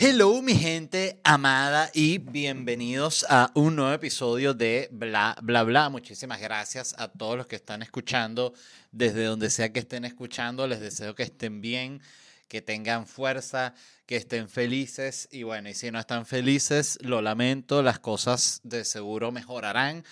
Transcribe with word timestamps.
Hello 0.00 0.40
mi 0.42 0.54
gente 0.54 1.20
amada 1.24 1.90
y 1.92 2.18
bienvenidos 2.18 3.26
a 3.28 3.50
un 3.54 3.74
nuevo 3.74 3.92
episodio 3.92 4.54
de 4.54 4.88
Bla 4.92 5.36
Bla 5.42 5.64
Bla. 5.64 5.88
Muchísimas 5.88 6.40
gracias 6.40 6.94
a 6.98 7.08
todos 7.08 7.36
los 7.36 7.48
que 7.48 7.56
están 7.56 7.82
escuchando 7.82 8.54
desde 8.92 9.24
donde 9.24 9.50
sea 9.50 9.72
que 9.72 9.80
estén 9.80 10.04
escuchando. 10.04 10.68
Les 10.68 10.78
deseo 10.78 11.16
que 11.16 11.24
estén 11.24 11.60
bien, 11.60 12.00
que 12.46 12.62
tengan 12.62 13.08
fuerza, 13.08 13.74
que 14.06 14.14
estén 14.14 14.48
felices 14.48 15.28
y 15.32 15.42
bueno, 15.42 15.68
y 15.68 15.74
si 15.74 15.90
no 15.90 15.98
están 15.98 16.26
felices, 16.26 17.00
lo 17.02 17.20
lamento, 17.20 17.82
las 17.82 17.98
cosas 17.98 18.60
de 18.62 18.84
seguro 18.84 19.32
mejorarán 19.32 20.04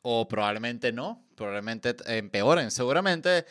o 0.00 0.26
probablemente 0.26 0.90
no, 0.90 1.22
probablemente 1.34 1.94
empeoren. 2.06 2.70
Seguramente 2.70 3.44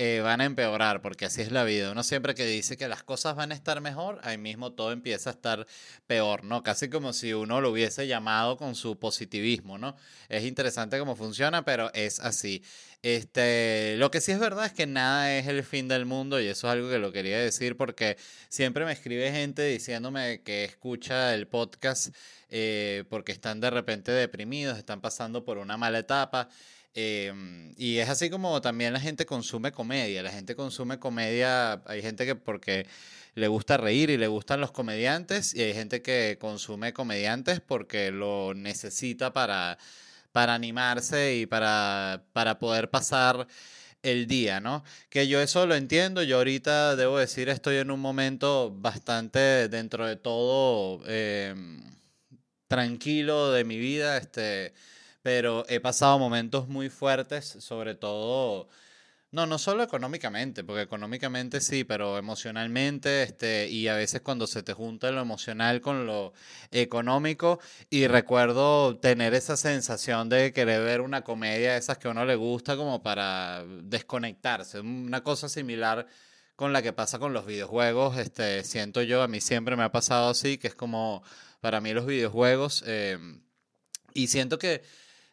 eh, 0.00 0.20
van 0.22 0.40
a 0.40 0.44
empeorar, 0.44 1.02
porque 1.02 1.24
así 1.24 1.42
es 1.42 1.50
la 1.50 1.64
vida. 1.64 1.90
Uno 1.90 2.04
siempre 2.04 2.36
que 2.36 2.46
dice 2.46 2.76
que 2.76 2.86
las 2.86 3.02
cosas 3.02 3.34
van 3.34 3.50
a 3.50 3.54
estar 3.56 3.80
mejor, 3.80 4.20
ahí 4.22 4.38
mismo 4.38 4.72
todo 4.72 4.92
empieza 4.92 5.30
a 5.30 5.32
estar 5.32 5.66
peor, 6.06 6.44
¿no? 6.44 6.62
Casi 6.62 6.88
como 6.88 7.12
si 7.12 7.34
uno 7.34 7.60
lo 7.60 7.72
hubiese 7.72 8.06
llamado 8.06 8.56
con 8.56 8.76
su 8.76 8.96
positivismo, 8.96 9.76
¿no? 9.76 9.96
Es 10.28 10.44
interesante 10.44 11.00
cómo 11.00 11.16
funciona, 11.16 11.64
pero 11.64 11.92
es 11.94 12.20
así. 12.20 12.62
Este, 13.02 13.96
lo 13.98 14.12
que 14.12 14.20
sí 14.20 14.30
es 14.30 14.38
verdad 14.38 14.66
es 14.66 14.72
que 14.72 14.86
nada 14.86 15.36
es 15.36 15.48
el 15.48 15.64
fin 15.64 15.88
del 15.88 16.06
mundo 16.06 16.40
y 16.40 16.46
eso 16.46 16.68
es 16.68 16.72
algo 16.72 16.88
que 16.88 16.98
lo 16.98 17.10
quería 17.10 17.38
decir 17.40 17.76
porque 17.76 18.16
siempre 18.48 18.84
me 18.84 18.92
escribe 18.92 19.32
gente 19.32 19.62
diciéndome 19.64 20.42
que 20.42 20.64
escucha 20.64 21.34
el 21.34 21.48
podcast 21.48 22.14
eh, 22.50 23.04
porque 23.08 23.32
están 23.32 23.60
de 23.60 23.70
repente 23.70 24.12
deprimidos, 24.12 24.78
están 24.78 25.00
pasando 25.00 25.44
por 25.44 25.58
una 25.58 25.76
mala 25.76 25.98
etapa. 25.98 26.48
Em, 26.94 27.74
y 27.76 27.98
es 27.98 28.08
así 28.08 28.30
como 28.30 28.60
también 28.60 28.92
la 28.92 29.00
gente 29.00 29.26
consume 29.26 29.72
comedia. 29.72 30.22
La 30.22 30.32
gente 30.32 30.56
consume 30.56 30.98
comedia, 30.98 31.82
hay 31.86 32.02
gente 32.02 32.26
que 32.26 32.34
porque 32.34 32.86
le 33.34 33.48
gusta 33.48 33.76
reír 33.76 34.10
y 34.10 34.16
le 34.16 34.26
gustan 34.26 34.60
los 34.60 34.72
comediantes, 34.72 35.54
y 35.54 35.62
hay 35.62 35.74
gente 35.74 36.02
que 36.02 36.38
consume 36.40 36.92
comediantes 36.92 37.60
porque 37.60 38.10
lo 38.10 38.54
necesita 38.54 39.32
para, 39.32 39.78
para 40.32 40.54
animarse 40.54 41.36
y 41.36 41.46
para, 41.46 42.24
para 42.32 42.58
poder 42.58 42.90
pasar 42.90 43.46
el 44.02 44.26
día, 44.26 44.60
¿no? 44.60 44.84
Que 45.10 45.28
yo 45.28 45.40
eso 45.40 45.66
lo 45.66 45.74
entiendo, 45.74 46.22
yo 46.22 46.38
ahorita 46.38 46.96
debo 46.96 47.18
decir 47.18 47.48
estoy 47.48 47.76
en 47.78 47.90
un 47.90 48.00
momento 48.00 48.72
bastante 48.72 49.68
dentro 49.68 50.06
de 50.06 50.16
todo 50.16 51.02
em, 51.06 51.82
tranquilo 52.68 53.52
de 53.52 53.64
mi 53.64 53.78
vida, 53.78 54.18
este 54.18 54.72
pero 55.28 55.66
he 55.68 55.78
pasado 55.78 56.18
momentos 56.18 56.68
muy 56.68 56.88
fuertes, 56.88 57.44
sobre 57.60 57.94
todo, 57.94 58.66
no, 59.30 59.44
no 59.44 59.58
solo 59.58 59.82
económicamente, 59.82 60.64
porque 60.64 60.80
económicamente 60.80 61.60
sí, 61.60 61.84
pero 61.84 62.16
emocionalmente, 62.16 63.24
este, 63.24 63.68
y 63.68 63.88
a 63.88 63.94
veces 63.94 64.22
cuando 64.22 64.46
se 64.46 64.62
te 64.62 64.72
junta 64.72 65.10
lo 65.10 65.20
emocional 65.20 65.82
con 65.82 66.06
lo 66.06 66.32
económico, 66.70 67.60
y 67.90 68.06
recuerdo 68.06 68.96
tener 69.00 69.34
esa 69.34 69.58
sensación 69.58 70.30
de 70.30 70.54
querer 70.54 70.82
ver 70.82 71.02
una 71.02 71.24
comedia 71.24 71.72
de 71.72 71.78
esas 71.78 71.98
que 71.98 72.08
a 72.08 72.12
uno 72.12 72.24
le 72.24 72.36
gusta 72.36 72.78
como 72.78 73.02
para 73.02 73.66
desconectarse, 73.82 74.80
una 74.80 75.22
cosa 75.22 75.50
similar 75.50 76.06
con 76.56 76.72
la 76.72 76.80
que 76.80 76.94
pasa 76.94 77.18
con 77.18 77.34
los 77.34 77.44
videojuegos, 77.44 78.16
este, 78.16 78.64
siento 78.64 79.02
yo, 79.02 79.22
a 79.22 79.28
mí 79.28 79.42
siempre 79.42 79.76
me 79.76 79.82
ha 79.82 79.92
pasado 79.92 80.30
así, 80.30 80.56
que 80.56 80.68
es 80.68 80.74
como, 80.74 81.22
para 81.60 81.82
mí 81.82 81.92
los 81.92 82.06
videojuegos, 82.06 82.82
em, 82.86 83.42
y 84.14 84.28
siento 84.28 84.58
que 84.58 84.82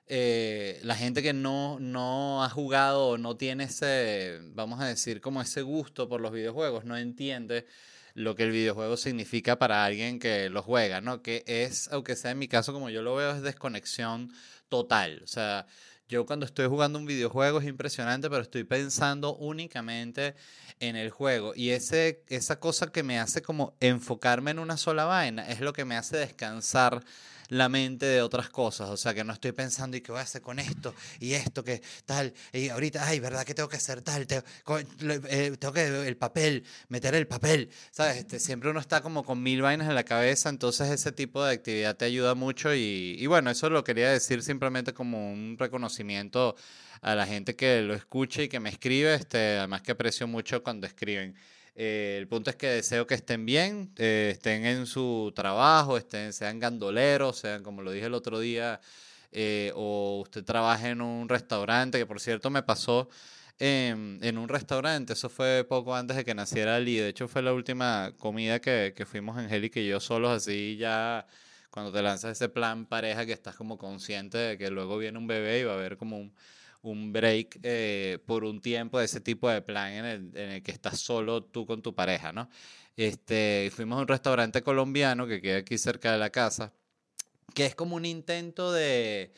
eh, 0.07 0.79
la 0.83 0.95
gente 0.95 1.23
que 1.23 1.33
no, 1.33 1.79
no 1.79 2.43
ha 2.43 2.49
jugado 2.49 3.07
o 3.07 3.17
no 3.17 3.37
tiene 3.37 3.65
ese, 3.65 4.39
vamos 4.53 4.79
a 4.79 4.85
decir, 4.85 5.21
como 5.21 5.41
ese 5.41 5.61
gusto 5.61 6.07
por 6.07 6.21
los 6.21 6.31
videojuegos, 6.31 6.85
no 6.85 6.97
entiende 6.97 7.65
lo 8.13 8.35
que 8.35 8.43
el 8.43 8.51
videojuego 8.51 8.97
significa 8.97 9.57
para 9.57 9.83
alguien 9.83 10.19
que 10.19 10.49
lo 10.49 10.63
juega, 10.63 11.01
¿no? 11.01 11.21
Que 11.21 11.43
es, 11.47 11.89
aunque 11.91 12.15
sea 12.15 12.31
en 12.31 12.39
mi 12.39 12.47
caso, 12.47 12.71
como 12.71 12.89
yo 12.89 13.01
lo 13.01 13.15
veo, 13.15 13.31
es 13.31 13.41
desconexión 13.41 14.31
total. 14.69 15.21
O 15.23 15.27
sea, 15.27 15.65
yo 16.07 16.25
cuando 16.25 16.45
estoy 16.45 16.67
jugando 16.67 16.99
un 16.99 17.05
videojuego 17.05 17.59
es 17.59 17.65
impresionante, 17.67 18.29
pero 18.29 18.43
estoy 18.43 18.63
pensando 18.63 19.35
únicamente 19.35 20.35
en 20.79 20.95
el 20.95 21.09
juego. 21.09 21.53
Y 21.55 21.71
ese, 21.71 22.23
esa 22.27 22.59
cosa 22.59 22.91
que 22.91 23.03
me 23.03 23.19
hace 23.19 23.41
como 23.41 23.75
enfocarme 23.79 24.51
en 24.51 24.59
una 24.59 24.77
sola 24.77 25.05
vaina 25.05 25.49
es 25.49 25.61
lo 25.61 25.73
que 25.73 25.83
me 25.83 25.97
hace 25.97 26.17
descansar 26.17 27.03
la 27.49 27.69
mente 27.69 28.05
de 28.05 28.21
otras 28.21 28.49
cosas. 28.49 28.89
O 28.89 28.97
sea, 28.97 29.13
que 29.13 29.23
no 29.23 29.33
estoy 29.33 29.51
pensando 29.51 29.97
y 29.97 30.01
qué 30.01 30.11
voy 30.11 30.19
a 30.19 30.23
hacer 30.23 30.41
con 30.41 30.59
esto 30.59 30.93
y 31.19 31.33
esto, 31.33 31.63
que 31.63 31.81
tal. 32.05 32.33
Y 32.53 32.69
ahorita, 32.69 33.07
ay, 33.07 33.19
¿verdad 33.19 33.43
que 33.43 33.53
tengo 33.53 33.69
que 33.69 33.77
hacer 33.77 34.01
tal? 34.01 34.27
Tengo, 34.27 34.43
eh, 35.29 35.55
tengo 35.59 35.73
que 35.73 36.07
el 36.07 36.17
papel, 36.17 36.63
meter 36.89 37.15
el 37.15 37.27
papel. 37.27 37.69
¿Sabes? 37.91 38.17
Este, 38.17 38.39
siempre 38.39 38.69
uno 38.69 38.79
está 38.79 39.01
como 39.01 39.23
con 39.23 39.41
mil 39.41 39.61
vainas 39.61 39.87
en 39.87 39.95
la 39.95 40.03
cabeza. 40.03 40.49
Entonces, 40.49 40.89
ese 40.89 41.11
tipo 41.11 41.43
de 41.43 41.53
actividad 41.53 41.95
te 41.95 42.05
ayuda 42.05 42.35
mucho. 42.35 42.73
Y, 42.73 43.15
y 43.19 43.25
bueno, 43.27 43.49
eso 43.51 43.69
lo 43.69 43.83
quería 43.83 44.11
decir 44.11 44.41
simplemente 44.43 44.93
como 44.93 45.31
un 45.31 45.57
reconocimiento 45.57 46.55
a 47.01 47.15
la 47.15 47.27
gente 47.27 47.55
que 47.55 47.81
lo 47.81 47.93
escucha 47.93 48.41
y 48.43 48.47
que 48.49 48.59
me 48.59 48.69
escribe. 48.69 49.13
Este, 49.13 49.57
además, 49.57 49.81
que 49.81 49.91
aprecio 49.91 50.27
mucho 50.27 50.63
cuando 50.63 50.87
escriben. 50.87 51.35
Eh, 51.75 52.15
el 52.19 52.27
punto 52.27 52.49
es 52.49 52.55
que 52.55 52.67
deseo 52.67 53.05
que 53.05 53.15
estén 53.15 53.45
bien, 53.45 53.91
eh, 53.97 54.29
estén 54.33 54.65
en 54.65 54.85
su 54.85 55.33
trabajo, 55.35 55.97
estén, 55.97 56.31
sean 56.31 56.59
gandoleros, 56.59 57.37
sean, 57.37 57.63
como 57.63 57.81
lo 57.81 57.91
dije 57.91 58.05
el 58.05 58.13
otro 58.13 58.39
día, 58.39 58.79
eh, 59.31 59.71
o 59.75 60.21
usted 60.21 60.45
trabaje 60.45 60.89
en 60.89 61.01
un 61.01 61.27
restaurante, 61.27 61.97
que 61.97 62.05
por 62.05 62.21
cierto 62.21 62.49
me 62.49 62.63
pasó 62.63 63.09
en, 63.59 64.37
un 64.37 64.47
restaurante, 64.47 65.13
eso 65.13 65.29
fue 65.29 65.65
poco 65.67 65.95
antes 65.95 66.15
de 66.17 66.25
que 66.25 66.33
naciera 66.33 66.75
Ali, 66.77 66.97
de 66.97 67.09
hecho 67.09 67.27
fue 67.27 67.41
la 67.41 67.53
última 67.53 68.13
comida 68.19 68.59
que, 68.61 68.93
que 68.95 69.05
fuimos 69.05 69.37
Angélica 69.37 69.79
y 69.79 69.87
yo 69.87 69.99
solos, 69.99 70.31
así 70.31 70.77
ya 70.77 71.27
cuando 71.69 71.91
te 71.91 72.01
lanzas 72.01 72.31
ese 72.33 72.47
plan 72.49 72.85
pareja 72.85 73.25
que 73.25 73.33
estás 73.33 73.55
como 73.55 73.77
consciente 73.77 74.37
de 74.37 74.57
que 74.57 74.71
luego 74.71 74.97
viene 74.97 75.17
un 75.17 75.27
bebé 75.27 75.59
y 75.59 75.63
va 75.63 75.73
a 75.73 75.75
haber 75.75 75.97
como 75.97 76.17
un 76.17 76.33
un 76.89 77.13
break 77.13 77.59
eh, 77.63 78.19
por 78.25 78.43
un 78.43 78.61
tiempo 78.61 78.99
de 78.99 79.05
ese 79.05 79.21
tipo 79.21 79.49
de 79.49 79.61
plan 79.61 79.91
en 79.93 80.05
el, 80.05 80.37
en 80.37 80.49
el, 80.51 80.63
que 80.63 80.71
estás 80.71 80.99
solo 80.99 81.43
tú 81.43 81.65
con 81.65 81.81
tu 81.81 81.95
pareja, 81.95 82.31
¿no? 82.31 82.49
Este, 82.97 83.71
fuimos 83.75 83.97
a 83.99 84.01
un 84.01 84.07
restaurante 84.07 84.61
colombiano 84.63 85.27
que 85.27 85.41
queda 85.41 85.57
aquí 85.57 85.77
cerca 85.77 86.11
de 86.11 86.17
la 86.17 86.29
casa, 86.29 86.73
que 87.53 87.65
es 87.65 87.75
como 87.75 87.95
un 87.95 88.05
intento 88.05 88.71
de 88.71 89.33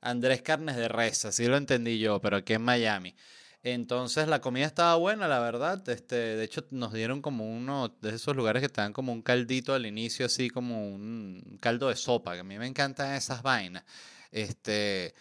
Andrés 0.00 0.42
Carnes 0.42 0.76
de 0.76 0.88
Res, 0.88 1.24
así 1.24 1.46
lo 1.46 1.56
entendí 1.56 1.98
yo, 1.98 2.20
pero 2.20 2.38
aquí 2.38 2.54
en 2.54 2.62
Miami. 2.62 3.14
Entonces 3.62 4.28
la 4.28 4.40
comida 4.40 4.64
estaba 4.66 4.94
buena, 4.94 5.26
la 5.26 5.40
verdad. 5.40 5.88
Este, 5.88 6.14
de 6.14 6.44
hecho, 6.44 6.64
nos 6.70 6.92
dieron 6.92 7.20
como 7.20 7.50
uno 7.50 7.88
de 8.00 8.14
esos 8.14 8.36
lugares 8.36 8.62
que 8.62 8.68
te 8.68 8.80
dan 8.80 8.92
como 8.92 9.12
un 9.12 9.22
caldito 9.22 9.74
al 9.74 9.86
inicio, 9.86 10.26
así 10.26 10.50
como 10.50 10.88
un 10.88 11.58
caldo 11.60 11.88
de 11.88 11.96
sopa, 11.96 12.34
que 12.34 12.40
a 12.40 12.44
mí 12.44 12.58
me 12.58 12.66
encantan 12.68 13.14
esas 13.14 13.42
vainas. 13.42 13.84
Este, 14.30 15.14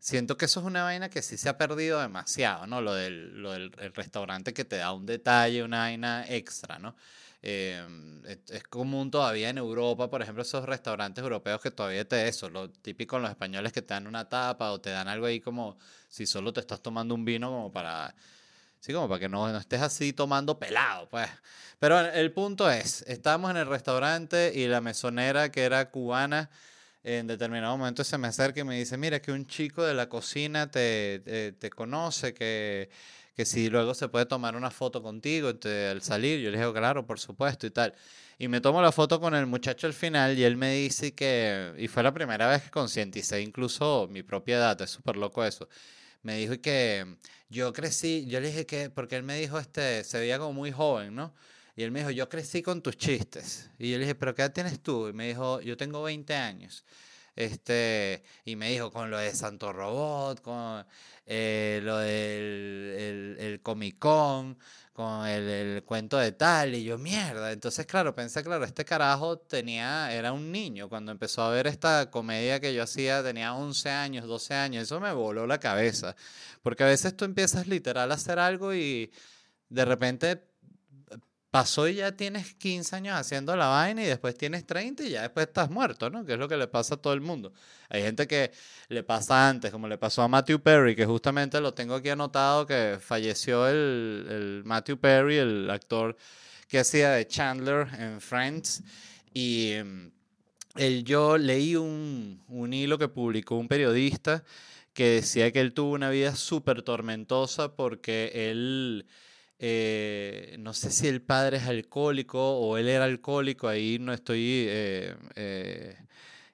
Siento 0.00 0.36
que 0.38 0.46
eso 0.46 0.60
es 0.60 0.66
una 0.66 0.82
vaina 0.82 1.10
que 1.10 1.20
sí 1.20 1.36
se 1.36 1.50
ha 1.50 1.58
perdido 1.58 2.00
demasiado, 2.00 2.66
¿no? 2.66 2.80
Lo 2.80 2.94
del, 2.94 3.42
lo 3.42 3.52
del 3.52 3.70
restaurante 3.94 4.54
que 4.54 4.64
te 4.64 4.76
da 4.76 4.92
un 4.94 5.04
detalle, 5.04 5.62
una 5.62 5.80
vaina 5.80 6.24
extra, 6.26 6.78
¿no? 6.78 6.96
Em, 7.42 8.22
es, 8.26 8.62
común 8.64 9.10
todavía 9.10 9.48
en 9.50 9.58
Europa, 9.58 10.10
por 10.10 10.22
ejemplo, 10.22 10.42
esos 10.42 10.64
restaurantes 10.66 11.22
europeos 11.22 11.60
que 11.60 11.70
todavía 11.70 12.06
te 12.06 12.28
eso, 12.28 12.50
lo 12.50 12.70
típico 12.70 13.16
en 13.16 13.22
los 13.22 13.30
españoles 13.30 13.72
que 13.72 13.82
te 13.82 13.94
dan 13.94 14.06
una 14.06 14.28
tapa 14.28 14.72
o 14.72 14.80
te 14.80 14.90
dan 14.90 15.08
algo 15.08 15.26
ahí 15.26 15.40
como 15.40 15.78
si 16.08 16.26
solo 16.26 16.52
te 16.52 16.60
estás 16.60 16.82
tomando 16.82 17.14
un 17.14 17.24
vino 17.24 17.48
como 17.50 17.72
para, 17.72 18.14
sí, 18.80 18.92
como 18.92 19.08
para 19.08 19.20
que 19.20 19.28
no, 19.28 19.50
no 19.52 19.58
estés 19.58 19.82
así 19.82 20.12
tomando 20.12 20.58
pelado, 20.58 21.08
pues. 21.08 21.28
Pero 21.78 22.00
el 22.00 22.32
punto 22.32 22.70
es, 22.70 23.02
estábamos 23.02 23.50
en 23.50 23.58
el 23.58 23.66
restaurante 23.66 24.52
y 24.54 24.66
la 24.66 24.80
mesonera 24.80 25.50
que 25.50 25.62
era 25.64 25.90
cubana, 25.90 26.50
en 27.02 27.26
determinado 27.26 27.76
momento 27.76 28.04
se 28.04 28.18
me 28.18 28.28
acerca 28.28 28.60
y 28.60 28.64
me 28.64 28.78
dice, 28.78 28.96
mira, 28.96 29.20
que 29.20 29.32
un 29.32 29.46
chico 29.46 29.82
de 29.84 29.94
la 29.94 30.08
cocina 30.08 30.70
te, 30.70 31.54
te, 31.58 31.70
conoce, 31.70 32.34
que, 32.34 32.90
que 33.34 33.44
si 33.46 33.70
luego 33.70 33.94
se 33.94 34.08
puede 34.08 34.26
tomar 34.26 34.56
una 34.56 34.70
foto 34.70 35.02
contigo 35.02 35.48
al 35.48 36.02
salir. 36.02 36.40
Yo 36.40 36.50
le 36.50 36.58
digo, 36.58 36.74
claro, 36.74 37.06
por 37.06 37.18
supuesto 37.18 37.66
y 37.66 37.70
tal. 37.70 37.94
Y 38.38 38.48
me 38.48 38.60
tomo 38.60 38.80
la 38.82 38.92
foto 38.92 39.20
con 39.20 39.34
el 39.34 39.46
muchacho 39.46 39.86
al 39.86 39.92
final 39.92 40.38
y 40.38 40.44
él 40.44 40.56
me 40.56 40.72
dice 40.74 41.14
que, 41.14 41.74
y 41.78 41.88
fue 41.88 42.02
la 42.02 42.12
primera 42.12 42.48
vez 42.48 42.62
que 42.62 42.70
concienticé 42.70 43.40
incluso 43.42 44.08
mi 44.10 44.22
propia 44.22 44.56
edad, 44.56 44.80
es 44.82 44.90
súper 44.90 45.16
loco 45.16 45.44
eso. 45.44 45.68
Me 46.22 46.36
dijo 46.36 46.60
que 46.60 47.16
yo 47.50 47.72
crecí, 47.72 48.26
yo 48.26 48.40
le 48.40 48.48
dije 48.48 48.66
que, 48.66 48.90
porque 48.90 49.16
él 49.16 49.22
me 49.24 49.38
dijo, 49.38 49.58
este, 49.58 50.04
se 50.04 50.18
veía 50.18 50.38
como 50.38 50.52
muy 50.52 50.72
joven, 50.72 51.14
¿no? 51.14 51.34
Y 51.80 51.82
él 51.82 51.92
me 51.92 52.00
dijo, 52.00 52.10
yo 52.10 52.28
crecí 52.28 52.60
con 52.60 52.82
tus 52.82 52.98
chistes. 52.98 53.70
Y 53.78 53.90
yo 53.90 53.96
le 53.96 54.04
dije, 54.04 54.14
¿pero 54.14 54.34
qué 54.34 54.42
edad 54.42 54.52
tienes 54.52 54.82
tú? 54.82 55.08
Y 55.08 55.14
me 55.14 55.26
dijo, 55.26 55.62
yo 55.62 55.78
tengo 55.78 56.02
20 56.02 56.34
años. 56.34 56.84
Este, 57.34 58.22
y 58.44 58.54
me 58.54 58.68
dijo, 58.68 58.92
con 58.92 59.10
lo 59.10 59.16
de 59.16 59.34
Santo 59.34 59.72
Robot, 59.72 60.42
con 60.42 60.84
eh, 61.24 61.80
lo 61.82 61.96
del 61.96 63.34
el, 63.40 63.60
Comic 63.62 63.98
Con, 63.98 64.58
con 64.92 65.26
el, 65.26 65.48
el, 65.48 65.82
cuento 65.84 66.18
de 66.18 66.32
tal. 66.32 66.74
Y 66.74 66.84
yo, 66.84 66.98
mierda. 66.98 67.50
Entonces, 67.50 67.86
claro, 67.86 68.14
pensé, 68.14 68.44
claro, 68.44 68.66
este 68.66 68.84
carajo 68.84 69.38
tenía, 69.38 70.12
era 70.12 70.34
un 70.34 70.52
niño. 70.52 70.90
Cuando 70.90 71.12
empezó 71.12 71.44
a 71.44 71.50
ver 71.50 71.66
esta 71.66 72.10
comedia 72.10 72.60
que 72.60 72.74
yo 72.74 72.82
hacía, 72.82 73.22
tenía 73.22 73.54
11 73.54 73.88
años, 73.88 74.26
12 74.26 74.52
años. 74.52 74.82
Eso 74.82 75.00
me 75.00 75.14
voló 75.14 75.46
la 75.46 75.58
cabeza. 75.58 76.14
Porque 76.60 76.84
a 76.84 76.88
veces 76.88 77.16
tú 77.16 77.24
empiezas 77.24 77.66
literal 77.66 78.12
a 78.12 78.16
hacer 78.16 78.38
algo 78.38 78.74
y 78.74 79.10
de 79.70 79.84
repente 79.86 80.49
pasó 81.50 81.88
y 81.88 81.96
ya 81.96 82.12
tienes 82.12 82.54
15 82.54 82.96
años 82.96 83.16
haciendo 83.16 83.56
la 83.56 83.66
vaina 83.66 84.02
y 84.02 84.06
después 84.06 84.36
tienes 84.36 84.64
30 84.66 85.02
y 85.04 85.10
ya 85.10 85.22
después 85.22 85.48
estás 85.48 85.68
muerto, 85.70 86.08
¿no? 86.08 86.24
Que 86.24 86.34
es 86.34 86.38
lo 86.38 86.48
que 86.48 86.56
le 86.56 86.68
pasa 86.68 86.94
a 86.94 86.96
todo 86.98 87.12
el 87.12 87.20
mundo. 87.20 87.52
Hay 87.88 88.02
gente 88.02 88.28
que 88.28 88.52
le 88.88 89.02
pasa 89.02 89.48
antes, 89.48 89.72
como 89.72 89.88
le 89.88 89.98
pasó 89.98 90.22
a 90.22 90.28
Matthew 90.28 90.60
Perry, 90.60 90.94
que 90.94 91.06
justamente 91.06 91.60
lo 91.60 91.74
tengo 91.74 91.94
aquí 91.96 92.08
anotado, 92.08 92.66
que 92.66 92.98
falleció 93.00 93.68
el, 93.68 94.62
Matthew 94.64 94.98
Perry, 94.98 95.38
el 95.38 95.68
actor 95.70 96.16
que 96.68 96.78
hacía 96.78 97.10
de 97.10 97.26
Chandler 97.26 97.88
en 97.98 98.20
Friends. 98.20 98.82
Y 99.34 99.72
él, 100.76 101.04
yo 101.04 101.36
leí 101.36 101.74
un, 101.74 102.42
un 102.48 102.72
hilo 102.72 102.96
que 102.96 103.08
publicó 103.08 103.56
un 103.56 103.66
periodista 103.66 104.44
que 104.92 105.08
decía 105.08 105.50
que 105.50 105.60
él 105.60 105.72
tuvo 105.72 105.92
una 105.94 106.10
vida 106.10 106.36
súper 106.36 106.82
tormentosa 106.82 107.74
porque 107.74 108.50
él 108.50 109.06
eh, 109.62 110.56
no 110.58 110.72
sé 110.72 110.90
si 110.90 111.06
el 111.06 111.20
padre 111.20 111.58
es 111.58 111.64
alcohólico 111.64 112.58
o 112.58 112.78
él 112.78 112.88
era 112.88 113.04
alcohólico, 113.04 113.68
ahí 113.68 113.98
no 114.00 114.14
estoy 114.14 114.64
eh, 114.66 115.14
eh, 115.36 115.96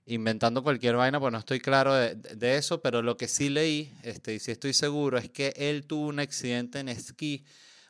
inventando 0.07 0.65
cualquier 0.65 0.97
vaina, 0.97 1.21
pues 1.21 1.33
no 1.33 1.39
estoy 1.39 1.61
claro 1.61 1.95
de, 1.95 2.57
eso, 2.57 2.83
pero 2.83 3.03
lo 3.03 3.17
que 3.17 3.29
sí 3.29 3.49
leí, 3.49 3.93
este, 4.03 4.35
y 4.35 4.41
sí 4.41 4.51
estoy 4.51 4.75
seguro, 4.75 5.19
es 5.19 5.31
que 5.31 5.55
él 5.57 5.87
tuvo 5.87 6.09
un 6.09 6.19
accidente 6.19 6.81
en 6.81 6.89
esquí 6.89 7.45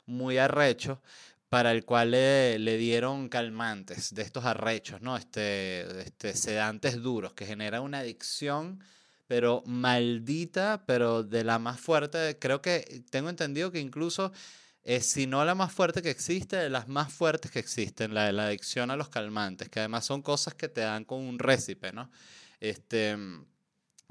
muy 0.04 0.36
arrecho, 0.36 1.00
para 1.48 1.72
el 1.72 1.86
cual 1.86 2.10
le, 2.10 2.76
dieron 2.76 3.30
calmantes 3.30 4.14
de 4.14 4.20
estos 4.20 4.44
arrechos, 4.44 5.00
¿no? 5.00 5.16
Este, 5.16 6.00
este, 6.00 6.34
sedantes 6.36 7.00
duros 7.00 7.32
que 7.32 7.46
generan 7.46 7.82
una 7.82 8.00
adicción, 8.00 8.84
pero 9.26 9.62
maldita, 9.64 10.82
pero 10.86 11.22
de 11.22 11.44
la 11.44 11.58
más 11.58 11.80
fuerte. 11.80 12.36
Creo 12.38 12.60
que 12.60 13.02
tengo 13.10 13.30
entendido 13.30 13.72
que 13.72 13.80
incluso 13.80 14.32
es, 14.86 15.04
si 15.06 15.26
no 15.26 15.44
la 15.44 15.56
más 15.56 15.72
fuerte 15.72 16.00
que 16.00 16.10
existe, 16.10 16.54
de 16.54 16.70
las 16.70 16.86
más 16.86 17.12
fuertes 17.12 17.50
que 17.50 17.58
existen, 17.58 18.14
la 18.14 18.26
de 18.26 18.32
la 18.32 18.46
adicción 18.46 18.92
a 18.92 18.96
los 18.96 19.08
calmantes, 19.08 19.68
que 19.68 19.80
además 19.80 20.04
son 20.04 20.22
cosas 20.22 20.54
que 20.54 20.68
te 20.68 20.82
dan 20.82 21.04
con 21.04 21.24
un 21.24 21.40
récipe, 21.40 21.92
¿no? 21.92 22.08
Este, 22.60 23.16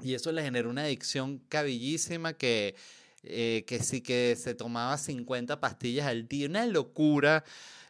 y 0.00 0.12
eso 0.12 0.30
le 0.32 0.42
genera 0.42 0.68
una 0.68 0.82
adicción 0.82 1.38
cabillísima 1.48 2.34
que, 2.34 2.74
eh, 3.22 3.64
que 3.66 3.82
sí 3.82 4.02
que 4.02 4.36
se 4.38 4.54
tomaba 4.54 4.98
50 4.98 5.60
pastillas 5.60 6.08
al 6.08 6.28
día, 6.28 6.46
una 6.46 6.66
locura 6.66 7.42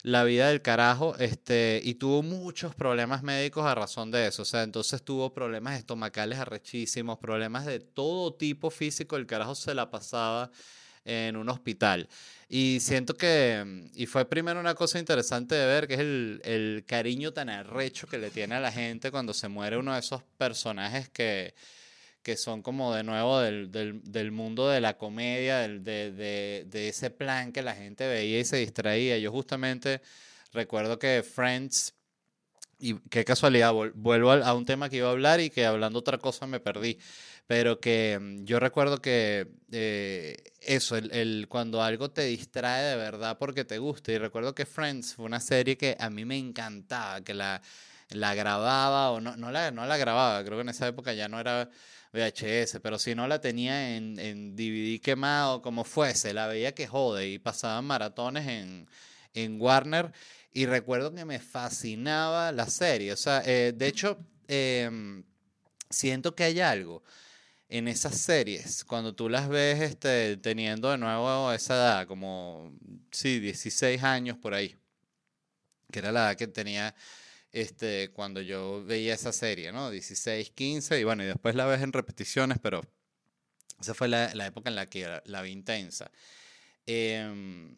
la 0.05 0.23
vida 0.23 0.49
del 0.51 0.63
carajo, 0.63 1.17
este, 1.19 1.81
y 1.83 1.95
tuvo 1.95 2.23
muchos 2.23 2.77
problemas 2.77 3.25
médicos 3.25 3.65
a 3.67 3.75
razón 3.75 4.13
de 4.13 4.29
eso, 4.29 4.43
o 4.43 4.45
sea, 4.45 4.63
entonces 4.63 5.03
tuvo 5.03 5.35
problemas 5.35 5.77
estomacales 5.77 6.39
arrechísimos, 6.39 7.19
problemas 7.19 7.67
de 7.67 7.81
todo 7.81 8.33
tipo 8.35 8.71
físico, 8.71 9.17
el 9.17 9.27
carajo 9.27 9.57
se 9.57 9.75
la 9.75 9.91
pasaba 9.91 10.53
en 11.07 11.37
un 11.37 11.49
hospital. 11.49 12.09
Y 12.49 12.79
siento 12.81 13.15
que, 13.15 13.63
mm, 13.65 13.91
y 13.95 14.07
fue 14.07 14.29
primero 14.29 14.61
una 14.61 14.75
cosa 14.75 14.99
interesante 14.99 15.55
de 15.55 15.67
ver, 15.67 15.89
que 15.89 15.95
es 15.95 16.01
el, 16.01 16.41
el 16.45 16.85
cariño 16.87 17.33
tan 17.33 17.49
arrecho 17.49 18.07
que 18.07 18.19
le 18.19 18.31
tiene 18.31 18.57
a 18.57 18.61
la 18.61 18.73
gente 18.73 19.11
cuando 19.11 19.33
se 19.33 19.49
muere 19.49 19.79
uno 19.79 19.95
de 19.95 20.01
esos 20.01 20.23
personajes 20.37 21.09
que, 21.09 21.55
que 22.23 22.37
son 22.37 22.61
como 22.61 22.93
de 22.93 23.05
nuevo 23.05 23.39
del, 23.39 23.71
del, 23.71 24.03
del 24.03 24.33
mundo 24.33 24.69
de 24.69 24.81
la 24.81 24.99
comedia, 24.99 25.59
del, 25.59 25.85
de, 25.85 26.11
de, 26.13 26.65
de, 26.67 26.89
ese 26.89 27.11
plan 27.11 27.53
que 27.53 27.63
la 27.63 27.75
gente 27.75 28.07
veía 28.09 28.41
y 28.41 28.45
se 28.45 28.57
distraía. 28.57 29.17
Yo 29.19 29.31
justamente 29.31 30.03
recuerdo 30.53 30.99
que 30.99 31.23
Friends, 31.23 31.95
y 32.79 32.95
qué 33.11 33.25
casualidad, 33.25 33.73
vuelvo 33.95 34.33
a, 34.33 34.55
un 34.55 34.65
tema 34.65 34.89
que 34.91 34.97
iba 34.97 35.09
a 35.09 35.13
hablar 35.13 35.41
y 35.41 35.51
que 35.51 35.65
hablando 35.65 35.99
otra 35.99 36.19
cosa 36.19 36.47
me 36.47 36.61
perdí 36.61 36.99
pero 37.47 37.81
que 37.81 38.19
mm, 38.21 38.45
yo 38.45 38.61
recuerdo 38.61 39.01
que 39.01 39.49
eh, 39.73 40.37
eso, 40.61 40.97
el, 40.97 41.13
el, 41.13 41.47
cuando 41.49 41.83
algo 41.83 42.11
te 42.11 42.23
distrae 42.23 42.85
de 42.85 42.97
verdad 42.97 43.39
porque 43.39 43.65
te 43.65 43.79
gusta, 43.79 44.13
y 44.13 44.19
recuerdo 44.19 44.55
que 44.55 44.67
Friends 44.67 45.15
fue 45.15 45.27
una 45.27 45.41
serie 45.41 45.77
que 45.77 45.97
a 45.99 46.11
mí 46.11 46.25
me 46.25 46.39
encantaba, 46.39 47.23
que 47.23 47.35
la, 47.35 47.63
la 48.11 48.35
grababa 48.35 49.11
o 49.11 49.21
no, 49.21 49.37
no, 49.37 49.51
la, 49.51 49.71
no 49.71 49.87
la 49.87 49.97
grababa, 49.97 50.45
creo 50.45 50.59
que 50.59 50.63
en 50.63 50.69
esa 50.71 50.89
época 50.89 51.13
ya 51.13 51.29
no 51.29 51.41
era 51.41 51.69
VHS, 52.13 52.81
pero 52.81 52.99
si 52.99 53.15
no 53.15 53.27
la 53.29 53.41
tenía 53.41 53.97
en, 53.97 54.19
en 54.19 54.57
DVD 54.57 55.01
quemado, 55.01 55.63
como 55.63 55.85
fuese, 55.85 56.33
la 56.35 56.47
veía 56.47 56.75
que 56.75 56.87
jode 56.87 57.29
y 57.29 57.39
pasaban 57.39 57.85
maratones 57.85 58.47
en, 58.49 58.89
en 59.35 59.61
Warner. 59.61 60.13
Y 60.53 60.65
recuerdo 60.65 61.15
que 61.15 61.27
me 61.27 61.39
fascinaba 61.39 62.51
la 62.53 62.67
serie. 62.67 63.13
O 63.13 63.17
sea, 63.17 63.43
eh, 63.45 63.75
de 63.77 63.87
hecho, 63.87 64.17
eh, 64.49 65.23
siento 65.91 66.35
que 66.35 66.45
hay 66.45 66.61
algo 66.61 67.03
en 67.69 67.89
esas 67.89 68.17
series, 68.17 68.85
cuando 68.85 69.15
tú 69.15 69.29
las 69.29 69.49
ves 69.49 69.81
este, 69.81 70.37
teniendo 70.37 70.91
de 70.91 70.99
nuevo 70.99 71.53
esa 71.53 71.75
edad, 71.75 72.07
como, 72.07 72.73
sí, 73.11 73.41
16 73.41 74.03
años 74.03 74.39
por 74.39 74.55
ahí, 74.55 74.77
que 75.91 75.99
era 75.99 76.13
la 76.13 76.27
edad 76.27 76.37
que 76.37 76.47
tenía 76.47 76.95
este, 77.53 78.11
cuando 78.11 78.41
yo 78.41 78.85
veía 78.85 79.15
esa 79.15 79.33
serie, 79.33 79.73
¿no? 79.73 79.91
16, 79.91 80.51
15, 80.51 81.01
y 81.01 81.05
bueno, 81.05 81.25
y 81.25 81.27
después 81.27 81.55
la 81.55 81.67
ves 81.67 81.83
en 81.83 81.93
repeticiones, 81.93 82.59
pero 82.63 82.83
esa 83.81 83.95
fue 83.95 84.09
la, 84.09 84.33
la 84.35 84.47
época 84.47 84.71
en 84.71 84.77
la 84.77 84.87
que 84.87 85.21
la, 85.25 85.43
vi 85.43 85.51
intensa. 85.51 86.11
Eh, 86.87 87.75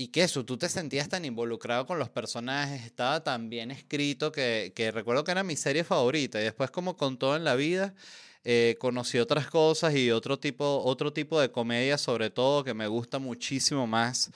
y 0.00 0.08
que 0.08 0.22
eso, 0.22 0.44
tú 0.44 0.56
te 0.56 0.68
sentías 0.68 1.08
tan 1.08 1.24
involucrado 1.24 1.84
con 1.84 1.98
los 1.98 2.08
personajes, 2.08 2.84
estaba 2.84 3.24
tan 3.24 3.50
bien 3.50 3.72
escrito 3.72 4.30
que, 4.30 4.72
que 4.74 4.92
recuerdo 4.92 5.24
que 5.24 5.32
era 5.32 5.42
mi 5.42 5.56
serie 5.56 5.82
favorita. 5.82 6.40
Y 6.40 6.44
después, 6.44 6.70
como 6.70 6.96
con 6.96 7.18
todo 7.18 7.34
en 7.34 7.42
la 7.42 7.56
vida, 7.56 7.94
eh, 8.44 8.76
conocí 8.78 9.18
otras 9.18 9.48
cosas 9.48 9.94
y 9.94 10.10
otro 10.10 10.38
tipo, 10.38 10.82
otro 10.84 11.12
tipo 11.12 11.40
de 11.40 11.50
comedia, 11.50 11.98
sobre 11.98 12.30
todo, 12.30 12.64
que 12.64 12.74
me 12.74 12.86
gusta 12.86 13.18
muchísimo 13.18 13.86
más 13.86 14.30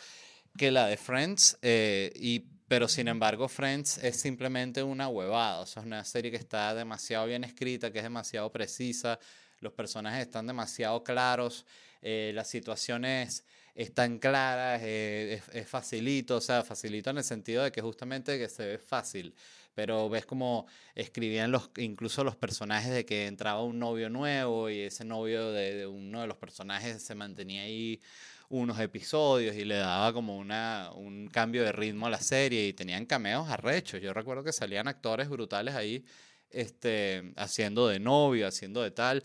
que 0.57 0.71
la 0.71 0.87
de 0.87 0.97
Friends. 0.97 1.59
Eh, 1.63 2.13
y, 2.15 2.41
pero 2.69 2.89
sin 2.89 3.09
embargo, 3.09 3.49
Friends 3.49 3.99
es 3.99 4.17
simplemente 4.17 4.83
una 4.83 5.09
huevada. 5.09 5.61
O 5.61 5.65
es 5.65 5.77
una 5.77 6.05
serie 6.05 6.31
que 6.31 6.37
está 6.37 6.75
demasiado 6.75 7.27
bien 7.27 7.45
escrita, 7.45 7.91
que 7.91 7.99
es 7.99 8.05
demasiado 8.05 8.51
precisa. 8.51 9.19
Los 9.61 9.73
personajes 9.73 10.23
están 10.23 10.47
demasiado 10.47 11.03
claros. 11.05 11.65
Eh, 12.03 12.33
las 12.35 12.49
situaciones 12.49 13.45
están 13.75 14.19
claras, 14.19 14.83
es, 14.83 15.43
es, 15.53 15.69
facilito, 15.69 16.37
o 16.37 16.41
sea, 16.41 16.63
facilito 16.63 17.11
en 17.11 17.19
el 17.19 17.25
sentido 17.25 17.65
de 17.65 17.73
que 17.73 17.81
justamente 17.81 18.39
que 18.39 18.49
se 18.49 18.67
ve 18.67 18.79
fácil 18.79 19.35
pero 19.75 20.09
ves 20.09 20.27
como 20.27 20.67
escribían 20.95 21.51
los, 21.51 21.71
incluso 21.77 22.25
los 22.25 22.37
personajes 22.37 22.93
de 22.93 23.05
que 23.05 23.27
entraba 23.27 23.63
un 23.63 23.79
novio 23.79 24.11
nuevo 24.11 24.69
y 24.71 24.81
ese 24.81 25.05
novio 25.05 25.51
de, 25.53 25.87
uno 25.87 26.21
de 26.21 26.27
los 26.27 26.37
personajes 26.37 27.03
se 27.03 27.15
mantenía 27.15 27.63
ahí 27.63 28.01
unos 28.49 28.79
episodios 28.81 29.57
y 29.57 29.65
le 29.65 29.77
daba 29.77 30.13
como 30.13 30.37
una, 30.37 30.91
un 30.95 31.29
cambio 31.29 31.65
de 31.65 31.73
ritmo 31.73 32.07
a 32.07 32.11
la 32.11 32.21
serie 32.21 32.67
y 32.67 32.75
tenían 32.75 33.07
cameos 33.07 33.49
arrechos. 33.49 34.03
Yo 34.03 34.13
recuerdo 34.13 34.45
que 34.45 34.53
salían 34.53 34.89
actores 34.89 35.31
brutales 35.31 35.75
ahí 35.75 36.05
este, 36.51 37.33
haciendo 37.37 37.89
de 37.89 37.99
novio, 37.99 38.47
haciendo 38.47 38.83
de 38.83 38.91
tal. 38.91 39.25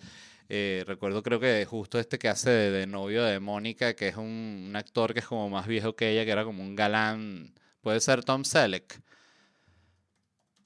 Eh, 0.50 0.84
recuerdo 0.88 1.24
creo 1.24 1.40
que 1.40 1.66
justo 1.66 2.00
este 2.00 2.18
que 2.18 2.30
hace 2.30 2.50
de, 2.50 2.88
novio 2.88 3.24
de 3.24 3.40
Mónica, 3.40 3.96
que 3.96 4.08
es 4.08 4.16
un, 4.16 4.72
actor 4.76 5.14
que 5.14 5.20
es 5.20 5.28
como 5.28 5.50
más 5.50 5.68
viejo 5.68 5.96
que 5.96 6.12
ella, 6.12 6.26
que 6.26 6.32
era 6.32 6.46
como 6.46 6.64
un 6.64 6.76
galán, 6.76 7.54
puede 7.82 8.00
ser 8.00 8.24
Tom 8.24 8.44
Selleck 8.46 9.02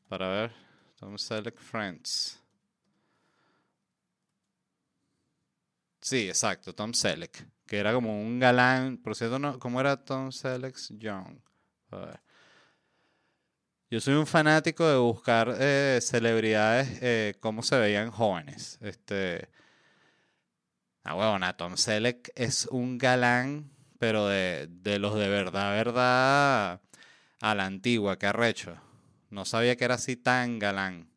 para 0.07 0.27
ver. 0.29 0.51
Tom 0.99 1.17
Selleck 1.17 1.57
Friends. 1.59 2.39
Sí, 6.01 6.27
exacto, 6.27 6.73
Tom 6.73 6.93
Selleck. 6.93 7.47
Que 7.65 7.77
era 7.77 7.93
como 7.93 8.21
un 8.21 8.39
galán. 8.39 8.97
Por 8.97 9.15
cierto, 9.15 9.39
no, 9.39 9.57
¿cómo 9.57 9.79
era 9.79 10.03
Tom 10.03 10.31
Selleck 10.31 10.75
Young? 10.99 11.39
A 11.91 11.97
ver. 11.97 12.19
Yo 13.89 13.99
soy 14.01 14.15
un 14.15 14.27
fanático 14.27 14.87
de 14.87 14.97
buscar 14.97 15.55
eh, 15.59 15.99
celebridades, 16.01 16.99
eh, 17.01 17.35
cómo 17.39 17.63
se 17.63 17.77
veían 17.77 18.11
jóvenes. 18.11 18.77
Este. 18.81 19.49
Ah, 21.03 21.15
bueno, 21.15 21.55
Tom 21.55 21.77
Selleck 21.77 22.31
es 22.35 22.67
un 22.67 22.97
galán, 22.97 23.71
pero 23.97 24.27
de, 24.27 24.67
de 24.69 24.99
los 24.99 25.15
de 25.15 25.29
verdad, 25.29 25.71
verdad, 25.71 26.81
a 27.41 27.55
la 27.55 27.65
antigua, 27.65 28.19
que 28.19 28.27
arrecho. 28.27 28.75
No 29.29 29.45
sabía 29.45 29.75
que 29.75 29.85
era 29.85 29.95
así 29.95 30.15
tan 30.15 30.59
galán. 30.59 31.09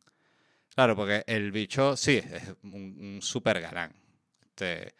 Claro, 0.73 0.95
porque 0.95 1.23
el 1.27 1.51
bicho, 1.51 1.95
sí, 1.95 2.17
es 2.17 2.55
un, 2.63 2.97
un 2.99 3.19
super 3.21 3.61
galán. 3.61 3.93
Este, 4.41 4.95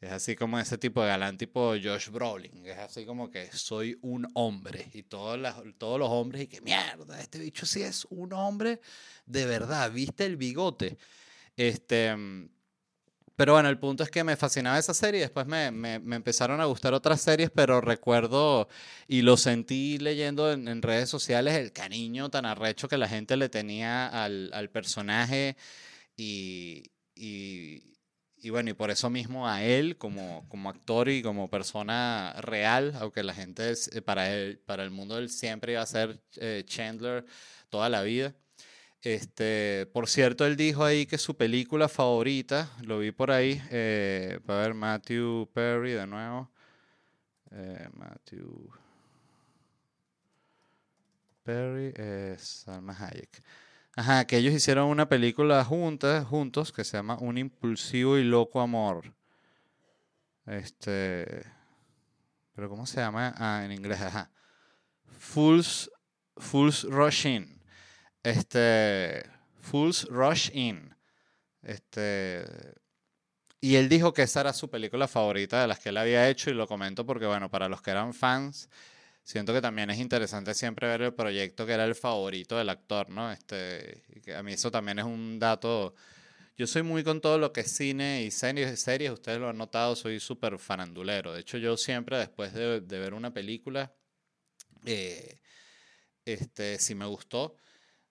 es 0.00 0.12
así 0.12 0.36
como 0.36 0.58
ese 0.58 0.78
tipo 0.78 1.02
de 1.02 1.08
galán, 1.08 1.36
tipo 1.36 1.70
Josh 1.70 2.08
Brolin. 2.10 2.64
Es 2.66 2.78
así 2.78 3.04
como 3.04 3.30
que 3.30 3.50
soy 3.52 3.98
un 4.02 4.26
hombre. 4.34 4.88
Y 4.94 5.02
todos, 5.02 5.38
todos 5.76 5.98
los 5.98 6.08
hombres, 6.08 6.42
y 6.42 6.46
que 6.46 6.60
mierda, 6.60 7.20
este 7.20 7.38
bicho 7.38 7.66
sí 7.66 7.82
es 7.82 8.06
un 8.10 8.32
hombre 8.32 8.80
de 9.26 9.44
verdad. 9.44 9.90
¿Viste 9.90 10.24
el 10.24 10.36
bigote? 10.36 10.96
Este, 11.56 12.16
pero 13.38 13.52
bueno, 13.52 13.68
el 13.68 13.78
punto 13.78 14.02
es 14.02 14.10
que 14.10 14.24
me 14.24 14.36
fascinaba 14.36 14.80
esa 14.80 14.92
serie. 14.92 15.20
Después 15.20 15.46
me, 15.46 15.70
me, 15.70 16.00
me 16.00 16.16
empezaron 16.16 16.60
a 16.60 16.64
gustar 16.64 16.92
otras 16.92 17.20
series, 17.20 17.52
pero 17.52 17.80
recuerdo 17.80 18.66
y 19.06 19.22
lo 19.22 19.36
sentí 19.36 19.96
leyendo 19.98 20.50
en, 20.50 20.66
en, 20.66 20.82
redes 20.82 21.08
sociales 21.08 21.54
el 21.54 21.72
cariño 21.72 22.30
tan 22.30 22.46
arrecho 22.46 22.88
que 22.88 22.98
la 22.98 23.06
gente 23.08 23.36
le 23.36 23.48
tenía 23.48 24.08
al, 24.08 24.50
al 24.52 24.70
personaje 24.70 25.56
y, 26.16 26.90
y, 27.14 27.94
y 28.38 28.50
bueno, 28.50 28.70
y 28.70 28.74
por 28.74 28.90
eso 28.90 29.08
mismo 29.08 29.46
a 29.48 29.62
él 29.62 29.98
como, 29.98 30.48
como 30.48 30.68
actor 30.68 31.08
y 31.08 31.22
como 31.22 31.48
persona 31.48 32.34
real, 32.40 32.94
aunque 33.00 33.22
la 33.22 33.34
gente 33.34 33.72
eh, 33.92 34.02
para, 34.02 34.34
él, 34.34 34.58
para 34.66 34.82
el 34.82 34.90
mundo 34.90 35.16
él 35.16 35.30
siempre 35.30 35.74
iba 35.74 35.82
a 35.82 35.86
ser 35.86 36.20
eh, 36.38 36.64
Chandler 36.66 37.24
toda 37.70 37.88
la 37.88 38.02
vida. 38.02 38.34
Este, 39.02 39.86
por 39.92 40.08
cierto, 40.08 40.44
él 40.44 40.56
dijo 40.56 40.84
ahí 40.84 41.06
que 41.06 41.18
su 41.18 41.36
película 41.36 41.88
favorita, 41.88 42.70
lo 42.82 42.98
vi 42.98 43.12
por 43.12 43.30
ahí, 43.30 43.62
eh, 43.70 44.40
a 44.46 44.54
ver, 44.54 44.74
Matthew 44.74 45.48
Perry 45.52 45.92
de 45.92 46.06
nuevo. 46.06 46.50
Eh, 47.50 47.88
Matthew 47.94 48.70
Perry 51.44 51.92
es 51.96 52.42
Salma 52.42 52.92
Hayek. 52.92 53.42
Ajá, 53.96 54.26
que 54.26 54.36
ellos 54.36 54.54
hicieron 54.54 54.88
una 54.88 55.08
película 55.08 55.64
juntas, 55.64 56.26
juntos 56.26 56.72
que 56.72 56.84
se 56.84 56.96
llama 56.96 57.16
Un 57.20 57.38
impulsivo 57.38 58.18
y 58.18 58.24
loco 58.24 58.60
amor. 58.60 59.12
Este. 60.46 61.44
¿Pero 62.54 62.68
cómo 62.68 62.86
se 62.86 63.00
llama? 63.00 63.34
Ah, 63.36 63.62
en 63.64 63.72
inglés, 63.72 64.00
ajá. 64.00 64.30
Fools, 65.18 65.90
Fools 66.36 66.84
Rush 66.84 67.26
In. 67.26 67.57
Este. 68.28 69.24
Fools 69.60 70.04
Rush 70.10 70.50
In. 70.52 70.94
Este. 71.62 72.44
Y 73.60 73.76
él 73.76 73.88
dijo 73.88 74.12
que 74.12 74.22
esa 74.22 74.40
era 74.40 74.52
su 74.52 74.70
película 74.70 75.08
favorita 75.08 75.60
de 75.60 75.66
las 75.66 75.80
que 75.80 75.88
él 75.88 75.96
había 75.96 76.28
hecho 76.28 76.50
y 76.50 76.54
lo 76.54 76.68
comento 76.68 77.04
porque, 77.04 77.26
bueno, 77.26 77.50
para 77.50 77.68
los 77.68 77.82
que 77.82 77.90
eran 77.90 78.14
fans 78.14 78.68
siento 79.28 79.52
que 79.52 79.60
también 79.60 79.90
es 79.90 79.98
interesante 79.98 80.54
siempre 80.54 80.88
ver 80.88 81.02
el 81.02 81.12
proyecto 81.12 81.66
que 81.66 81.72
era 81.72 81.84
el 81.84 81.94
favorito 81.94 82.56
del 82.56 82.70
actor, 82.70 83.10
¿no? 83.10 83.30
Este, 83.30 84.02
a 84.34 84.42
mí 84.42 84.54
eso 84.54 84.70
también 84.70 84.98
es 85.00 85.04
un 85.04 85.38
dato. 85.38 85.94
Yo 86.56 86.66
soy 86.66 86.82
muy 86.82 87.04
con 87.04 87.20
todo 87.20 87.36
lo 87.36 87.52
que 87.52 87.60
es 87.60 87.70
cine 87.70 88.22
y 88.22 88.30
series, 88.30 88.80
series 88.80 89.10
ustedes 89.12 89.38
lo 89.38 89.50
han 89.50 89.58
notado, 89.58 89.94
soy 89.96 90.18
súper 90.18 90.58
farandulero. 90.58 91.34
De 91.34 91.40
hecho, 91.40 91.58
yo 91.58 91.76
siempre 91.76 92.16
después 92.16 92.54
de, 92.54 92.80
ver 92.80 93.12
una 93.12 93.30
película, 93.30 93.92
eh, 94.86 95.40
este, 96.24 96.78
si 96.78 96.94
me 96.94 97.04
gustó, 97.04 97.54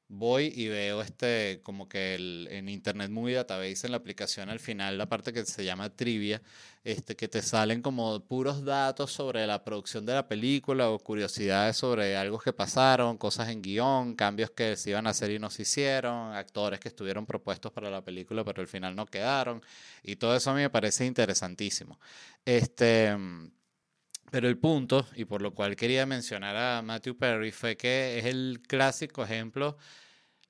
voy 0.09 0.53
y 0.55 0.69
veo 0.69 1.01
este 1.01 1.59
como 1.63 1.89
que 1.89 2.15
el, 2.15 2.47
en 2.51 2.69
Internet 2.69 3.09
Movie 3.11 3.35
Database 3.35 3.85
en 3.85 3.91
la 3.91 3.97
aplicación 3.97 4.49
al 4.49 4.59
final 4.59 4.97
la 4.97 5.07
parte 5.07 5.33
que 5.33 5.45
se 5.45 5.65
llama 5.65 5.89
trivia, 5.89 6.41
este 6.83 7.15
que 7.15 7.27
te 7.27 7.41
salen 7.41 7.81
como 7.81 8.19
puros 8.21 8.63
datos 8.63 9.11
sobre 9.11 9.45
la 9.45 9.63
producción 9.63 10.05
de 10.05 10.13
la 10.13 10.27
película 10.27 10.89
o 10.89 10.99
curiosidades 10.99 11.77
sobre 11.77 12.15
algo 12.15 12.39
que 12.39 12.53
pasaron, 12.53 13.17
cosas 13.17 13.49
en 13.49 13.61
guion, 13.61 14.15
cambios 14.15 14.51
que 14.51 14.77
se 14.77 14.91
iban 14.91 15.07
a 15.07 15.09
hacer 15.09 15.31
y 15.31 15.39
no 15.39 15.49
se 15.49 15.63
hicieron, 15.63 16.33
actores 16.33 16.79
que 16.79 16.87
estuvieron 16.87 17.25
propuestos 17.25 17.71
para 17.73 17.89
la 17.89 18.01
película 18.03 18.43
pero 18.45 18.61
al 18.61 18.67
final 18.67 18.95
no 18.95 19.05
quedaron 19.05 19.61
y 20.03 20.15
todo 20.15 20.35
eso 20.35 20.51
a 20.51 20.53
mí 20.53 20.61
me 20.61 20.69
parece 20.69 21.05
interesantísimo. 21.05 21.99
Este 22.45 23.15
pero 24.31 24.48
el 24.50 24.57
punto, 24.57 25.07
y 25.15 25.25
por 25.25 25.41
lo 25.41 25.53
cual 25.53 25.75
quería 25.75 26.05
mencionar 26.05 26.55
a 26.55 26.81
Matthew 26.81 27.17
Perry, 27.17 27.51
fue 27.51 27.77
que 27.77 28.19
es 28.19 28.25
el 28.25 28.62
clásico 28.67 29.24
ejemplo 29.24 29.77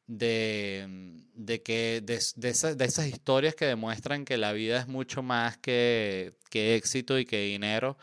de, 0.08 0.88
de 1.36 1.62
que 1.62 2.02
de, 2.04 2.20
de, 2.36 2.86
esas 2.86 3.08
historias 3.08 3.56
que 3.56 3.66
demuestran 3.66 4.26
que 4.26 4.38
la 4.38 4.54
vida 4.54 4.80
es 4.80 4.88
mucho 4.88 5.22
más 5.22 5.58
que, 5.58 6.34
que 6.50 6.76
éxito 6.76 7.20
y 7.20 7.26
que 7.26 7.42
dinero, 7.42 7.98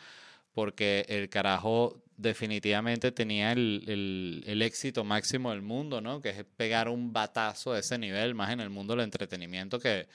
porque 0.53 1.07
el 1.09 1.29
carajo 1.29 2.03
definitivamente 2.17 3.11
tenía 3.11 3.53
el, 3.53 3.85
el, 3.89 4.45
el, 4.47 4.63
éxito 4.63 5.03
máximo 5.03 5.51
del 5.51 5.63
mundo, 5.63 6.01
¿no? 6.01 6.21
Que 6.21 6.31
es 6.31 6.45
pegar 6.57 6.89
un 6.89 7.13
batazo 7.13 7.73
de 7.73 7.81
ese 7.81 7.99
nivel, 7.99 8.35
más 8.35 8.53
en 8.53 8.61
el 8.61 8.71
mundo 8.71 8.95
del 8.95 9.05
entretenimiento 9.05 9.81
que 9.81 10.07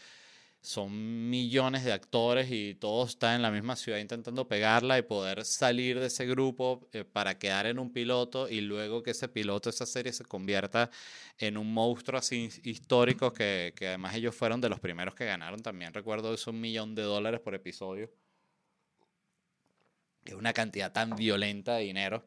son 0.61 1.29
millones 1.29 1.85
de 1.85 1.93
actores 1.93 2.51
y 2.51 2.75
todos 2.75 3.11
están 3.11 3.35
en 3.35 3.41
la 3.41 3.51
misma 3.51 3.75
ciudad 3.77 3.97
intentando 3.99 4.47
pegarla 4.47 4.97
y 4.97 5.03
poder 5.03 5.45
salir 5.45 5.99
de 5.99 6.07
ese 6.07 6.25
grupo 6.25 6.87
eh, 6.91 7.05
para 7.05 7.39
quedar 7.39 7.65
en 7.65 7.79
un 7.79 7.91
piloto 7.91 8.49
y 8.49 8.61
luego 8.61 9.01
que 9.01 9.11
ese 9.11 9.29
piloto, 9.29 9.69
esa 9.69 9.85
serie 9.85 10.11
se 10.11 10.25
convierta 10.25 10.89
en 11.37 11.57
un 11.57 11.73
monstruo 11.73 12.19
así 12.19 12.49
histórico 12.63 13.31
que, 13.31 13.73
que 13.75 13.87
además 13.87 14.15
ellos 14.15 14.35
fueron 14.35 14.59
de 14.59 14.69
los 14.69 14.79
primeros 14.81 15.15
que 15.15 15.25
ganaron 15.25 15.61
también. 15.61 15.93
Recuerdo 15.93 16.33
eso, 16.33 16.51
un 16.51 16.59
millón 16.59 16.93
de 16.93 17.03
dólares 17.03 17.39
por 17.39 17.55
episodio. 17.55 18.11
Es 20.25 20.33
una 20.33 20.53
cantidad 20.53 20.91
tan 20.91 21.15
violenta 21.15 21.75
de 21.77 21.83
dinero. 21.83 22.25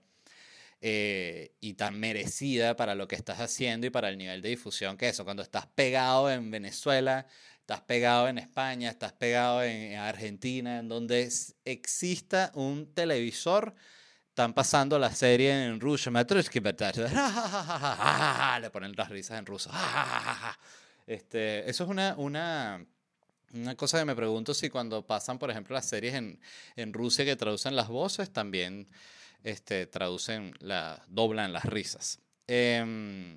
Eh, 0.85 1.55
y 1.61 1.75
tan 1.75 2.01
merecida 2.01 2.75
para 2.75 2.97
lo 2.97 3.07
que 3.07 3.15
estás 3.15 3.39
haciendo 3.39 3.87
y 3.87 3.91
para 3.91 4.09
el 4.09 4.19
nivel 4.19 4.43
de 4.43 4.49
difusión 4.49 4.97
que 4.97 5.09
eso. 5.09 5.23
Cuando 5.23 5.45
estás 5.45 5.69
pegado 5.69 6.29
en 6.29 6.51
Venezuela, 6.51 7.29
estás 7.63 7.81
pegado 7.83 8.29
en 8.29 8.39
España, 8.39 8.91
estás 8.91 9.13
pegado 9.13 9.63
en 9.63 9.97
Argentina, 9.97 10.81
en 10.81 10.89
donde 10.89 11.33
exista 11.65 12.51
un 12.55 12.93
televisor, 12.93 13.73
están 14.31 14.53
pasando 14.53 14.99
la 14.99 15.15
serie 15.15 15.67
en 15.67 15.79
ruso, 15.79 16.11
le 16.11 16.25
ponen 18.71 18.93
las 18.97 19.09
risas 19.09 19.39
en 19.39 19.47
ruso. 19.47 19.71
Este, 21.05 21.69
eso 21.69 21.83
es 21.83 21.91
una, 21.91 22.15
una, 22.17 22.87
una 23.53 23.75
cosa 23.75 23.99
que 23.99 24.05
me 24.05 24.15
pregunto 24.15 24.55
si 24.55 24.71
cuando 24.71 25.05
pasan, 25.05 25.37
por 25.37 25.51
ejemplo, 25.51 25.75
las 25.75 25.85
series 25.85 26.15
en, 26.15 26.39
en 26.77 26.93
Rusia 26.93 27.25
que 27.25 27.35
traducen 27.35 27.75
las 27.75 27.89
voces, 27.89 28.33
también 28.33 28.87
este, 29.43 29.87
traducen, 29.89 30.55
la, 30.61 31.03
doblan 31.09 31.53
las 31.53 31.65
risas. 31.65 32.21
Eh, 32.47 33.37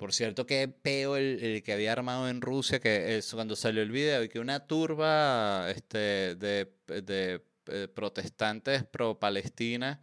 por 0.00 0.14
cierto, 0.14 0.46
que 0.46 0.66
peo 0.66 1.14
el, 1.18 1.62
que 1.62 1.74
había 1.74 1.92
armado 1.92 2.30
en 2.30 2.40
Rusia, 2.40 2.80
que 2.80 3.18
es 3.18 3.34
cuando 3.34 3.54
salió 3.54 3.82
el 3.82 3.90
video, 3.90 4.24
y 4.24 4.30
que 4.30 4.40
una 4.40 4.66
turba 4.66 5.70
este, 5.70 6.36
de, 6.36 6.72
de 6.86 7.42
eh, 7.66 7.86
protestantes 7.94 8.82
pro-Palestina 8.84 10.00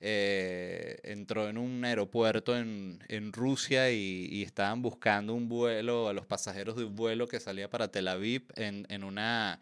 eh, 0.00 0.98
entró 1.04 1.48
en 1.48 1.58
un 1.58 1.84
aeropuerto 1.84 2.56
en, 2.56 2.98
en 3.06 3.32
Rusia 3.32 3.92
y, 3.92 4.26
y, 4.32 4.42
estaban 4.42 4.82
buscando 4.82 5.32
un 5.32 5.48
vuelo, 5.48 6.08
a 6.08 6.12
los 6.12 6.26
pasajeros 6.26 6.74
de 6.74 6.82
un 6.82 6.96
vuelo 6.96 7.28
que 7.28 7.38
salía 7.38 7.70
para 7.70 7.92
Tel 7.92 8.08
Aviv 8.08 8.48
en, 8.56 8.84
en 8.90 9.04
una 9.04 9.60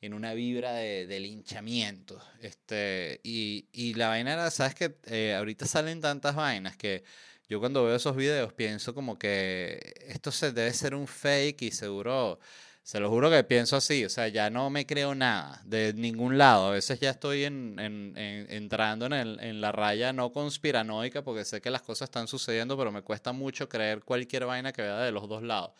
en 0.00 0.14
una 0.14 0.34
vibra 0.34 0.72
de, 0.72 1.06
de 1.06 1.20
linchamiento. 1.20 2.22
Este, 2.40 3.20
y, 3.22 3.68
y, 3.72 3.94
la 3.94 4.08
vaina 4.08 4.34
era, 4.34 4.50
¿sabes 4.50 4.74
que 4.74 4.96
eh, 5.06 5.34
ahorita 5.34 5.66
salen 5.66 6.00
tantas 6.00 6.34
vainas 6.34 6.76
que 6.76 7.04
yo 7.48 7.60
cuando 7.60 7.84
veo 7.84 7.96
esos 7.96 8.16
videos 8.16 8.52
pienso 8.52 8.94
como 8.94 9.18
que 9.18 9.94
esto 10.08 10.32
se 10.32 10.52
debe 10.52 10.72
ser 10.72 10.94
un 10.94 11.06
fake 11.06 11.62
y 11.62 11.70
seguro, 11.70 12.38
se 12.82 13.00
lo 13.00 13.10
juro 13.10 13.30
que 13.30 13.42
pienso 13.44 13.76
así, 13.76 14.04
o 14.04 14.08
sea, 14.08 14.28
ya 14.28 14.48
no 14.50 14.70
me 14.70 14.86
creo 14.86 15.14
nada 15.14 15.60
de 15.64 15.92
ningún 15.92 16.38
lado. 16.38 16.68
A 16.68 16.70
veces 16.70 17.00
ya 17.00 17.10
estoy 17.10 17.44
en, 17.44 17.78
en, 17.80 18.14
entrando 18.16 19.06
en, 19.06 19.12
el, 19.12 19.40
en 19.40 19.60
la 19.60 19.72
raya 19.72 20.12
no 20.12 20.32
conspiranoica 20.32 21.24
porque 21.24 21.44
sé 21.44 21.60
que 21.60 21.70
las 21.70 21.82
cosas 21.82 22.08
están 22.08 22.28
sucediendo, 22.28 22.76
pero 22.78 22.92
me 22.92 23.02
cuesta 23.02 23.32
mucho 23.32 23.68
creer 23.68 24.04
cualquier 24.04 24.46
vaina 24.46 24.72
que 24.72 24.82
vea 24.82 24.98
de 24.98 25.12
los 25.12 25.28
dos 25.28 25.42
lados. 25.42 25.72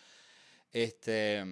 Este, 0.72 1.44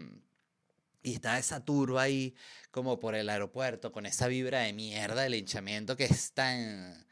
y 1.04 1.14
está 1.14 1.38
esa 1.38 1.64
turba 1.64 2.02
ahí 2.02 2.35
como 2.71 2.99
por 2.99 3.14
el 3.14 3.28
aeropuerto 3.28 3.92
con 3.92 4.06
esa 4.06 4.26
vibra 4.26 4.61
de 4.61 4.73
mierda 4.73 5.23
del 5.23 5.35
hinchamiento 5.35 5.97
que 5.97 6.04
es 6.04 6.33
tan 6.33 7.03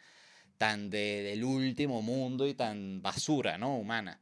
tan 0.58 0.90
de, 0.90 1.22
del 1.22 1.44
último 1.44 2.02
mundo 2.02 2.46
y 2.46 2.54
tan 2.54 3.02
basura, 3.02 3.58
¿no? 3.58 3.76
Humana. 3.76 4.20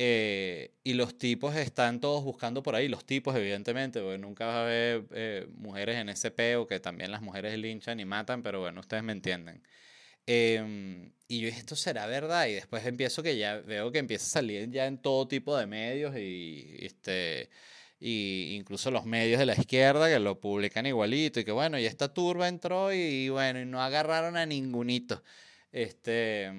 Eh, 0.00 0.74
y 0.84 0.94
los 0.94 1.18
tipos 1.18 1.56
están 1.56 2.00
todos 2.00 2.22
buscando 2.22 2.62
por 2.62 2.76
ahí, 2.76 2.86
los 2.88 3.04
tipos 3.04 3.34
evidentemente, 3.34 4.00
porque 4.00 4.18
nunca 4.18 4.46
va 4.46 4.58
a 4.58 4.62
haber 4.62 5.06
eh, 5.12 5.46
mujeres 5.56 5.96
en 5.96 6.08
ese 6.08 6.30
peo, 6.30 6.68
que 6.68 6.78
también 6.78 7.10
las 7.10 7.20
mujeres 7.20 7.58
linchan 7.58 7.98
y 7.98 8.04
matan, 8.04 8.42
pero 8.42 8.60
bueno, 8.60 8.80
ustedes 8.80 9.02
me 9.02 9.12
entienden. 9.12 9.60
Em, 10.26 11.12
y 11.26 11.40
yo 11.40 11.48
esto 11.48 11.74
será 11.74 12.06
verdad, 12.06 12.46
y 12.48 12.54
después 12.54 12.84
empiezo 12.86 13.22
que 13.22 13.38
ya 13.38 13.56
veo 13.60 13.90
que 13.92 13.98
empieza 13.98 14.26
a 14.26 14.28
salir 14.28 14.70
ya 14.70 14.86
en 14.86 14.98
todo 14.98 15.26
tipo 15.26 15.56
de 15.56 15.66
medios 15.66 16.16
y 16.16 16.76
este 16.80 17.50
y 18.00 18.54
incluso 18.56 18.90
los 18.90 19.06
medios 19.06 19.38
de 19.40 19.46
la 19.46 19.54
izquierda 19.54 20.08
que 20.08 20.18
lo 20.20 20.40
publican 20.40 20.86
igualito 20.86 21.40
y 21.40 21.44
que 21.44 21.52
bueno, 21.52 21.78
y 21.78 21.86
esta 21.86 22.12
turba 22.14 22.48
entró 22.48 22.92
y, 22.92 22.98
y 22.98 23.28
bueno, 23.30 23.60
y 23.60 23.66
no 23.66 23.82
agarraron 23.82 24.36
a 24.36 24.46
ningunito. 24.46 25.22
Este, 25.72 26.50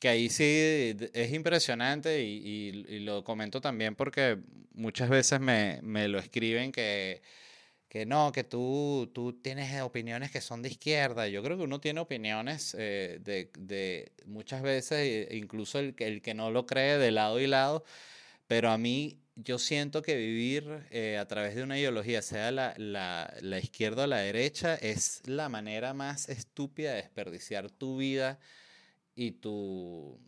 que 0.00 0.08
ahí 0.08 0.28
sí 0.28 0.96
es 1.12 1.32
impresionante 1.32 2.22
y, 2.22 2.86
y, 2.88 3.00
lo 3.00 3.24
comento 3.24 3.60
también 3.60 3.94
porque 3.94 4.38
muchas 4.72 5.08
veces 5.08 5.40
me, 5.40 5.80
me 5.82 6.08
lo 6.08 6.18
escriben 6.18 6.72
que, 6.72 7.22
que 7.88 8.06
no, 8.06 8.32
que 8.32 8.44
tú, 8.44 9.10
tú 9.14 9.34
tienes 9.34 9.80
opiniones 9.82 10.30
que 10.30 10.40
son 10.40 10.62
de 10.62 10.70
izquierda. 10.70 11.28
Yo 11.28 11.42
creo 11.42 11.58
que 11.58 11.64
uno 11.64 11.80
tiene 11.80 12.00
opiniones 12.00 12.74
eh, 12.78 13.18
de, 13.22 13.50
de, 13.58 14.12
muchas 14.26 14.62
veces, 14.62 15.28
incluso 15.32 15.78
el, 15.78 15.94
el 15.98 16.22
que 16.22 16.34
no 16.34 16.50
lo 16.50 16.66
cree 16.66 16.98
de 16.98 17.10
lado 17.10 17.40
y 17.40 17.46
lado, 17.46 17.84
pero 18.50 18.72
a 18.72 18.78
mí 18.78 19.22
yo 19.36 19.60
siento 19.60 20.02
que 20.02 20.16
vivir 20.16 20.84
eh, 20.90 21.18
a 21.18 21.28
través 21.28 21.54
de 21.54 21.62
una 21.62 21.78
ideología, 21.78 22.20
sea 22.20 22.50
la, 22.50 22.74
la, 22.78 23.32
la, 23.42 23.60
izquierda 23.60 24.02
o 24.02 24.06
la 24.08 24.18
derecha, 24.18 24.74
es 24.74 25.22
la 25.24 25.48
manera 25.48 25.94
más 25.94 26.28
estúpida 26.28 26.90
de 26.90 26.96
desperdiciar 26.96 27.70
tu 27.70 27.98
vida 27.98 28.40
y 29.14 29.30
tu, 29.30 30.18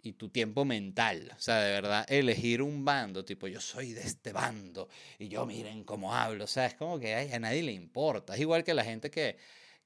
y 0.00 0.12
tu 0.12 0.28
tiempo 0.28 0.64
mental. 0.64 1.32
O 1.36 1.40
sea, 1.40 1.60
de 1.60 1.72
verdad, 1.72 2.06
elegir 2.08 2.62
un 2.62 2.84
bando, 2.84 3.24
tipo, 3.24 3.48
yo 3.48 3.60
soy 3.60 3.92
de 3.92 4.02
este 4.02 4.32
bando 4.32 4.88
y 5.18 5.26
yo 5.26 5.44
miren 5.44 5.82
cómo 5.82 6.14
hablo. 6.14 6.44
O 6.44 6.46
sea, 6.46 6.66
es 6.66 6.74
como 6.74 7.00
que 7.00 7.12
a 7.16 7.38
nadie 7.40 7.64
le 7.64 7.72
importa. 7.72 8.36
Es 8.36 8.40
igual 8.40 8.62
que 8.62 8.72
la 8.72 8.84
gente 8.84 9.10
que, 9.10 9.36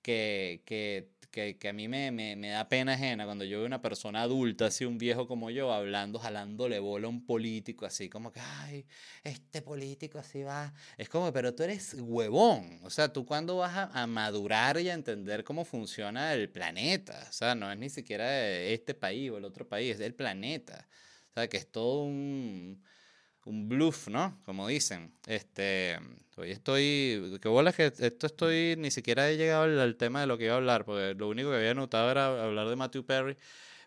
que, 0.03 0.61
que 0.67 1.09
que, 1.33 1.59
que 1.59 1.69
a 1.69 1.73
mí 1.73 1.89
me, 1.89 2.13
me, 2.13 2.37
me, 2.37 2.51
da 2.51 2.69
pena 2.69 2.93
ajena 2.93 3.25
cuando 3.25 3.45
yo 3.45 3.59
veo 3.59 3.67
una 3.67 3.83
persona 3.83 4.23
adulta, 4.23 4.67
así 4.67 4.85
un 4.85 4.99
viejo 4.99 5.27
como 5.27 5.51
yo, 5.51 5.73
hablando, 5.73 6.19
jalándole 6.21 6.79
bola 6.79 7.07
a 7.07 7.11
un 7.11 7.27
político, 7.27 7.87
así 7.87 8.09
como 8.09 8.31
que, 8.31 8.41
ay, 8.41 8.87
este 9.25 9.63
político 9.63 10.19
así 10.19 10.43
va. 10.43 10.73
Es 10.99 11.09
como, 11.09 11.33
pero 11.33 11.55
tú 11.55 11.65
eres 11.65 11.95
huevón. 11.99 12.81
O 12.85 12.91
sea, 12.91 13.13
tú 13.13 13.27
cuando 13.27 13.57
vas 13.57 13.75
a, 13.77 14.03
a 14.03 14.07
madurar 14.07 14.79
y 14.79 14.91
a 14.91 14.95
entender 14.95 15.43
cómo 15.43 15.65
funciona 15.65 16.35
el 16.35 16.51
planeta. 16.51 17.27
O 17.29 17.33
sea, 17.33 17.55
no 17.55 17.73
es 17.73 17.79
ni 17.79 17.91
siquiera 17.91 18.47
este 18.47 18.95
país 18.95 19.31
o 19.31 19.39
el 19.39 19.45
otro 19.45 19.67
país, 19.67 19.95
es 19.97 20.01
el 20.01 20.15
planeta. 20.15 20.87
O 21.31 21.35
sea, 21.35 21.49
que 21.49 21.57
es 21.57 21.71
todo 21.73 22.05
un 22.05 22.83
un 23.45 23.69
bluff, 23.69 24.09
¿no? 24.09 24.39
Como 24.45 24.69
dicen. 24.69 25.13
Este, 25.27 25.99
hoy 26.37 26.51
estoy, 26.51 27.39
qué 27.41 27.49
bola 27.49 27.73
que 27.73 27.93
esto 27.99 28.27
estoy, 28.27 28.77
ni 28.79 28.91
siquiera 28.91 29.31
he 29.31 29.37
llegado 29.37 29.65
al, 29.65 29.97
tema 29.97 30.21
de 30.21 30.27
lo 30.27 30.39
que 30.39 30.45
iba 30.45 30.55
a 30.55 30.57
hablar, 30.59 30.85
porque 30.85 31.15
lo 31.15 31.29
único 31.29 31.51
que 31.51 31.57
había 31.57 31.75
notado 31.75 32.11
era 32.11 32.45
hablar 32.45 32.69
de 32.69 32.77
Matthew 32.77 33.05
Perry, 33.05 33.37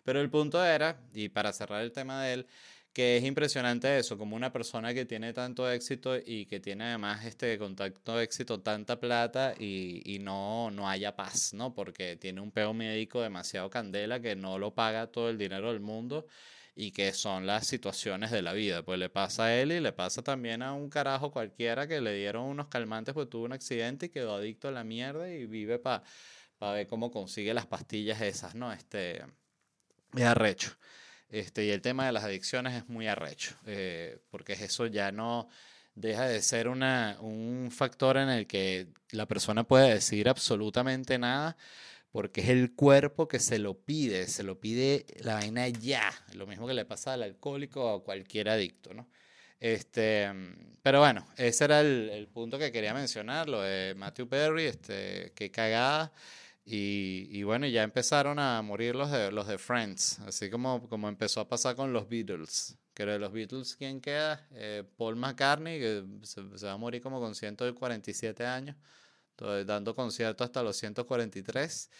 pero 0.04 0.20
el 0.20 0.30
punto 0.30 0.64
era, 0.64 1.00
y 1.14 1.28
para 1.28 1.52
cerrar 1.52 1.82
el 1.82 1.92
tema 1.92 2.22
de 2.22 2.34
él, 2.34 2.46
que 2.92 3.18
es 3.18 3.24
impresionante 3.24 3.98
eso, 3.98 4.16
como 4.16 4.36
una 4.36 4.52
persona 4.52 4.94
que 4.94 5.04
tiene 5.04 5.34
tanto 5.34 5.70
éxito 5.70 6.16
y 6.16 6.46
que 6.46 6.60
tiene 6.60 6.84
además 6.84 7.26
este 7.26 7.58
contacto 7.58 8.18
éxito, 8.20 8.60
tanta 8.60 8.98
plata 8.98 9.54
y, 9.58 10.02
y, 10.14 10.18
no, 10.18 10.70
no 10.70 10.88
haya 10.88 11.14
paz, 11.14 11.52
¿no? 11.52 11.74
Porque 11.74 12.16
tiene 12.16 12.40
un 12.40 12.50
peo 12.52 12.72
médico 12.72 13.20
demasiado 13.20 13.68
candela 13.68 14.20
que 14.20 14.34
no 14.34 14.58
lo 14.58 14.74
paga 14.74 15.08
todo 15.08 15.28
el 15.28 15.36
dinero 15.36 15.72
del 15.72 15.80
mundo 15.80 16.26
y 16.76 16.92
que 16.92 17.14
son 17.14 17.46
las 17.46 17.66
situaciones 17.66 18.30
de 18.30 18.42
la 18.42 18.52
vida. 18.52 18.82
Pues 18.82 18.98
le 18.98 19.08
pasa 19.08 19.46
a 19.46 19.56
él 19.56 19.72
y 19.72 19.80
le 19.80 19.92
pasa 19.92 20.22
también 20.22 20.62
a 20.62 20.74
un 20.74 20.90
carajo 20.90 21.30
cualquiera 21.32 21.88
que 21.88 22.02
le 22.02 22.14
dieron 22.14 22.44
unos 22.44 22.68
calmantes 22.68 23.14
porque 23.14 23.30
tuvo 23.30 23.46
un 23.46 23.52
accidente 23.54 24.06
y 24.06 24.08
quedó 24.10 24.36
adicto 24.36 24.68
a 24.68 24.72
la 24.72 24.84
mierda 24.84 25.28
y 25.30 25.46
vive 25.46 25.78
para 25.78 26.02
ver 26.60 26.86
cómo 26.86 27.10
consigue 27.10 27.54
las 27.54 27.66
pastillas 27.66 28.20
esas, 28.20 28.54
¿no? 28.54 28.72
Este, 28.72 29.24
es 30.14 30.22
arrecho. 30.22 30.76
Este, 31.30 31.64
y 31.64 31.70
el 31.70 31.80
tema 31.80 32.06
de 32.06 32.12
las 32.12 32.24
adicciones 32.24 32.74
es 32.74 32.88
muy 32.88 33.08
arrecho, 33.08 33.56
eh, 33.66 34.18
porque 34.30 34.52
eso 34.52 34.86
ya 34.86 35.10
no 35.10 35.48
deja 35.94 36.26
de 36.26 36.42
ser 36.42 36.68
una, 36.68 37.16
un 37.20 37.70
factor 37.72 38.18
en 38.18 38.28
el 38.28 38.46
que 38.46 38.88
la 39.10 39.26
persona 39.26 39.64
puede 39.64 39.94
decir 39.94 40.28
absolutamente 40.28 41.18
nada 41.18 41.56
porque 42.10 42.40
es 42.40 42.48
el 42.48 42.74
cuerpo 42.74 43.28
que 43.28 43.38
se 43.38 43.58
lo 43.58 43.74
pide, 43.74 44.26
se 44.26 44.42
lo 44.42 44.58
pide 44.60 45.06
la 45.20 45.34
vaina 45.34 45.68
ya, 45.68 46.10
lo 46.34 46.46
mismo 46.46 46.66
que 46.66 46.74
le 46.74 46.84
pasa 46.84 47.12
al 47.12 47.22
alcohólico 47.22 47.84
o 47.84 47.96
a 47.96 48.04
cualquier 48.04 48.48
adicto, 48.48 48.94
¿no? 48.94 49.08
Este, 49.60 50.30
pero 50.82 51.00
bueno, 51.00 51.26
ese 51.36 51.64
era 51.64 51.80
el, 51.80 52.10
el 52.10 52.28
punto 52.28 52.58
que 52.58 52.70
quería 52.72 52.94
mencionar, 52.94 53.48
lo 53.48 53.62
de 53.62 53.94
Matthew 53.96 54.28
Perry, 54.28 54.64
este, 54.64 55.32
qué 55.34 55.50
cagada. 55.50 56.12
Y, 56.64 57.28
y, 57.30 57.44
bueno, 57.44 57.66
ya 57.68 57.84
empezaron 57.84 58.40
a 58.40 58.60
morir 58.60 58.96
los 58.96 59.10
de, 59.12 59.30
los 59.30 59.46
de 59.46 59.56
Friends, 59.56 60.18
así 60.20 60.50
como, 60.50 60.88
como 60.88 61.08
empezó 61.08 61.40
a 61.40 61.48
pasar 61.48 61.76
con 61.76 61.92
los 61.92 62.08
Beatles. 62.08 62.76
Que 62.92 63.06
de 63.06 63.18
los 63.20 63.32
Beatles, 63.32 63.76
¿quién 63.76 64.00
queda? 64.00 64.48
Eh, 64.52 64.82
Paul 64.96 65.16
McCartney, 65.16 65.78
que 65.78 66.04
se, 66.22 66.42
se, 66.58 66.66
va 66.66 66.72
a 66.72 66.76
morir 66.76 67.02
como 67.02 67.20
con 67.20 67.34
147 67.36 68.44
años 68.44 68.76
dando 69.36 69.94
conciertos 69.94 70.44
hasta 70.46 70.62
los 70.62 70.76
143. 70.76 71.90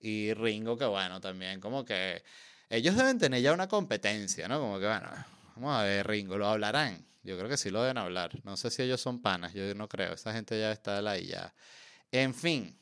Y 0.00 0.34
Ringo, 0.34 0.76
que 0.76 0.84
bueno, 0.84 1.20
también 1.20 1.60
como 1.60 1.84
que 1.84 2.22
ellos 2.68 2.96
deben 2.96 3.18
tener 3.18 3.40
ya 3.42 3.52
una 3.52 3.68
competencia, 3.68 4.48
¿no? 4.48 4.60
Como 4.60 4.78
que 4.78 4.86
bueno, 4.86 5.08
vamos 5.56 5.76
a 5.76 5.82
ver, 5.82 6.06
Ringo, 6.06 6.36
¿lo 6.36 6.46
hablarán? 6.46 7.06
Yo 7.22 7.38
creo 7.38 7.48
que 7.48 7.56
sí 7.56 7.70
lo 7.70 7.80
deben 7.80 7.98
hablar. 7.98 8.32
No 8.44 8.56
sé 8.56 8.70
si 8.70 8.82
ellos 8.82 9.00
son 9.00 9.22
panas, 9.22 9.54
yo 9.54 9.74
no 9.74 9.88
creo. 9.88 10.12
Esa 10.12 10.32
gente 10.32 10.58
ya 10.60 10.72
está 10.72 10.98
ahí 11.10 11.26
ya. 11.26 11.54
En 12.12 12.34
fin, 12.34 12.78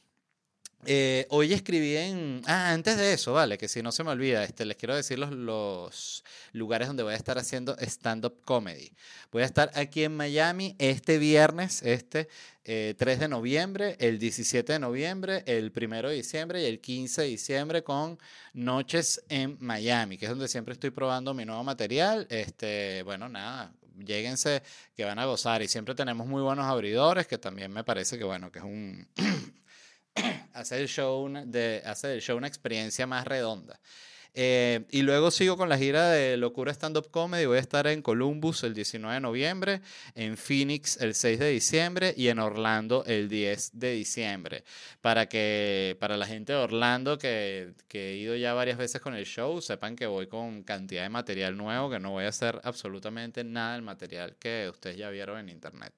eh, 0.85 1.27
hoy 1.31 1.53
escribí 1.53 1.97
en... 1.97 2.43
Ah, 2.47 2.73
antes 2.73 2.97
de 2.97 3.13
eso, 3.13 3.33
vale, 3.33 3.57
que 3.57 3.69
si 3.69 3.83
no 3.83 3.93
se 3.93 4.03
me 4.03 4.11
olvida, 4.11 4.43
este, 4.43 4.65
les 4.65 4.77
quiero 4.77 4.97
decir 4.97 5.19
los, 5.19 5.31
los 5.31 6.25
lugares 6.53 6.89
donde 6.89 7.03
voy 7.03 7.13
a 7.13 7.17
estar 7.17 7.39
haciendo 7.39 7.77
stand-up 7.79 8.41
comedy. 8.45 8.93
Voy 9.31 9.43
a 9.43 9.47
estar 9.47 9.71
aquí 9.75 10.05
en 10.05 10.17
Miami 10.17 10.75
este 10.79 11.19
viernes, 11.19 11.83
este 11.83 12.29
3 12.65 12.65
eh, 12.65 12.95
de 12.97 13.29
noviembre, 13.29 13.97
el 13.99 14.19
17 14.19 14.73
de 14.73 14.79
noviembre, 14.79 15.43
el 15.47 15.73
1 15.75 16.03
de 16.09 16.15
diciembre 16.15 16.63
y 16.63 16.67
el 16.67 16.81
15 16.81 17.23
de 17.23 17.29
diciembre 17.29 17.83
con 17.83 18.19
Noches 18.53 19.23
en 19.29 19.57
Miami, 19.61 20.19
que 20.19 20.27
es 20.27 20.31
donde 20.31 20.49
siempre 20.49 20.75
estoy 20.75 20.91
probando 20.91 21.35
mi 21.35 21.45
nuevo 21.45 21.65
material. 21.65 22.27
Este, 22.31 23.03
bueno, 23.05 23.29
nada, 23.29 23.73
lléguense 23.99 24.63
que 24.97 25.05
van 25.05 25.19
a 25.19 25.27
gozar 25.27 25.63
y 25.63 25.69
siempre 25.69 25.95
tenemos 25.95 26.27
muy 26.27 26.43
buenos 26.43 26.67
abridores, 26.67 27.27
que 27.27 27.39
también 27.39 27.73
me 27.73 27.85
parece 27.85 28.19
que, 28.19 28.25
bueno, 28.25 28.51
que 28.51 28.59
es 28.61 28.65
un... 28.65 29.09
hacer 30.53 30.81
el 30.81 30.89
show, 30.89 31.29
de, 31.47 31.83
hacer 31.85 32.11
el 32.13 32.21
show 32.21 32.37
una 32.37 32.49
experiencia 32.49 33.07
más 33.07 33.27
redonda. 33.27 33.81
Eh, 34.35 34.87
y 34.91 35.03
luego 35.03 35.31
sigo 35.31 35.59
con 35.59 35.69
la 35.69 35.77
gira 35.77 36.09
de 36.09 36.39
Locura 36.39 36.73
Stand 36.73 36.97
Up 36.97 37.11
Comedy. 37.11 37.45
Voy 37.45 37.59
a 37.59 37.61
estar 37.61 37.87
en 37.87 38.01
Columbus 38.01 38.65
el 38.65 38.73
19 38.73 39.15
de 39.15 39.21
noviembre, 39.21 39.83
en 40.15 40.39
Phoenix 40.39 40.97
el 41.03 41.15
6 41.15 41.39
de 41.39 41.51
diciembre 41.51 42.15
y 42.17 42.29
en 42.29 42.39
Orlando 42.39 43.05
el 43.07 43.29
10 43.29 43.79
de 43.79 43.93
diciembre. 43.93 44.65
Para 45.03 45.29
que 45.29 45.99
para 46.01 46.17
la 46.17 46.27
gente 46.27 46.55
de 46.55 46.59
Orlando 46.59 47.19
que, 47.19 47.75
que 47.89 48.13
he 48.13 48.17
ido 48.17 48.35
ya 48.37 48.55
varias 48.55 48.79
veces 48.79 49.03
con 49.03 49.15
el 49.15 49.27
show, 49.27 49.61
sepan 49.61 49.97
que 49.97 50.07
voy 50.07 50.27
con 50.29 50.63
cantidad 50.63 51.03
de 51.03 51.11
material 51.11 51.57
nuevo, 51.57 51.91
que 51.91 52.01
no 52.01 52.13
voy 52.13 52.25
a 52.25 52.29
hacer 52.29 52.59
absolutamente 52.65 53.45
nada 53.45 53.75
del 53.75 53.83
material 53.83 54.37
que 54.39 54.69
ustedes 54.71 54.97
ya 54.97 55.11
vieron 55.11 55.39
en 55.41 55.51
internet. 55.51 55.93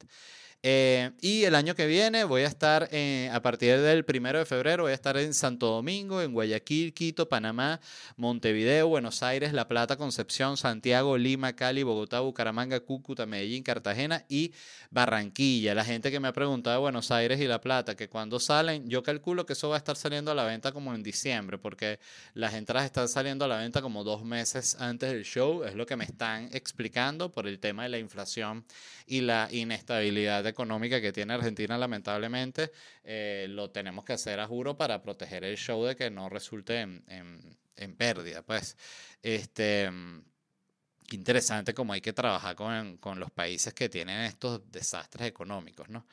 Eh, 0.67 1.11
y 1.21 1.45
el 1.45 1.57
año 1.57 1.75
que 1.75 1.87
viene 1.87 2.25
voy 2.25 2.41
a 2.41 2.47
estar, 2.47 2.89
eh, 2.91 3.29
a 3.31 3.43
partir 3.43 3.79
del 3.81 4.07
primero 4.07 4.39
de 4.39 4.47
febrero, 4.47 4.85
voy 4.85 4.93
a 4.93 4.95
estar 4.95 5.15
en 5.19 5.35
Santo 5.35 5.67
Domingo, 5.67 6.23
en 6.23 6.33
Guayaquil, 6.33 6.95
Quito, 6.95 7.29
Panamá, 7.29 7.83
Montevideo, 8.17 8.89
Buenos 8.89 9.23
Aires, 9.23 9.53
La 9.53 9.69
Plata, 9.69 9.99
Concepción, 9.99 10.57
Santiago, 10.57 11.19
Lima, 11.19 11.53
Cali, 11.53 11.83
Bogotá, 11.83 12.21
Bucaramanga, 12.21 12.81
Cúcuta, 12.81 13.27
Medellín, 13.27 13.63
Cartagena 13.63 14.25
y 14.27 14.55
Barranquilla. 14.91 15.75
La 15.75 15.85
gente 15.85 16.11
que 16.11 16.19
me 16.19 16.29
ha 16.29 16.33
preguntado 16.33 16.77
de 16.77 16.81
Buenos 16.81 17.11
Aires 17.11 17.43
y 17.43 17.47
La 17.47 17.61
Plata, 17.61 17.95
que 17.95 18.09
cuando 18.09 18.41
salen, 18.41 18.89
yo 18.89 19.03
calculo 19.03 19.45
que 19.45 19.53
eso 19.53 19.69
va 19.69 19.75
a 19.75 19.79
estar 19.79 19.97
saliendo 19.97 20.31
a 20.31 20.35
la 20.35 20.45
venta 20.45 20.73
como 20.73 20.95
en 20.95 21.03
diciembre, 21.03 21.59
porque 21.59 21.99
las 22.33 22.55
entradas 22.55 22.87
están 22.87 23.09
saliendo 23.09 23.45
a 23.45 23.49
la 23.49 23.59
venta 23.59 23.83
como 23.83 24.03
dos 24.03 24.25
meses 24.25 24.79
antes 24.81 25.13
del 25.13 25.25
show, 25.25 25.63
es 25.65 25.75
lo 25.75 25.85
que 25.85 25.97
me 25.97 26.05
están 26.05 26.49
explicando 26.55 27.31
por 27.31 27.47
el 27.47 27.59
tema 27.59 27.83
de 27.83 27.91
la 27.91 27.99
inflación 27.99 28.65
y 29.07 29.21
la 29.21 29.49
inestabilidad 29.53 30.43
de 30.43 30.54
económica 30.55 31.01
que 31.01 31.13
tiene 31.13 31.35
Argentina, 31.35 31.77
lamentablemente, 31.77 32.71
eh, 33.03 33.47
lo 33.51 33.71
tenemos 33.71 34.05
que 34.05 34.15
hacer 34.15 34.41
a 34.41 34.47
juro 34.47 34.77
para 34.77 35.03
proteger 35.03 35.45
el 35.45 35.57
show 35.57 35.85
de 35.85 35.97
que 35.97 36.11
no 36.11 36.29
resulte 36.29 36.81
en, 36.81 37.05
en, 37.77 37.97
pérdida. 37.97 38.43
Pues, 38.43 38.77
este, 39.23 39.91
interesante 41.11 41.75
como 41.75 41.93
hay 41.93 42.01
que 42.01 42.13
trabajar 42.13 42.57
con, 42.57 42.97
con 42.99 43.21
los 43.21 43.31
países 43.31 43.75
que 43.75 43.89
tienen 43.89 44.23
estos 44.23 44.71
desastres 44.71 45.29
económicos, 45.29 45.89
¿no? 45.89 46.07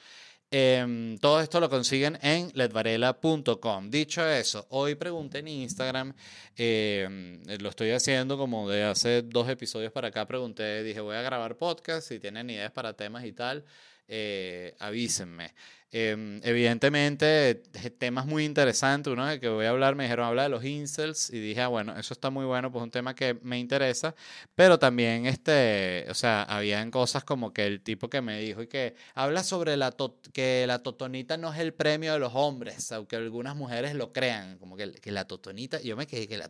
Eh, 0.54 1.18
todo 1.22 1.40
esto 1.40 1.62
lo 1.62 1.70
consiguen 1.70 2.20
en 2.22 2.52
ledvarela.com. 2.54 3.90
Dicho 3.90 4.28
eso, 4.28 4.68
hoy 4.72 4.96
pregunté 4.96 5.40
en 5.40 5.48
Instagram, 5.48 6.14
eh, 6.58 7.40
lo 7.62 7.70
estoy 7.70 7.92
haciendo 7.92 8.38
como 8.38 8.70
de 8.70 8.84
hace 8.84 9.22
dos 9.22 9.48
episodios 9.48 9.94
para 9.94 10.10
acá, 10.10 10.28
pregunté, 10.28 10.84
dije 10.84 11.00
voy 11.00 11.16
a 11.16 11.22
grabar 11.22 11.56
podcast, 11.56 12.06
si 12.10 12.20
tienen 12.20 12.50
ideas 12.50 12.72
para 12.74 12.92
temas 12.92 13.24
y 13.24 13.32
tal 13.32 13.64
eh, 14.08 14.76
avísenme. 14.80 15.54
Em, 15.94 16.40
evidentemente, 16.46 17.56
temas 17.98 18.26
muy 18.26 18.46
interesantes. 18.46 19.12
Uno 19.12 19.26
de 19.28 19.42
que 19.42 19.50
voy 19.50 19.66
a 19.66 19.72
hablar, 19.72 19.96
me 19.96 20.04
dijeron, 20.06 20.26
habla 20.26 20.44
de 20.44 20.50
los 20.50 20.64
incels. 20.64 21.30
Y 21.32 21.40
dije, 21.40 21.60
ah, 21.62 21.68
bueno, 21.68 21.98
eso 22.00 22.14
está 22.14 22.30
muy 22.30 22.46
bueno, 22.46 22.72
pues 22.72 22.82
un 22.82 22.92
tema 22.92 23.14
que 23.14 23.34
me 23.42 23.60
interesa. 23.60 24.16
Pero 24.56 24.80
también, 24.80 25.26
este, 25.26 26.06
o 26.10 26.14
sea, 26.14 26.44
habían 26.44 26.92
cosas 26.92 27.26
como 27.26 27.54
que 27.54 27.66
el 27.68 27.82
tipo 27.82 28.10
que 28.10 28.22
me 28.22 28.40
dijo 28.40 28.62
y 28.62 28.68
que 28.68 28.96
habla 29.16 29.44
sobre 29.44 29.76
la 29.76 29.94
que 30.34 30.66
la 30.66 30.80
totonita 30.80 31.36
no 31.36 31.54
es 31.54 31.60
el 31.60 31.74
premio 31.74 32.14
de 32.14 32.20
los 32.20 32.32
hombres, 32.36 32.92
aunque 32.94 33.18
algunas 33.18 33.56
mujeres 33.58 33.94
lo 33.94 34.14
crean, 34.14 34.58
como 34.60 34.78
que, 34.78 34.94
que 34.94 35.12
la 35.12 35.26
totonita, 35.28 35.82
yo 35.82 35.98
me 35.98 36.08
quedé 36.08 36.28
que 36.28 36.38
la, 36.38 36.50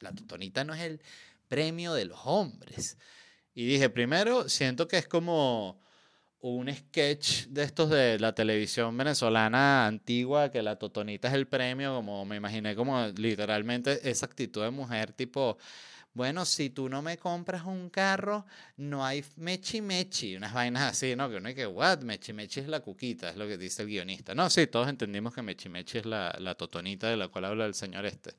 la 0.00 0.12
totonita 0.12 0.64
no 0.64 0.74
es 0.74 0.80
el 0.80 1.00
premio 1.48 1.94
de 1.94 2.06
los 2.06 2.18
hombres. 2.24 2.98
Y 3.54 3.66
dije, 3.66 3.90
primero, 3.90 4.48
siento 4.48 4.88
que 4.88 4.98
es 4.98 5.06
como 5.06 5.78
un 6.42 6.72
sketch 6.74 7.46
de 7.46 7.62
estos 7.62 7.88
de 7.88 8.18
la 8.18 8.34
televisión 8.34 8.96
venezolana 8.96 9.86
antigua, 9.86 10.50
que 10.50 10.60
la 10.60 10.76
totonita 10.76 11.28
es 11.28 11.34
el 11.34 11.46
premio, 11.46 11.94
como 11.94 12.24
me 12.24 12.36
imaginé 12.36 12.74
como 12.74 13.06
literalmente 13.16 14.10
esa 14.10 14.26
actitud 14.26 14.62
de 14.62 14.70
mujer 14.70 15.12
tipo, 15.12 15.56
bueno, 16.14 16.44
si 16.44 16.68
tú 16.70 16.88
no 16.88 17.00
me 17.00 17.16
compras 17.16 17.64
un 17.64 17.88
carro, 17.90 18.44
no 18.76 19.06
hay 19.06 19.24
mechi 19.36 19.80
mechi, 19.80 20.36
unas 20.36 20.52
vainas 20.52 20.82
así, 20.82 21.14
¿no? 21.14 21.30
Que 21.30 21.36
uno 21.36 21.54
que, 21.54 21.66
what, 21.66 22.00
mechi 22.00 22.32
mechi 22.32 22.60
es 22.60 22.68
la 22.68 22.80
cuquita, 22.80 23.30
es 23.30 23.36
lo 23.36 23.46
que 23.46 23.56
dice 23.56 23.82
el 23.82 23.88
guionista. 23.88 24.34
No, 24.34 24.50
sí, 24.50 24.66
todos 24.66 24.88
entendimos 24.88 25.32
que 25.34 25.42
mechi 25.42 25.68
mechi 25.68 25.98
es 25.98 26.06
la, 26.06 26.34
la 26.40 26.56
totonita 26.56 27.08
de 27.08 27.16
la 27.16 27.28
cual 27.28 27.44
habla 27.44 27.66
el 27.66 27.74
señor 27.74 28.04
este. 28.04 28.34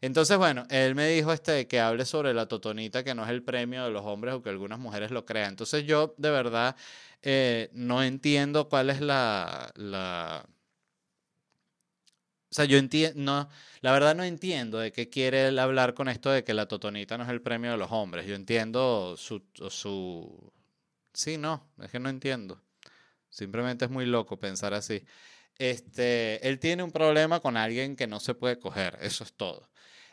Entonces, 0.00 0.36
bueno, 0.36 0.66
él 0.68 0.96
me 0.96 1.06
dijo 1.08 1.32
este, 1.32 1.68
que 1.68 1.78
hable 1.78 2.04
sobre 2.06 2.34
la 2.34 2.46
totonita, 2.46 3.04
que 3.04 3.14
no 3.14 3.22
es 3.24 3.30
el 3.30 3.44
premio 3.44 3.84
de 3.84 3.90
los 3.92 4.04
hombres 4.04 4.34
o 4.34 4.42
que 4.42 4.50
algunas 4.50 4.80
mujeres 4.80 5.12
lo 5.12 5.24
crean. 5.24 5.50
Entonces 5.50 5.84
yo 5.84 6.14
de 6.18 6.30
verdad 6.30 6.74
eh, 7.22 7.70
no 7.72 8.02
entiendo 8.02 8.68
cuál 8.68 8.90
es 8.90 9.00
la, 9.00 9.72
la... 9.76 10.46
O 12.50 12.54
sea, 12.54 12.66
yo 12.66 12.76
entiendo, 12.76 13.18
no, 13.22 13.48
la 13.80 13.92
verdad 13.92 14.14
no 14.14 14.24
entiendo 14.24 14.78
de 14.78 14.92
qué 14.92 15.08
quiere 15.08 15.48
él 15.48 15.58
hablar 15.58 15.94
con 15.94 16.08
esto 16.08 16.30
de 16.30 16.44
que 16.44 16.52
la 16.52 16.68
totonita 16.68 17.16
no 17.16 17.24
es 17.24 17.30
el 17.30 17.40
premio 17.40 17.70
de 17.70 17.78
los 17.78 17.90
hombres. 17.92 18.26
Yo 18.26 18.34
entiendo 18.34 19.16
su, 19.16 19.42
su... 19.70 20.52
Sí, 21.14 21.38
no, 21.38 21.70
es 21.82 21.90
que 21.90 22.00
no 22.00 22.10
entiendo. 22.10 22.62
Simplemente 23.30 23.86
es 23.86 23.92
muy 23.92 24.06
loco 24.06 24.38
pensar 24.40 24.74
así. 24.74 25.04
Este, 25.58 26.46
él 26.48 26.60
tiene 26.60 26.84
un 26.84 26.92
problema 26.92 27.40
con 27.40 27.56
alguien 27.58 27.96
que 27.96 28.06
no 28.08 28.20
se 28.20 28.34
puede 28.34 28.58
coger, 28.60 28.98
eso 29.02 29.24
es 29.24 29.34
todo. 29.34 29.70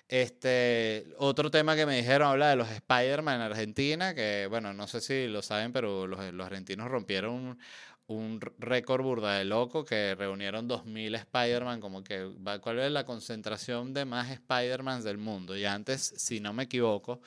Este, 0.09 1.05
otro 1.19 1.51
tema 1.51 1.75
que 1.75 1.85
me 1.85 1.95
dijeron 1.95 2.29
habla 2.29 2.49
de 2.49 2.55
los 2.55 2.67
Spider-Man 2.67 3.35
en 3.35 3.41
Argentina, 3.41 4.15
que 4.15 4.47
bueno, 4.49 4.73
no 4.73 4.87
sé 4.87 5.01
si 5.01 5.27
lo 5.27 5.43
saben, 5.43 5.71
pero 5.71 6.07
los, 6.07 6.19
argentinos 6.19 6.89
rompieron 6.89 7.59
un, 8.07 8.41
récord 8.57 9.03
burda 9.03 9.35
de 9.35 9.45
loco 9.45 9.85
que 9.85 10.15
reunieron 10.15 10.67
2.000 10.67 11.15
Spider-Man, 11.15 11.79
como 11.79 12.03
que, 12.03 12.27
¿cuál 12.59 12.79
es 12.79 12.91
la 12.91 13.05
concentración 13.05 13.93
de 13.93 14.05
más 14.05 14.31
Spider-Man 14.31 15.03
del 15.03 15.19
mundo? 15.19 15.55
Y 15.55 15.65
antes, 15.65 16.15
si 16.17 16.39
no 16.39 16.53
me 16.53 16.63
equivoco, 16.63 17.21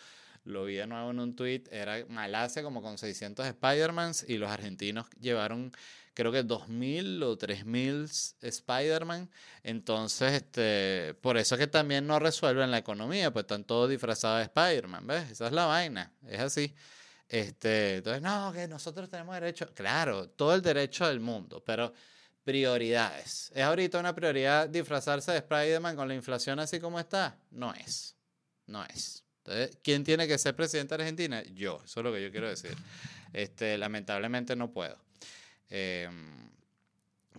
lo 0.44 0.64
vi 0.64 0.74
de 0.74 0.88
nuevo 0.88 1.12
en 1.12 1.20
un 1.20 1.36
tweet, 1.36 1.62
era 1.70 2.04
Malasia 2.08 2.64
como 2.64 2.82
con 2.82 2.98
600 2.98 3.46
Spider-Mans 3.46 4.24
y 4.28 4.38
los 4.38 4.50
argentinos 4.50 5.06
llevaron 5.20 5.70
creo 6.14 6.32
que 6.32 6.42
2000 6.42 7.22
o 7.22 7.36
3000 7.36 8.08
Spider-Man. 8.40 9.30
Entonces, 9.62 10.32
este, 10.34 11.14
por 11.20 11.36
eso 11.36 11.54
es 11.54 11.58
que 11.58 11.66
también 11.66 12.06
no 12.06 12.18
resuelven 12.18 12.70
la 12.70 12.78
economía, 12.78 13.32
pues 13.32 13.44
están 13.44 13.64
todos 13.64 13.90
disfrazados 13.90 14.38
de 14.38 14.44
Spider-Man, 14.44 15.06
¿ves? 15.06 15.30
Esa 15.30 15.46
es 15.46 15.52
la 15.52 15.66
vaina, 15.66 16.12
es 16.26 16.40
así. 16.40 16.74
Este, 17.28 17.96
entonces, 17.96 18.22
no, 18.22 18.52
que 18.52 18.68
nosotros 18.68 19.08
tenemos 19.08 19.34
derecho, 19.34 19.66
claro, 19.74 20.28
todo 20.28 20.54
el 20.54 20.62
derecho 20.62 21.06
del 21.08 21.20
mundo, 21.20 21.62
pero 21.64 21.92
prioridades. 22.44 23.50
¿Es 23.54 23.62
ahorita 23.62 23.98
una 23.98 24.14
prioridad 24.14 24.68
disfrazarse 24.68 25.32
de 25.32 25.38
Spider-Man 25.38 25.96
con 25.96 26.08
la 26.08 26.14
inflación 26.14 26.58
así 26.58 26.78
como 26.78 26.98
está? 27.00 27.38
No 27.50 27.72
es, 27.74 28.16
no 28.66 28.84
es. 28.84 29.24
Entonces, 29.44 29.78
¿quién 29.82 30.04
tiene 30.04 30.28
que 30.28 30.38
ser 30.38 30.54
presidente 30.54 30.96
de 30.96 31.02
Argentina? 31.02 31.42
Yo, 31.54 31.80
eso 31.84 32.00
es 32.00 32.04
lo 32.04 32.12
que 32.12 32.22
yo 32.22 32.30
quiero 32.30 32.48
decir. 32.48 32.76
Este, 33.32 33.78
lamentablemente 33.78 34.54
no 34.54 34.70
puedo. 34.70 34.98
Em, 35.74 36.50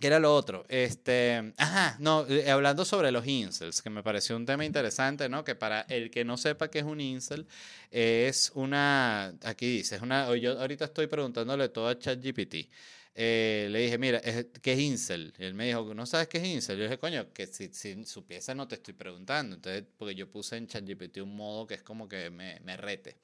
¿Qué 0.00 0.08
era 0.08 0.18
lo 0.18 0.34
otro? 0.34 0.64
Este, 0.68 1.52
ajá, 1.56 1.96
no, 2.00 2.26
eh, 2.28 2.50
hablando 2.50 2.84
sobre 2.84 3.12
los 3.12 3.24
incels, 3.28 3.80
que 3.80 3.90
me 3.90 4.02
pareció 4.02 4.34
un 4.36 4.44
tema 4.44 4.64
interesante, 4.64 5.28
¿no? 5.28 5.44
Que 5.44 5.54
para 5.54 5.82
el 5.82 6.10
que 6.10 6.24
no 6.24 6.36
sepa 6.36 6.68
qué 6.68 6.80
es 6.80 6.84
un 6.84 7.00
incel, 7.00 7.46
es 7.92 8.50
una, 8.56 9.34
aquí 9.44 9.66
dice, 9.66 9.94
es 9.96 10.02
una, 10.02 10.34
yo 10.36 10.58
ahorita 10.60 10.86
estoy 10.86 11.06
preguntándole 11.06 11.68
todo 11.68 11.88
a 11.88 11.96
ChatGPT. 11.98 12.68
Eh, 13.14 13.68
le 13.70 13.78
dije, 13.82 13.96
mira, 13.98 14.20
¿qué 14.20 14.72
es 14.72 14.78
incel? 14.80 15.32
Y 15.38 15.44
él 15.44 15.54
me 15.54 15.66
dijo, 15.66 15.94
¿no 15.94 16.04
sabes 16.06 16.26
qué 16.26 16.38
es 16.38 16.44
incel? 16.44 16.76
Yo 16.78 16.84
dije, 16.84 16.98
coño, 16.98 17.32
que 17.32 17.46
si, 17.46 17.68
si 17.72 18.04
supiese 18.04 18.52
no 18.56 18.66
te 18.66 18.74
estoy 18.74 18.94
preguntando. 18.94 19.54
Entonces, 19.54 19.84
porque 19.96 20.16
yo 20.16 20.28
puse 20.28 20.56
en 20.56 20.66
ChatGPT 20.66 21.18
un 21.18 21.36
modo 21.36 21.68
que 21.68 21.74
es 21.74 21.82
como 21.82 22.08
que 22.08 22.30
me, 22.30 22.58
me 22.64 22.76
rete. 22.76 23.16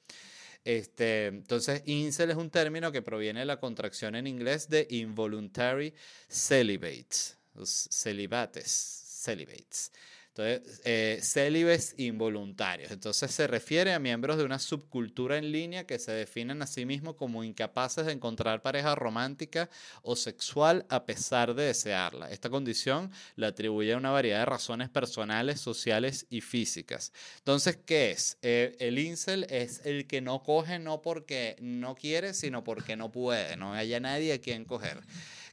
Este, 0.63 1.27
entonces, 1.27 1.81
incel 1.85 2.29
es 2.31 2.37
un 2.37 2.51
término 2.51 2.91
que 2.91 3.01
proviene 3.01 3.39
de 3.39 3.45
la 3.45 3.59
contracción 3.59 4.15
en 4.15 4.27
inglés 4.27 4.69
de 4.69 4.87
involuntary 4.89 5.93
celibates, 6.27 7.37
celibates, 7.65 8.69
celibates. 8.69 9.91
Entonces, 10.33 10.81
eh, 10.85 11.19
célibes 11.21 11.93
involuntarios. 11.97 12.91
Entonces, 12.91 13.31
se 13.31 13.47
refiere 13.47 13.91
a 13.91 13.99
miembros 13.99 14.37
de 14.37 14.45
una 14.45 14.59
subcultura 14.59 15.37
en 15.37 15.51
línea 15.51 15.85
que 15.85 15.99
se 15.99 16.13
definen 16.13 16.61
a 16.61 16.67
sí 16.67 16.85
mismos 16.85 17.15
como 17.15 17.43
incapaces 17.43 18.05
de 18.05 18.13
encontrar 18.13 18.61
pareja 18.61 18.95
romántica 18.95 19.69
o 20.03 20.15
sexual 20.15 20.85
a 20.87 21.05
pesar 21.05 21.53
de 21.53 21.65
desearla. 21.65 22.31
Esta 22.31 22.49
condición 22.49 23.11
la 23.35 23.47
atribuye 23.47 23.91
a 23.91 23.97
una 23.97 24.11
variedad 24.11 24.39
de 24.39 24.45
razones 24.45 24.89
personales, 24.89 25.59
sociales 25.59 26.25
y 26.29 26.39
físicas. 26.39 27.11
Entonces, 27.39 27.77
¿qué 27.85 28.11
es? 28.11 28.37
Eh, 28.41 28.77
el 28.79 28.99
incel 28.99 29.45
es 29.49 29.85
el 29.85 30.07
que 30.07 30.21
no 30.21 30.43
coge 30.43 30.79
no 30.79 31.01
porque 31.01 31.57
no 31.59 31.93
quiere, 31.95 32.33
sino 32.33 32.63
porque 32.63 32.95
no 32.95 33.11
puede. 33.11 33.57
No 33.57 33.73
haya 33.73 33.99
nadie 33.99 34.31
a 34.31 34.39
quien 34.39 34.63
coger, 34.63 35.01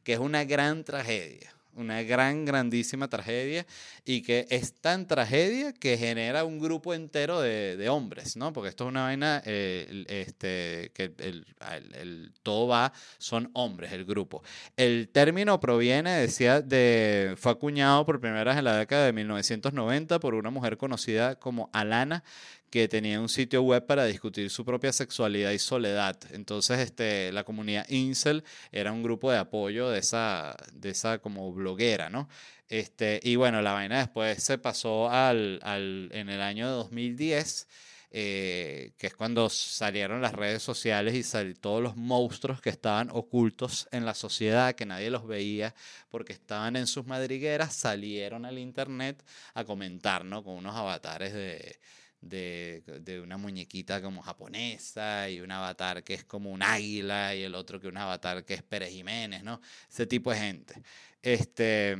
que 0.04 0.12
es 0.12 0.20
una 0.20 0.44
gran 0.44 0.84
tragedia 0.84 1.57
una 1.78 2.02
gran, 2.02 2.44
grandísima 2.44 3.08
tragedia 3.08 3.66
y 4.04 4.22
que 4.22 4.46
es 4.50 4.74
tan 4.74 5.06
tragedia 5.06 5.72
que 5.72 5.96
genera 5.96 6.44
un 6.44 6.58
grupo 6.58 6.94
entero 6.94 7.40
de, 7.40 7.88
hombres, 7.88 8.36
¿no? 8.36 8.52
Porque 8.52 8.68
esto 8.68 8.84
es 8.84 8.88
una 8.88 9.04
vaina, 9.04 9.42
eh, 9.46 10.04
este, 10.08 10.90
que 10.92 11.12
el, 11.18 12.32
todo 12.42 12.68
va, 12.68 12.92
son 13.18 13.50
hombres 13.54 13.92
el 13.92 14.04
grupo. 14.04 14.42
El 14.76 15.08
término 15.08 15.58
proviene, 15.60 16.10
decía, 16.12 16.60
de, 16.60 17.34
fue 17.38 17.52
acuñado 17.52 18.04
por 18.04 18.20
primera 18.20 18.44
vez 18.44 18.58
en 18.58 18.64
la 18.64 18.76
década 18.76 19.06
de 19.06 19.12
1990 19.12 20.20
por 20.20 20.34
una 20.34 20.50
mujer 20.50 20.76
conocida 20.76 21.36
como 21.36 21.70
Alana, 21.72 22.24
que 22.70 22.88
tenía 22.88 23.20
un 23.20 23.28
sitio 23.28 23.62
web 23.62 23.86
para 23.86 24.04
discutir 24.04 24.50
su 24.50 24.64
propia 24.64 24.92
sexualidad 24.92 25.52
y 25.52 25.58
soledad. 25.58 26.18
Entonces, 26.32 26.78
este, 26.80 27.32
la 27.32 27.44
comunidad 27.44 27.88
Incel 27.88 28.44
era 28.72 28.92
un 28.92 29.02
grupo 29.02 29.30
de 29.30 29.38
apoyo 29.38 29.88
de 29.90 29.98
esa, 30.00 30.56
de 30.72 30.90
esa 30.90 31.18
como 31.18 31.52
bloguera, 31.52 32.10
¿no? 32.10 32.28
Este, 32.68 33.20
y 33.22 33.36
bueno, 33.36 33.62
la 33.62 33.72
vaina 33.72 33.98
después 33.98 34.42
se 34.42 34.58
pasó 34.58 35.10
al, 35.10 35.60
al 35.62 36.10
en 36.12 36.28
el 36.28 36.42
año 36.42 36.68
2010. 36.70 37.66
Eh, 38.10 38.94
que 38.96 39.08
es 39.08 39.14
cuando 39.14 39.50
salieron 39.50 40.22
las 40.22 40.32
redes 40.32 40.62
sociales 40.62 41.14
y 41.14 41.54
todos 41.54 41.82
los 41.82 41.96
monstruos 41.96 42.62
que 42.62 42.70
estaban 42.70 43.10
ocultos 43.10 43.86
en 43.92 44.06
la 44.06 44.14
sociedad, 44.14 44.74
que 44.74 44.86
nadie 44.86 45.10
los 45.10 45.26
veía 45.26 45.74
porque 46.08 46.32
estaban 46.32 46.76
en 46.76 46.86
sus 46.86 47.06
madrigueras, 47.06 47.74
salieron 47.74 48.46
al 48.46 48.58
internet 48.58 49.22
a 49.52 49.64
comentar, 49.64 50.24
¿no? 50.24 50.42
Con 50.42 50.54
unos 50.54 50.74
avatares 50.74 51.34
de, 51.34 51.78
de, 52.20 52.82
de, 53.00 53.20
una 53.20 53.36
muñequita 53.36 54.02
como 54.02 54.22
japonesa 54.22 55.30
y 55.30 55.40
un 55.40 55.50
avatar 55.50 56.02
que 56.02 56.14
es 56.14 56.24
como 56.24 56.50
un 56.50 56.62
águila 56.62 57.34
y 57.34 57.42
el 57.42 57.54
otro 57.54 57.80
que 57.80 57.88
un 57.88 57.96
avatar 57.96 58.44
que 58.44 58.54
es 58.54 58.62
Pérez 58.62 58.90
Jiménez, 58.90 59.42
¿no? 59.44 59.60
Ese 59.88 60.06
tipo 60.06 60.30
de 60.32 60.38
gente. 60.38 60.82
Este, 61.22 61.96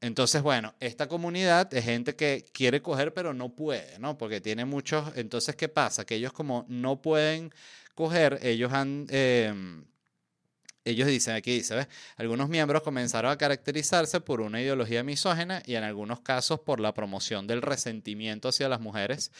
entonces, 0.00 0.42
bueno, 0.42 0.74
esta 0.80 1.06
comunidad 1.06 1.72
es 1.72 1.84
gente 1.84 2.16
que 2.16 2.44
quiere 2.52 2.82
coger 2.82 3.14
pero 3.14 3.34
no 3.34 3.54
puede, 3.54 3.98
¿no? 3.98 4.18
Porque 4.18 4.40
tiene 4.40 4.64
muchos, 4.64 5.16
entonces, 5.16 5.54
¿qué 5.54 5.68
pasa? 5.68 6.04
Que 6.04 6.16
ellos 6.16 6.32
como 6.32 6.66
no 6.68 7.00
pueden 7.00 7.52
coger, 7.94 8.38
ellos 8.42 8.72
han... 8.72 9.06
Em, 9.10 9.84
ellos 10.84 11.06
dicen, 11.06 11.34
aquí 11.34 11.52
dice. 11.52 11.86
Algunos 12.16 12.48
miembros 12.48 12.82
comenzaron 12.82 13.30
a 13.30 13.38
caracterizarse 13.38 14.20
por 14.20 14.40
una 14.40 14.60
ideología 14.60 15.04
misógena 15.04 15.62
y 15.64 15.76
en 15.76 15.84
algunos 15.84 16.20
casos 16.20 16.60
por 16.60 16.80
la 16.80 16.92
promoción 16.92 17.46
del 17.46 17.62
resentimiento 17.62 18.48
hacia 18.48 18.68
las 18.68 18.80
mujeres 18.80 19.30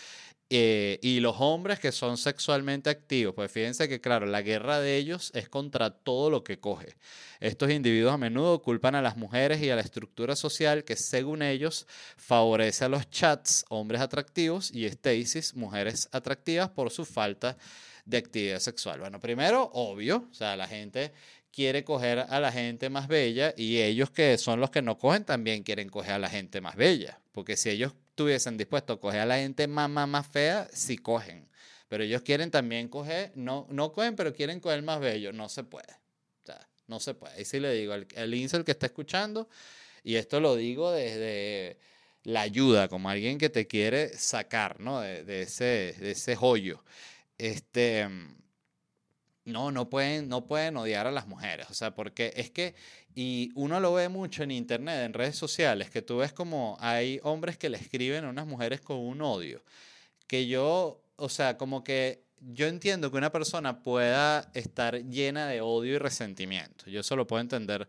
eh, 0.51 0.99
y 1.03 1.21
los 1.21 1.37
hombres 1.39 1.81
que 1.81 1.93
son 1.93 2.19
sexualmente 2.19 2.91
activos. 2.91 3.35
Pues 3.35 3.51
fíjense 3.51 3.89
que, 3.89 4.01
claro, 4.01 4.27
la 4.27 4.43
guerra 4.43 4.81
de 4.81 4.97
ellos 4.99 5.33
es 5.35 5.49
contra 5.49 5.91
todo 5.91 6.31
lo 6.31 6.45
que 6.45 6.61
coge. 6.61 6.95
Estos 7.41 7.71
individuos 7.71 8.13
a 8.13 8.19
menudo 8.19 8.63
culpan 8.63 8.95
a 8.95 9.03
las 9.03 9.17
mujeres 9.17 9.61
y 9.63 9.71
a 9.71 9.77
la 9.77 9.81
estructura 9.81 10.37
social 10.37 10.85
que, 10.85 10.95
según 10.95 11.43
ellos, 11.43 11.87
favorece 12.17 12.85
a 12.85 12.89
los 12.89 13.09
chats, 13.11 13.65
hombres 13.69 14.01
atractivos, 14.01 14.71
y 14.73 14.87
Stasis, 14.87 15.55
mujeres 15.55 16.09
atractivas, 16.13 16.69
por 16.69 16.91
su 16.91 17.05
falta 17.05 17.53
de 17.53 17.57
de 18.05 18.19
actividad 18.19 18.59
sexual. 18.59 19.01
Bueno, 19.01 19.21
primero, 19.21 19.71
obvio, 19.75 20.29
o 20.31 20.35
sea, 20.35 20.57
la 20.57 20.67
gente 20.67 21.13
quiere 21.53 21.85
coger 21.85 22.21
a 22.21 22.41
la 22.41 22.51
gente 22.51 22.91
más 22.91 23.09
bella 23.09 23.55
y 23.57 23.79
ellos 23.79 24.11
que 24.11 24.39
son 24.39 24.59
los 24.61 24.71
que 24.71 24.83
no 24.83 24.99
cogen 24.99 25.25
también 25.25 25.63
quieren 25.63 25.89
coger 25.89 26.13
a 26.13 26.19
la 26.19 26.31
gente 26.31 26.61
más 26.61 26.77
bella, 26.77 27.21
porque 27.33 27.57
si 27.57 27.71
ellos 27.71 27.93
estuviesen 28.11 28.57
dispuestos 28.57 28.97
a 28.97 29.01
coger 29.01 29.21
a 29.21 29.27
la 29.27 29.37
gente 29.37 29.67
más, 29.67 29.89
más, 29.89 30.09
más 30.09 30.27
fea, 30.27 30.69
sí 30.73 30.97
cogen, 30.97 31.49
pero 31.89 32.05
ellos 32.05 32.23
quieren 32.23 32.51
también 32.51 32.89
coger, 32.89 33.33
no, 33.35 33.67
no 33.71 33.93
cogen, 33.93 34.17
pero 34.17 34.33
quieren 34.33 34.61
coger 34.61 34.83
más 34.83 35.01
bello, 35.01 35.33
no 35.33 35.49
se 35.49 35.63
puede, 35.63 35.93
o 36.43 36.47
sea, 36.47 36.67
no 36.87 37.01
se 37.01 37.15
puede. 37.15 37.41
Y 37.41 37.45
si 37.45 37.61
le 37.61 37.73
digo, 37.75 37.95
el, 37.95 38.07
el 38.15 38.65
que 38.65 38.73
está 38.73 38.87
escuchando, 38.87 39.49
y 40.03 40.17
esto 40.17 40.41
lo 40.41 40.57
digo 40.57 40.91
desde 40.91 41.77
la 42.25 42.41
ayuda, 42.43 42.89
como 42.89 43.11
alguien 43.11 43.37
que 43.37 43.51
te 43.51 43.67
quiere 43.67 44.17
sacar, 44.17 44.81
¿no? 44.81 45.01
De, 45.01 45.23
de 45.25 45.43
ese, 45.43 45.95
de 45.99 46.13
ese 46.13 46.35
joyo 46.35 46.83
este, 47.39 48.09
no, 49.45 49.73
no 49.73 49.91
pueden, 49.91 50.29
no 50.29 50.47
pueden 50.47 50.77
odiar 50.77 51.07
a 51.07 51.11
las 51.11 51.27
mujeres, 51.27 51.67
o 51.71 51.75
sea, 51.75 51.95
porque 51.95 52.33
es 52.37 52.51
que, 52.51 52.75
y 53.15 53.51
uno 53.55 53.81
lo 53.81 53.93
ve 53.93 54.09
mucho 54.09 54.43
en 54.43 54.51
internet, 54.51 55.05
en 55.05 55.13
redes 55.13 55.37
sociales, 55.37 55.91
que 55.91 56.03
tú 56.03 56.19
ves 56.19 56.33
como 56.33 56.77
hay 56.81 57.21
hombres 57.23 57.59
que 57.59 57.69
le 57.69 57.79
escriben 57.79 58.25
a 58.25 58.31
unas 58.31 58.47
mujeres 58.47 58.81
con 58.81 58.99
un 58.99 59.21
odio 59.23 59.63
que 60.33 60.47
yo, 60.47 61.03
o 61.17 61.29
sea, 61.29 61.59
como 61.59 61.85
que 61.85 62.25
yo 62.41 62.67
entiendo 62.67 63.11
que 63.11 63.19
una 63.19 63.31
persona 63.31 63.83
pueda 63.83 64.51
estar 64.55 65.03
llena 65.05 65.47
de 65.47 65.61
odio 65.61 65.95
y 65.95 65.99
resentimiento. 65.99 66.89
Yo 66.89 67.01
eso 67.01 67.17
lo 67.17 67.27
puedo 67.27 67.43
entender 67.43 67.87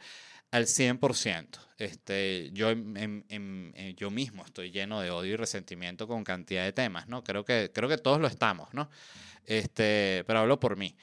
al 0.53 0.67
100%. 0.67 1.47
Este, 1.79 2.51
yo, 2.53 2.69
en, 2.69 3.73
yo 3.97 4.11
mismo 4.11 4.45
estoy 4.45 4.69
lleno 4.69 5.01
de 5.01 5.09
odio 5.09 5.33
y 5.33 5.35
resentimiento 5.35 6.07
con 6.07 6.23
cantidad 6.23 6.63
de 6.63 6.71
temas, 6.71 7.07
¿no? 7.07 7.23
Creo 7.23 7.43
que, 7.43 7.71
creo 7.73 7.89
que 7.89 7.97
todos 7.97 8.21
lo 8.21 8.27
estamos, 8.27 8.71
¿no? 8.71 8.87
Este, 9.47 10.23
pero 10.27 10.39
hablo 10.39 10.59
por 10.59 10.77
mí. 10.77 10.95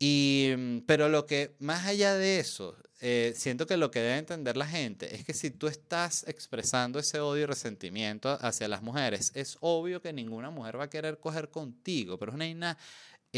Y, 0.00 0.52
mm, 0.56 0.78
pero 0.86 1.08
lo 1.08 1.24
que, 1.24 1.54
más 1.60 1.86
allá 1.86 2.16
de 2.16 2.40
eso, 2.40 2.76
eh, 3.00 3.32
siento 3.36 3.66
que 3.68 3.76
lo 3.76 3.92
que 3.92 4.00
debe 4.00 4.18
entender 4.18 4.56
la 4.56 4.66
gente 4.66 5.14
es 5.14 5.24
que 5.24 5.34
si 5.34 5.52
tú 5.52 5.68
estás 5.68 6.26
expresando 6.26 6.98
ese 6.98 7.20
odio 7.20 7.44
y 7.44 7.46
resentimiento 7.46 8.36
hacia 8.40 8.66
las 8.66 8.82
mujeres, 8.82 9.30
es 9.36 9.56
obvio 9.60 10.02
que 10.02 10.12
ninguna 10.12 10.50
mujer 10.50 10.80
va 10.80 10.84
a 10.84 10.90
querer 10.90 11.18
coger 11.20 11.50
contigo, 11.50 12.18
pero 12.18 12.32
es 12.32 12.34
una 12.34 12.76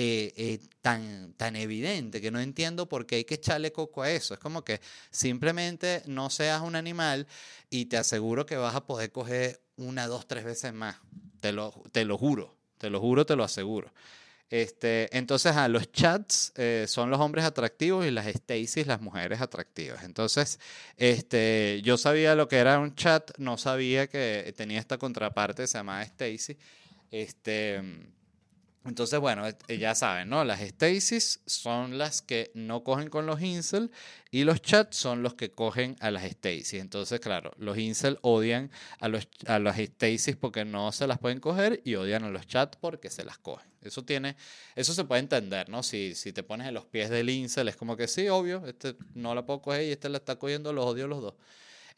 eh, 0.00 0.32
eh, 0.36 0.60
tan, 0.80 1.32
tan 1.32 1.56
evidente 1.56 2.20
que 2.20 2.30
no 2.30 2.38
entiendo 2.38 2.88
por 2.88 3.04
qué 3.04 3.16
hay 3.16 3.24
que 3.24 3.34
echarle 3.34 3.72
coco 3.72 4.02
a 4.02 4.12
eso. 4.12 4.32
Es 4.32 4.38
como 4.38 4.62
que 4.62 4.80
simplemente 5.10 6.04
no 6.06 6.30
seas 6.30 6.62
un 6.62 6.76
animal 6.76 7.26
y 7.68 7.86
te 7.86 7.96
aseguro 7.96 8.46
que 8.46 8.54
vas 8.54 8.76
a 8.76 8.86
poder 8.86 9.10
coger 9.10 9.60
una, 9.74 10.06
dos, 10.06 10.28
tres 10.28 10.44
veces 10.44 10.72
más. 10.72 10.98
Te 11.40 11.50
lo, 11.50 11.72
te 11.90 12.04
lo 12.04 12.16
juro, 12.16 12.54
te 12.78 12.90
lo 12.90 13.00
juro, 13.00 13.26
te 13.26 13.34
lo 13.34 13.42
aseguro. 13.42 13.92
Este, 14.50 15.08
entonces, 15.18 15.56
a 15.56 15.66
los 15.66 15.90
chats 15.90 16.52
eh, 16.54 16.84
son 16.86 17.10
los 17.10 17.18
hombres 17.18 17.44
atractivos 17.44 18.06
y 18.06 18.12
las 18.12 18.28
Stacy 18.28 18.84
las 18.84 19.00
mujeres 19.00 19.40
atractivas. 19.40 20.04
Entonces, 20.04 20.60
este, 20.96 21.80
yo 21.82 21.96
sabía 21.96 22.36
lo 22.36 22.46
que 22.46 22.58
era 22.58 22.78
un 22.78 22.94
chat, 22.94 23.32
no 23.38 23.58
sabía 23.58 24.06
que 24.06 24.54
tenía 24.56 24.78
esta 24.78 24.96
contraparte, 24.96 25.66
se 25.66 25.78
llamaba 25.78 26.04
Stacy. 26.04 26.56
Este, 27.10 27.82
entonces, 28.88 29.18
bueno, 29.20 29.46
eh, 29.46 29.78
ya 29.78 29.94
saben, 29.94 30.28
¿no? 30.28 30.44
Las 30.44 30.60
Stasis 30.60 31.40
son 31.46 31.98
las 31.98 32.22
que 32.22 32.50
no 32.54 32.82
cogen 32.84 33.10
con 33.10 33.26
los 33.26 33.40
incel 33.42 33.90
y 34.30 34.44
los 34.44 34.60
chats 34.62 34.96
son 34.96 35.22
los 35.22 35.34
que 35.34 35.50
cogen 35.50 35.96
a 36.00 36.10
las 36.10 36.24
Stasis. 36.24 36.74
Entonces, 36.74 37.20
claro, 37.20 37.52
los 37.58 37.78
incel 37.78 38.18
odian 38.22 38.70
a, 39.00 39.08
los, 39.08 39.28
a 39.46 39.58
las 39.58 39.78
Stasis 39.78 40.36
porque 40.36 40.64
no 40.64 40.92
se 40.92 41.06
las 41.06 41.18
pueden 41.18 41.40
coger 41.40 41.80
y 41.84 41.94
odian 41.94 42.24
a 42.24 42.30
los 42.30 42.46
chats 42.46 42.76
porque 42.80 43.10
se 43.10 43.24
las 43.24 43.38
cogen. 43.38 43.68
Eso 43.82 44.04
tiene, 44.04 44.36
eso 44.74 44.92
se 44.92 45.04
puede 45.04 45.20
entender, 45.20 45.68
¿no? 45.68 45.82
Si, 45.82 46.14
si 46.14 46.32
te 46.32 46.42
pones 46.42 46.66
en 46.66 46.74
los 46.74 46.84
pies 46.84 47.10
del 47.10 47.30
incel, 47.30 47.68
es 47.68 47.76
como 47.76 47.96
que 47.96 48.08
sí, 48.08 48.28
obvio, 48.28 48.66
este 48.66 48.96
no 49.14 49.34
la 49.34 49.46
puedo 49.46 49.62
coger 49.62 49.84
y 49.84 49.92
este 49.92 50.08
la 50.08 50.18
está 50.18 50.36
cogiendo, 50.36 50.72
los 50.72 50.84
odio 50.84 51.06
los 51.06 51.22
dos. 51.22 51.34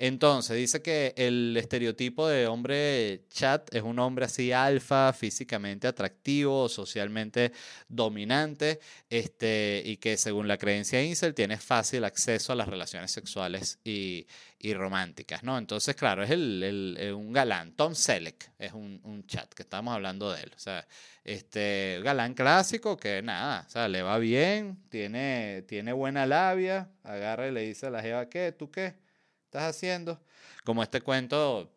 Entonces, 0.03 0.57
dice 0.57 0.81
que 0.81 1.13
el 1.15 1.55
estereotipo 1.59 2.27
de 2.27 2.47
hombre 2.47 3.27
chat 3.29 3.75
es 3.75 3.83
un 3.83 3.99
hombre 3.99 4.25
así 4.25 4.51
alfa, 4.51 5.13
físicamente 5.13 5.87
atractivo, 5.87 6.71
socialmente 6.71 7.53
dominante, 7.87 8.81
este, 9.11 9.83
y 9.85 9.99
que 9.99 10.17
según 10.17 10.49
la 10.49 10.57
creencia 10.57 11.03
incel 11.03 11.35
tiene 11.35 11.59
fácil 11.59 12.05
acceso 12.05 12.55
a 12.55 12.57
las 12.57 12.67
relaciones 12.67 13.11
sexuales 13.11 13.79
y, 13.85 14.27
románticas, 14.73 15.43
¿no? 15.43 15.59
Entonces, 15.59 15.95
claro, 15.97 16.23
es 16.23 16.31
el, 16.31 17.13
un 17.15 17.35
galán. 17.35 17.73
Tom 17.73 17.95
Selleck 17.95 18.53
es 18.59 18.73
un, 18.73 19.23
chat 19.27 19.53
que 19.53 19.65
estamos 19.65 19.95
hablando 19.95 20.33
de 20.33 20.45
él. 20.45 20.53
O 20.57 20.59
sea, 20.59 20.87
este 21.25 22.01
galán 22.03 22.33
clásico 22.33 22.97
que 22.97 23.21
nada, 23.21 23.67
o 23.67 23.71
sea, 23.71 23.87
le 23.87 24.01
va 24.01 24.17
bien, 24.17 24.79
tiene, 24.89 25.63
tiene 25.69 25.93
buena 25.93 26.25
labia, 26.25 26.89
agarra 27.05 27.49
y 27.49 27.53
le 27.53 27.61
dice 27.61 27.89
a 27.89 27.91
la 27.91 28.01
jeva, 28.01 28.31
¿qué? 28.31 28.53
¿Tú 28.53 28.71
qué? 28.71 29.10
Estás 29.51 29.77
haciendo? 29.77 30.21
Como 30.65 30.83
este 30.83 31.01
cuento 31.01 31.73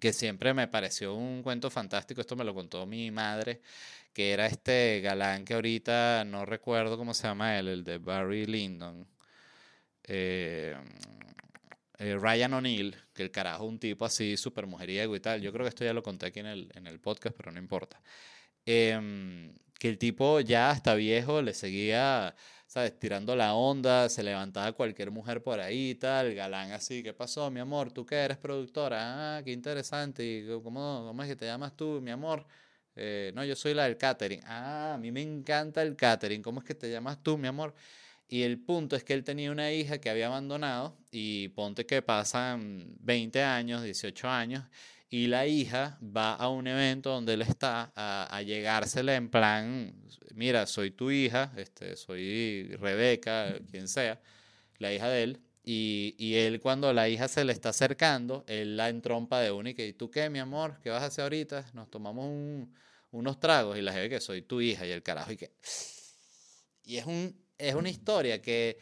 que 0.00 0.12
siempre 0.12 0.54
me 0.54 0.68
pareció 0.68 1.14
un 1.14 1.42
cuento 1.42 1.70
fantástico, 1.70 2.22
esto 2.22 2.34
me 2.34 2.44
lo 2.44 2.54
contó 2.54 2.86
mi 2.86 3.10
madre, 3.10 3.60
que 4.12 4.32
era 4.32 4.46
este 4.46 5.00
galán 5.02 5.44
que 5.44 5.54
ahorita 5.54 6.24
no 6.24 6.46
recuerdo 6.46 6.96
cómo 6.96 7.12
se 7.14 7.24
llama 7.28 7.58
él, 7.58 7.68
el 7.68 7.84
de 7.84 7.98
Barry 7.98 8.46
Lyndon. 8.46 9.06
Eh, 10.04 10.74
eh, 11.98 12.16
Ryan 12.18 12.54
O'Neill, 12.54 12.96
que 13.14 13.22
el 13.22 13.30
carajo, 13.30 13.64
un 13.64 13.78
tipo 13.78 14.04
así 14.04 14.36
súper 14.36 14.66
mujeriego 14.66 15.14
y 15.14 15.20
tal. 15.20 15.40
Yo 15.42 15.52
creo 15.52 15.64
que 15.64 15.68
esto 15.68 15.84
ya 15.84 15.92
lo 15.92 16.02
conté 16.02 16.26
aquí 16.26 16.40
en 16.40 16.46
el, 16.46 16.72
en 16.74 16.86
el 16.86 16.98
podcast, 17.00 17.36
pero 17.36 17.52
no 17.52 17.58
importa. 17.58 18.00
Em, 18.64 19.52
que 19.78 19.88
el 19.88 19.98
tipo 19.98 20.40
ya 20.40 20.70
hasta 20.70 20.94
viejo 20.94 21.42
le 21.42 21.54
seguía 21.54 22.34
¿sabes? 22.72 22.98
Tirando 22.98 23.36
la 23.36 23.52
onda, 23.54 24.08
se 24.08 24.22
levantaba 24.22 24.72
cualquier 24.72 25.10
mujer 25.10 25.42
por 25.42 25.60
ahí 25.60 25.90
y 25.90 25.94
tal, 25.96 26.34
galán 26.34 26.72
así, 26.72 27.02
¿qué 27.02 27.12
pasó, 27.12 27.50
mi 27.50 27.60
amor? 27.60 27.92
¿Tú 27.92 28.06
qué 28.06 28.14
eres 28.16 28.38
productora? 28.38 29.36
Ah, 29.36 29.42
qué 29.44 29.52
interesante, 29.52 30.24
¿y 30.24 30.46
cómo, 30.62 31.14
es 31.22 31.28
que 31.28 31.36
te 31.36 31.44
llamas 31.44 31.76
tú, 31.76 32.00
mi 32.00 32.10
amor? 32.10 32.46
Eh, 32.96 33.30
no, 33.34 33.44
yo 33.44 33.54
soy 33.56 33.74
la 33.74 33.84
del 33.84 33.98
catering. 33.98 34.40
Ah, 34.46 34.94
a 34.94 34.98
mí 34.98 35.12
me 35.12 35.20
encanta 35.20 35.82
el 35.82 35.96
catering, 35.96 36.40
¿cómo 36.42 36.60
es 36.60 36.66
que 36.66 36.74
te 36.74 36.90
llamas 36.90 37.22
tú, 37.22 37.36
mi 37.36 37.46
amor? 37.46 37.74
Y 38.26 38.42
el 38.42 38.58
punto 38.58 38.96
es 38.96 39.04
que 39.04 39.12
él 39.12 39.22
tenía 39.22 39.52
una 39.52 39.70
hija 39.70 39.98
que 39.98 40.08
había 40.08 40.28
abandonado 40.28 40.96
y 41.10 41.48
ponte 41.48 41.84
que 41.84 42.00
pasan 42.00 42.96
20 43.00 43.42
años, 43.42 43.82
18 43.82 44.30
años 44.30 44.64
y 45.10 45.26
la 45.26 45.46
hija 45.46 45.98
va 46.00 46.34
a 46.34 46.48
un 46.48 46.66
evento 46.66 47.10
donde 47.10 47.34
él 47.34 47.42
está 47.42 47.92
a, 47.94 48.34
a 48.34 48.42
llegársele 48.42 49.14
en 49.14 49.28
plan, 49.28 49.94
mira, 50.34 50.66
soy 50.66 50.90
tu 50.90 51.10
hija, 51.10 51.52
este, 51.56 51.96
soy 51.96 52.74
Rebeca, 52.80 53.54
quien 53.70 53.88
sea, 53.88 54.20
la 54.78 54.92
hija 54.92 55.08
de 55.08 55.22
él, 55.22 55.40
y, 55.64 56.16
y, 56.18 56.34
él 56.34 56.60
cuando 56.60 56.92
la 56.92 57.08
hija 57.08 57.28
se 57.28 57.44
le 57.44 57.52
está 57.52 57.68
acercando, 57.68 58.44
él 58.48 58.76
la 58.76 58.88
entrompa 58.88 59.40
de 59.40 59.52
una 59.52 59.70
y 59.70 59.74
que, 59.74 59.86
¿y 59.86 59.92
tú 59.92 60.10
qué, 60.10 60.28
mi 60.28 60.40
amor? 60.40 60.80
¿Qué 60.82 60.90
vas 60.90 61.04
a 61.04 61.06
hacer 61.06 61.22
ahorita? 61.22 61.70
Nos 61.72 61.88
tomamos 61.88 62.66
unos 63.12 63.38
tragos 63.38 63.78
y 63.78 63.82
la 63.82 63.94
ve 63.94 64.08
que 64.08 64.20
soy 64.20 64.42
tu 64.42 64.60
hija 64.60 64.86
y 64.86 64.90
el 64.90 65.02
carajo 65.02 65.30
y 65.32 65.36
que... 65.36 65.52
Y 66.84 66.96
es, 66.96 67.06
un, 67.06 67.40
es 67.58 67.74
una 67.76 67.90
historia 67.90 68.42
que, 68.42 68.76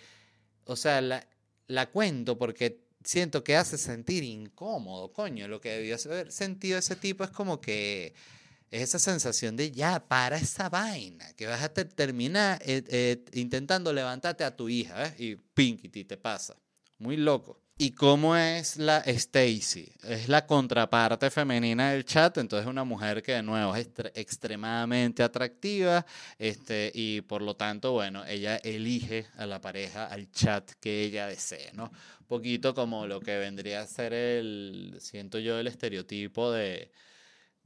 o 0.64 0.74
sea, 0.74 1.02
la, 1.02 1.28
la 1.66 1.90
cuento 1.90 2.38
porque 2.38 2.80
siento 3.04 3.44
que 3.44 3.56
hace 3.56 3.76
sentir 3.76 4.22
incómodo, 4.24 5.12
coño. 5.12 5.48
Lo 5.48 5.60
que 5.60 5.70
debió 5.70 5.96
haber 6.06 6.32
sentido 6.32 6.78
ese 6.78 6.96
tipo 6.96 7.24
es 7.24 7.30
como 7.30 7.60
que 7.60 8.14
es 8.70 8.82
esa 8.82 8.98
sensación 8.98 9.56
de 9.56 9.72
ya, 9.72 10.06
para 10.06 10.36
esa 10.36 10.68
vaina, 10.68 11.32
que 11.34 11.46
vas 11.46 11.62
a 11.62 11.72
terminar 11.72 12.60
eh, 12.64 12.82
eh, 12.88 13.24
intentando 13.32 13.92
levantarte 13.92 14.44
a 14.44 14.54
tu 14.56 14.68
hija, 14.68 15.06
¿eh? 15.06 15.14
Y 15.18 15.36
pinky 15.36 15.88
te 15.88 16.16
pasa. 16.16 16.56
Muy 16.98 17.16
loco. 17.16 17.60
¿Y 17.82 17.92
cómo 17.92 18.36
es 18.36 18.76
la 18.76 18.98
Stacy? 18.98 19.90
Es 20.02 20.28
la 20.28 20.46
contraparte 20.46 21.30
femenina 21.30 21.92
del 21.92 22.04
chat, 22.04 22.36
entonces 22.36 22.66
es 22.66 22.70
una 22.70 22.84
mujer 22.84 23.22
que 23.22 23.32
de 23.32 23.42
nuevo 23.42 23.74
es 23.74 23.88
extremadamente 24.14 25.22
atractiva 25.22 26.04
este, 26.38 26.92
y 26.94 27.22
por 27.22 27.40
lo 27.40 27.56
tanto, 27.56 27.92
bueno, 27.92 28.22
ella 28.26 28.56
elige 28.58 29.28
a 29.38 29.46
la 29.46 29.62
pareja, 29.62 30.08
al 30.08 30.30
chat 30.30 30.72
que 30.78 31.04
ella 31.04 31.26
desee, 31.26 31.70
¿no? 31.72 31.90
Poquito 32.28 32.74
como 32.74 33.06
lo 33.06 33.18
que 33.18 33.38
vendría 33.38 33.80
a 33.80 33.86
ser 33.86 34.12
el, 34.12 34.98
siento 35.00 35.38
yo, 35.38 35.58
el 35.58 35.66
estereotipo 35.66 36.52
de, 36.52 36.92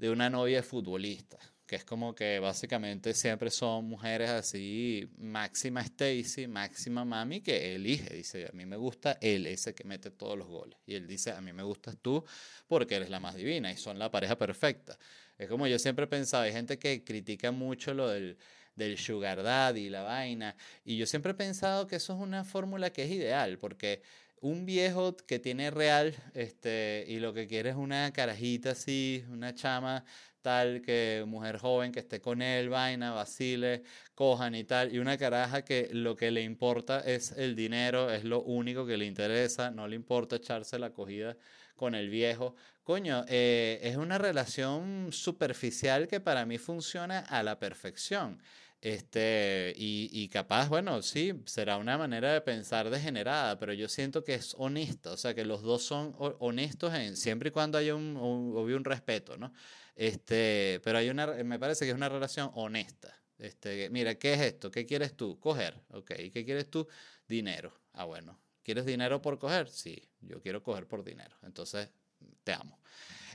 de 0.05 0.11
una 0.11 0.29
novia 0.29 0.63
futbolista 0.63 1.39
que 1.67 1.77
es 1.77 1.85
como 1.87 2.15
que 2.15 2.39
básicamente 2.41 3.15
siempre 3.15 3.51
son 3.51 3.87
mujeres 3.87 4.29
así, 4.29 5.09
máxima 5.17 5.81
Stacy, 5.81 6.47
máxima 6.47 7.07
mami, 7.07 7.41
que 7.41 7.75
elige, 7.75 8.15
dice, 8.15 8.47
a 8.47 8.53
mí 8.53 8.67
me 8.67 8.77
gusta 8.77 9.17
él, 9.23 9.47
ese 9.47 9.75
que 9.75 9.83
mete 9.85 10.11
todos 10.11 10.37
los 10.37 10.47
goles. 10.47 10.79
Y 10.85 10.95
él 10.95 11.07
dice, 11.07 11.33
a 11.33 11.41
mí 11.41 11.55
me 11.55 11.63
gustas 11.63 11.97
tú 12.03 12.23
porque 12.69 12.97
eres 12.97 13.09
la 13.09 13.19
más 13.19 13.35
divina 13.35 13.73
y 13.73 13.79
son 13.79 13.99
la 13.99 14.11
pareja 14.11 14.37
perfecta. 14.37 14.99
Es 15.39 15.49
como 15.49 15.67
yo 15.67 15.79
siempre 15.79 16.07
pensaba, 16.07 16.45
hay 16.45 16.53
gente 16.53 16.79
que 16.79 17.03
critica 17.03 17.51
mucho 17.51 17.95
lo 17.95 18.11
del, 18.11 18.37
del 18.77 18.99
sugar 18.99 19.43
daddy 19.43 19.89
la 19.89 20.03
vaina, 20.03 20.57
y 20.85 20.99
yo 20.99 21.07
siempre 21.07 21.33
he 21.33 21.35
pensado 21.35 21.87
que 21.87 21.97
eso 21.97 22.13
es 22.15 22.21
una 22.21 22.45
fórmula 22.45 22.91
que 22.91 23.05
es 23.05 23.11
ideal, 23.11 23.59
porque 23.59 24.03
un 24.45 24.67
viejo 24.67 25.17
que 25.17 25.39
tiene 25.39 25.71
real 25.71 26.15
este, 26.35 27.07
y 27.09 27.19
lo 27.19 27.33
que 27.33 27.47
quiere 27.47 27.71
es 27.71 27.77
una 27.77 28.13
carajita 28.13 28.73
así, 28.73 29.25
una 29.31 29.55
chama 29.55 30.05
tal, 30.43 30.83
que 30.83 31.25
mujer 31.27 31.57
joven 31.57 31.91
que 31.93 32.01
esté 32.01 32.21
con 32.21 32.43
él, 32.43 32.69
vaina, 32.69 33.13
vacile, 33.13 33.85
cojan 34.15 34.55
y 34.55 34.65
tal, 34.65 34.95
y 34.95 34.99
una 34.99 35.17
caraja 35.17 35.65
que 35.65 35.89
lo 35.93 36.15
que 36.15 36.31
le 36.31 36.43
importa 36.43 37.01
es 37.01 37.33
el 37.33 37.57
dinero, 37.57 38.11
es 38.11 38.25
lo 38.25 38.43
único 38.43 38.85
que 38.85 38.99
le 38.99 39.07
interesa, 39.07 39.71
no 39.71 39.89
le 39.89 39.97
importa 39.97 40.37
echarse 40.37 40.79
la 40.79 40.89
acogida 40.89 41.39
con 41.75 41.95
el 41.95 42.11
viejo. 42.11 42.55
Coño, 42.83 43.25
eh, 43.29 43.81
es 43.83 43.97
una 43.97 44.19
relación 44.19 45.09
superficial 45.11 46.07
que 46.07 46.21
para 46.21 46.45
mí 46.45 46.59
funciona 46.59 47.21
a 47.21 47.43
la 47.43 47.59
perfección. 47.59 48.43
Este, 48.85 49.73
y, 49.79 50.11
y, 50.13 50.29
capaz, 50.29 50.69
bueno, 50.69 51.01
sí, 51.01 51.33
será 51.47 51.79
una 51.79 51.97
manera 51.97 52.35
de 52.35 52.43
pensar 52.43 52.91
degenerada, 52.91 53.59
pero 53.59 53.73
yo 53.73 53.89
siento 53.89 54.23
que 54.23 54.35
es 54.35 54.55
honesta, 54.59 55.13
o 55.13 55.17
sea, 55.17 55.35
que 55.35 55.47
los 55.47 55.63
dos 55.63 55.83
son 55.83 56.15
honestos 56.19 56.93
en, 56.93 57.17
siempre 57.17 57.49
y 57.49 57.51
cuando 57.51 57.79
haya 57.79 57.95
un, 57.95 58.15
un, 58.19 58.55
un 58.55 58.85
respeto, 58.85 59.39
¿no? 59.39 59.55
Este, 59.97 60.83
pero 60.85 60.99
hay 60.99 61.09
una, 61.09 61.29
me 61.29 61.59
parece 61.59 61.87
que 61.87 61.93
es 61.93 61.97
una 61.97 62.11
relación 62.11 62.51
honesta. 62.57 63.19
Este, 63.39 63.89
mira, 63.89 64.17
¿qué 64.17 64.35
es 64.35 64.41
esto? 64.43 64.71
¿Qué 64.71 64.85
quieres 64.85 65.17
tú? 65.17 65.41
Coger. 65.41 65.81
Ok. 65.89 66.13
¿Qué 66.31 66.45
quieres 66.45 66.69
tú? 66.69 66.87
Dinero. 67.27 67.73
Ah, 67.95 68.05
bueno. 68.05 68.39
¿Quieres 68.63 68.85
dinero 68.85 69.23
por 69.23 69.39
coger? 69.39 69.71
Sí, 69.71 70.11
yo 70.21 70.43
quiero 70.43 70.63
coger 70.63 70.87
por 70.87 71.03
dinero. 71.03 71.39
Entonces, 71.43 71.89
te 72.45 72.53
amo. 72.53 72.79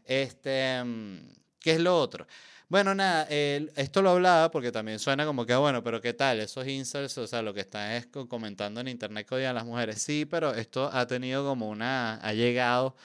Este, 0.06 0.84
¿Qué 1.60 1.72
es 1.74 1.80
lo 1.80 1.98
otro? 1.98 2.28
Bueno, 2.70 2.94
nada, 2.94 3.24
esto 3.30 4.02
lo 4.04 4.12
hablaba 4.12 4.52
porque 4.52 4.72
también 4.72 5.00
suena 5.00 5.26
como 5.26 5.46
que, 5.46 5.56
bueno, 5.56 5.84
pero 5.84 6.02
¿qué 6.02 6.14
tal? 6.14 6.40
Esos 6.40 6.68
inserts, 6.68 7.18
o 7.18 7.26
sea, 7.26 7.42
lo 7.42 7.54
que 7.54 7.62
están 7.62 7.92
es 7.94 8.08
comentando 8.28 8.80
en 8.80 8.88
internet 8.88 9.28
que 9.28 9.36
odian 9.36 9.52
a 9.52 9.54
las 9.54 9.66
mujeres. 9.66 10.02
Sí, 10.02 10.26
pero 10.26 10.54
esto 10.54 10.90
ha 10.94 11.08
tenido 11.08 11.44
como 11.44 11.68
una, 11.68 12.16
ha 12.18 12.34
llegado 12.34 12.96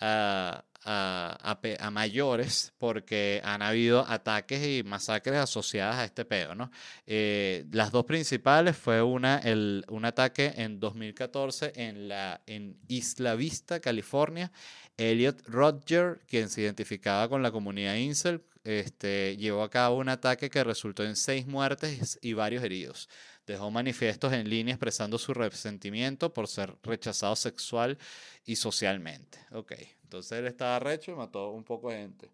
a, 0.00 0.64
a, 0.84 1.90
mayores 1.90 2.72
porque 2.78 3.40
han 3.44 3.62
habido 3.62 4.06
ataques 4.08 4.64
y 4.66 4.82
masacres 4.84 5.38
asociadas 5.38 5.96
a 5.96 6.04
este 6.04 6.24
pedo, 6.24 6.54
¿no? 6.54 6.70
Eh, 7.06 7.64
las 7.72 7.90
dos 7.90 8.04
principales 8.04 8.76
fue 8.76 9.02
una, 9.02 9.38
el, 9.38 9.84
un 9.88 10.04
ataque 10.04 10.52
en 10.56 10.78
2014 10.78 11.72
en, 11.76 12.08
la, 12.08 12.40
en 12.46 12.78
Isla 12.88 13.34
Vista, 13.34 13.80
California. 13.80 14.52
Elliot 14.96 15.42
Rodger, 15.46 16.20
quien 16.26 16.48
se 16.48 16.62
identificaba 16.62 17.28
con 17.28 17.42
la 17.42 17.50
comunidad 17.52 17.96
Incel, 17.96 18.42
este, 18.64 19.36
llevó 19.36 19.62
a 19.62 19.70
cabo 19.70 19.98
un 19.98 20.08
ataque 20.08 20.50
que 20.50 20.64
resultó 20.64 21.04
en 21.04 21.16
seis 21.16 21.46
muertes 21.46 22.18
y 22.22 22.32
varios 22.32 22.64
heridos. 22.64 23.08
Dejó 23.46 23.70
manifiestos 23.70 24.32
en 24.32 24.48
línea 24.48 24.74
expresando 24.74 25.18
su 25.18 25.32
resentimiento 25.32 26.32
por 26.32 26.48
ser 26.48 26.74
rechazado 26.82 27.36
sexual 27.36 27.96
y 28.44 28.56
socialmente. 28.56 29.38
Ok, 29.52 29.72
entonces 30.02 30.32
él 30.38 30.46
estaba 30.46 30.78
recho 30.80 31.12
y 31.12 31.14
mató 31.14 31.50
un 31.50 31.62
poco 31.62 31.90
de 31.90 31.98
gente. 31.98 32.30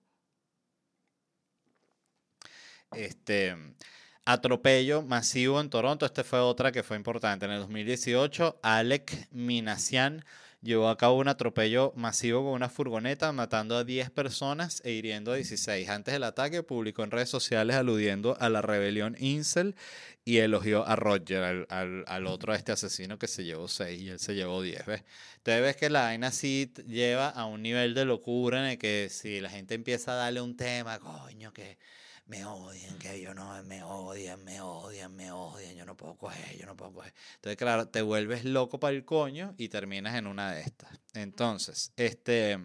Este, 2.93 3.57
atropello 4.25 5.03
masivo 5.03 5.61
en 5.61 5.69
Toronto. 5.69 6.07
Este 6.07 6.25
fue 6.25 6.41
otra 6.41 6.73
que 6.73 6.83
fue 6.83 6.97
importante. 6.97 7.45
En 7.45 7.53
el 7.53 7.61
2018, 7.61 8.61
Alec 8.63 9.29
Minasian 9.33 10.25
llevó 10.63 10.89
a 10.89 10.97
cabo 10.97 11.19
un 11.19 11.29
atropello 11.29 11.93
masivo 11.97 12.45
con 12.45 12.53
una 12.53 12.69
furgoneta, 12.69 13.33
matando 13.33 13.77
a 13.77 13.85
10 13.85 14.11
personas 14.11 14.81
e 14.85 14.93
hiriendo 14.93 15.33
a 15.33 15.37
16. 15.37 15.89
Antes 15.89 16.15
del 16.15 16.25
ataque, 16.25 16.63
publicó 16.63 17.03
en 17.03 17.11
redes 17.11 17.29
sociales 17.29 17.77
aludiendo 17.77 18.37
a 18.41 18.49
la 18.49 18.63
rebelión 18.63 19.17
Incel 19.19 19.75
y 20.25 20.39
elogió 20.39 20.87
a 20.87 20.95
Roger, 20.95 21.67
al, 21.69 22.27
otro, 22.27 22.53
a 22.53 22.57
este 22.57 22.73
asesino 22.73 23.19
que 23.19 23.27
se 23.27 23.45
llevó 23.45 23.67
6 23.67 24.01
y 24.01 24.09
él 24.11 24.19
se 24.21 24.35
llevó 24.35 24.63
10. 24.63 24.87
¿ves? 24.87 25.03
Entonces 25.39 25.63
ves 25.63 25.77
que 25.77 25.91
la 25.91 26.03
vaina 26.03 26.31
sí 26.31 26.73
lleva 26.87 27.29
a 27.29 27.45
un 27.47 27.63
nivel 27.63 27.95
de 27.95 28.05
locura 28.05 28.61
en 28.61 28.71
el 28.73 28.79
que 28.79 29.09
si 29.11 29.41
la 29.41 29.51
gente 29.51 29.75
empieza 29.75 30.13
a 30.13 30.17
darle 30.17 30.41
un 30.41 30.57
tema, 30.57 31.01
coño, 31.01 31.53
que 31.53 31.77
me 32.27 32.45
odian, 32.45 32.99
que 32.99 33.21
yo 33.21 33.35
no, 33.35 33.63
me 33.65 33.83
odian, 33.83 34.43
me 34.45 34.61
odian, 34.61 35.15
me 35.15 35.33
odian, 35.33 35.75
yo 35.75 35.85
no 35.85 35.97
puedo 35.97 36.17
coger, 36.17 36.57
yo 36.57 36.67
no 36.67 36.77
puedo 36.77 36.93
coger. 36.93 37.13
Entonces, 37.37 37.57
claro, 37.57 37.89
te 37.89 38.03
vuelves 38.03 38.45
loco 38.45 38.79
para 38.79 38.95
el 38.95 39.05
coño 39.05 39.55
y 39.59 39.69
terminas 39.69 40.15
en 40.15 40.27
una 40.27 40.53
de 40.53 40.63
estas. 40.63 40.91
Entonces, 41.15 41.93
este, 41.97 42.59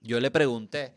yo 0.00 0.20
le 0.20 0.30
pregunté 0.30 0.94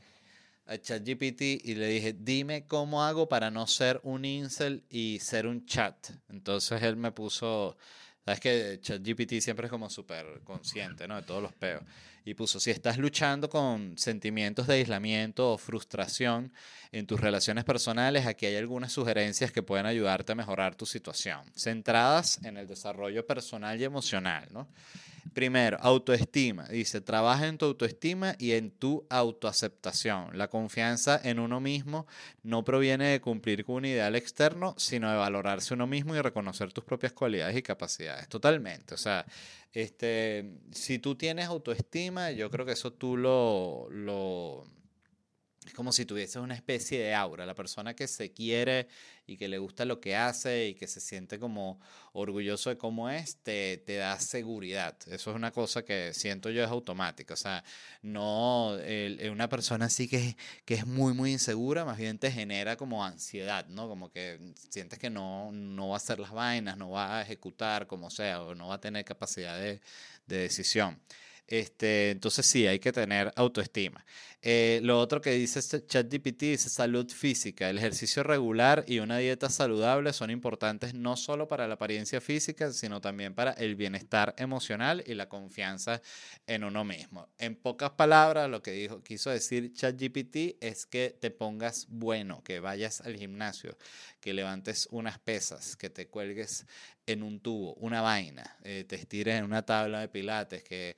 a 0.65 0.77
ChatGPT 0.77 1.41
y 1.63 1.75
le 1.75 1.87
dije, 1.87 2.13
dime 2.13 2.65
cómo 2.65 3.03
hago 3.03 3.27
para 3.27 3.49
no 3.49 3.67
ser 3.67 3.99
un 4.03 4.25
incel 4.25 4.83
y 4.89 5.19
ser 5.19 5.47
un 5.47 5.65
chat. 5.65 5.95
Entonces 6.29 6.81
él 6.83 6.97
me 6.97 7.11
puso, 7.11 7.77
sabes 8.23 8.39
que 8.39 8.79
ChatGPT 8.81 9.39
siempre 9.39 9.67
es 9.67 9.71
como 9.71 9.89
súper 9.89 10.41
consciente, 10.43 11.07
¿no? 11.07 11.15
De 11.15 11.23
todos 11.23 11.41
los 11.41 11.53
peos 11.53 11.83
y 12.27 12.33
puso, 12.33 12.59
si 12.59 12.71
estás 12.71 12.97
luchando 12.97 13.49
con 13.49 13.97
sentimientos 13.97 14.67
de 14.67 14.73
aislamiento 14.73 15.53
o 15.53 15.57
frustración 15.57 16.51
en 16.91 17.07
tus 17.07 17.21
relaciones 17.21 17.63
personales, 17.63 18.25
aquí 18.25 18.45
hay 18.45 18.57
algunas 18.57 18.91
sugerencias 18.91 19.53
que 19.53 19.63
pueden 19.63 19.85
ayudarte 19.85 20.33
a 20.33 20.35
mejorar 20.35 20.75
tu 20.75 20.85
situación, 20.85 21.39
centradas 21.55 22.43
en 22.43 22.57
el 22.57 22.67
desarrollo 22.67 23.25
personal 23.25 23.79
y 23.79 23.85
emocional, 23.85 24.45
¿no? 24.51 24.67
Primero, 25.33 25.77
autoestima. 25.81 26.67
Dice, 26.67 27.01
trabaja 27.01 27.47
en 27.47 27.57
tu 27.57 27.65
autoestima 27.65 28.35
y 28.37 28.53
en 28.53 28.71
tu 28.71 29.05
autoaceptación. 29.09 30.37
La 30.37 30.49
confianza 30.49 31.19
en 31.23 31.39
uno 31.39 31.59
mismo 31.59 32.07
no 32.43 32.63
proviene 32.63 33.09
de 33.09 33.21
cumplir 33.21 33.65
con 33.65 33.75
un 33.75 33.85
ideal 33.85 34.15
externo, 34.15 34.75
sino 34.77 35.09
de 35.09 35.17
valorarse 35.17 35.73
uno 35.73 35.87
mismo 35.87 36.15
y 36.15 36.21
reconocer 36.21 36.73
tus 36.73 36.83
propias 36.83 37.13
cualidades 37.13 37.57
y 37.57 37.61
capacidades. 37.61 38.27
Totalmente. 38.29 38.93
O 38.93 38.97
sea, 38.97 39.25
este, 39.71 40.49
si 40.71 40.99
tú 40.99 41.15
tienes 41.15 41.45
autoestima, 41.45 42.31
yo 42.31 42.49
creo 42.49 42.65
que 42.65 42.73
eso 42.73 42.93
tú 42.93 43.17
lo, 43.17 43.87
lo 43.91 44.63
es 45.67 45.73
como 45.73 45.91
si 45.91 46.05
tuviese 46.05 46.39
una 46.39 46.55
especie 46.55 46.99
de 46.99 47.13
aura. 47.13 47.45
La 47.45 47.55
persona 47.55 47.95
que 47.95 48.07
se 48.07 48.31
quiere 48.31 48.87
y 49.25 49.37
que 49.37 49.47
le 49.47 49.57
gusta 49.57 49.85
lo 49.85 49.99
que 49.99 50.15
hace 50.15 50.67
y 50.67 50.75
que 50.75 50.87
se 50.87 50.99
siente 51.01 51.39
como 51.39 51.79
orgulloso 52.13 52.69
de 52.69 52.77
cómo 52.77 53.09
es, 53.09 53.37
te, 53.43 53.77
te 53.85 53.95
da 53.95 54.19
seguridad. 54.19 54.97
Eso 55.07 55.31
es 55.31 55.35
una 55.35 55.51
cosa 55.51 55.83
que 55.83 56.13
siento 56.13 56.49
yo 56.49 56.63
es 56.63 56.69
automática. 56.69 57.33
O 57.33 57.37
sea, 57.37 57.63
no, 58.01 58.77
una 59.31 59.49
persona 59.49 59.85
así 59.85 60.07
que, 60.07 60.37
que 60.65 60.75
es 60.75 60.87
muy, 60.87 61.13
muy 61.13 61.31
insegura, 61.31 61.85
más 61.85 61.97
bien 61.97 62.17
te 62.19 62.31
genera 62.31 62.77
como 62.77 63.03
ansiedad, 63.03 63.67
¿no? 63.67 63.87
Como 63.87 64.09
que 64.09 64.53
sientes 64.69 64.99
que 64.99 65.09
no, 65.09 65.51
no 65.51 65.89
va 65.89 65.95
a 65.95 65.97
hacer 65.97 66.19
las 66.19 66.31
vainas, 66.31 66.77
no 66.77 66.91
va 66.91 67.17
a 67.17 67.21
ejecutar 67.21 67.87
como 67.87 68.09
sea, 68.09 68.41
o 68.43 68.55
no 68.55 68.69
va 68.69 68.75
a 68.75 68.81
tener 68.81 69.03
capacidad 69.05 69.59
de, 69.59 69.81
de 70.27 70.37
decisión. 70.37 70.99
Este, 71.47 72.11
entonces 72.11 72.45
sí, 72.45 72.67
hay 72.67 72.79
que 72.79 72.91
tener 72.91 73.31
autoestima. 73.35 74.05
Eh, 74.49 74.79
lo 74.81 74.97
otro 74.97 75.19
que 75.19 75.31
dice 75.31 75.59
este 75.59 75.85
ChatGPT 75.85 76.39
dice 76.43 76.69
salud 76.69 77.11
física. 77.11 77.69
El 77.69 77.79
ejercicio 77.79 78.23
regular 78.23 78.85
y 78.87 78.99
una 78.99 79.17
dieta 79.17 79.49
saludable 79.49 80.13
son 80.13 80.31
importantes 80.31 80.93
no 80.93 81.17
solo 81.17 81.49
para 81.49 81.67
la 81.67 81.73
apariencia 81.73 82.21
física, 82.21 82.71
sino 82.71 83.01
también 83.01 83.33
para 83.35 83.51
el 83.51 83.75
bienestar 83.75 84.33
emocional 84.37 85.03
y 85.05 85.15
la 85.15 85.27
confianza 85.27 86.01
en 86.45 86.63
uno 86.63 86.85
mismo. 86.85 87.27
En 87.37 87.57
pocas 87.57 87.89
palabras, 87.89 88.49
lo 88.49 88.61
que 88.61 88.71
dijo, 88.71 89.03
quiso 89.03 89.31
decir 89.31 89.73
ChatGPT 89.73 90.63
es 90.63 90.85
que 90.85 91.17
te 91.19 91.29
pongas 91.29 91.85
bueno, 91.89 92.41
que 92.41 92.61
vayas 92.61 93.01
al 93.01 93.17
gimnasio, 93.17 93.77
que 94.21 94.33
levantes 94.33 94.87
unas 94.91 95.19
pesas, 95.19 95.75
que 95.75 95.89
te 95.89 96.07
cuelgues 96.07 96.65
en 97.05 97.21
un 97.21 97.41
tubo, 97.41 97.73
una 97.73 97.99
vaina, 97.99 98.55
eh, 98.63 98.85
te 98.87 98.95
estires 98.95 99.35
en 99.35 99.43
una 99.43 99.65
tabla 99.65 99.99
de 99.99 100.07
pilates, 100.07 100.63
que 100.63 100.95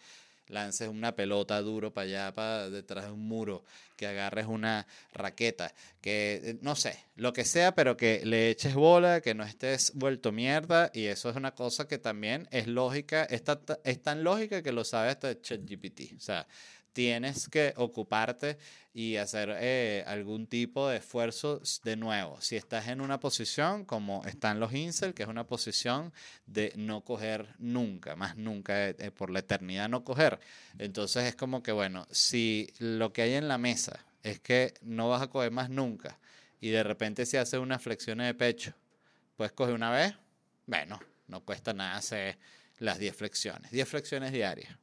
lances 0.50 0.90
una 0.90 1.16
pelota 1.16 1.62
duro 1.62 1.94
para 1.94 2.06
allá, 2.06 2.34
para 2.34 2.70
detrás 2.70 3.06
de 3.06 3.12
un 3.12 3.28
muro, 3.28 3.64
que 3.96 4.08
agarres 4.08 4.48
una 4.48 4.88
raqueta, 5.14 5.74
que 6.02 6.42
eh, 6.44 6.58
no 6.62 6.76
sé, 6.76 6.98
lo 7.16 7.34
que 7.34 7.46
sea, 7.46 7.76
pero 7.76 7.96
que 7.96 8.26
le 8.26 8.50
eches 8.50 8.74
bola, 8.74 9.22
que 9.22 9.34
no 9.36 9.44
estés 9.44 9.94
vuelto 9.96 10.32
mierda, 10.32 10.90
y 10.94 11.06
eso 11.06 11.30
es 11.30 11.36
una 11.36 11.56
cosa 11.56 11.88
que 11.88 11.98
también 11.98 12.48
es 12.52 12.68
lógica, 12.68 13.24
es, 13.24 13.44
es 13.84 14.02
tan 14.02 14.24
lógica 14.24 14.62
que 14.62 14.72
lo 14.72 14.84
sabe 14.84 15.10
hasta 15.10 15.40
ChatGPT. 15.40 16.16
O 16.18 16.20
sea, 16.20 16.48
tienes 16.94 17.48
que 17.48 17.74
ocuparte 17.78 18.58
y 18.94 19.16
hacer 19.18 19.56
eh, 19.60 20.04
algún 20.08 20.48
tipo 20.48 20.90
de 20.90 20.98
esfuerzo 20.98 21.62
de 21.84 21.96
nuevo. 21.96 22.42
Si 22.42 22.56
estás 22.56 22.88
en 22.88 23.02
una 23.02 23.20
posición 23.20 23.86
como 23.86 24.26
están 24.26 24.60
los 24.60 24.74
incel, 24.74 25.14
que 25.14 25.24
es 25.24 25.30
una 25.30 25.48
posición 25.48 26.12
de 26.46 26.74
no 26.76 27.02
coger 27.02 27.56
nunca, 27.60 28.16
más 28.16 28.36
nunca, 28.36 28.90
eh, 28.90 28.96
eh, 29.00 29.12
por 29.12 29.30
la 29.30 29.40
eternidad 29.40 29.90
no 29.90 30.04
coger, 30.04 30.40
entonces 30.78 31.26
es 31.26 31.36
como 31.36 31.64
que, 31.64 31.72
bueno, 31.72 32.08
si 32.12 32.74
lo 32.80 33.14
que 33.14 33.22
hay 33.22 33.36
en 33.36 33.48
la 33.48 33.58
mesa 33.58 34.06
es 34.24 34.40
que 34.40 34.74
no 34.82 35.10
vas 35.10 35.22
a 35.22 35.28
coger 35.28 35.52
más 35.52 35.70
nunca 35.70 36.20
y 36.60 36.70
de 36.70 36.84
repente 36.84 37.26
se 37.26 37.40
hace 37.40 37.58
una 37.58 37.80
flexión 37.80 38.18
de 38.18 38.34
pecho, 38.34 38.74
puedes 39.38 39.54
coger 39.54 39.76
una 39.76 39.92
vez, 39.92 40.14
bueno, 40.66 41.00
no 41.28 41.46
cuesta 41.46 41.74
nada 41.74 41.96
hacer 41.96 42.38
las 42.80 43.00
10 43.00 43.16
flexiones, 43.16 43.72
10 43.72 43.88
flexiones 43.88 44.32
diarias. 44.32 44.76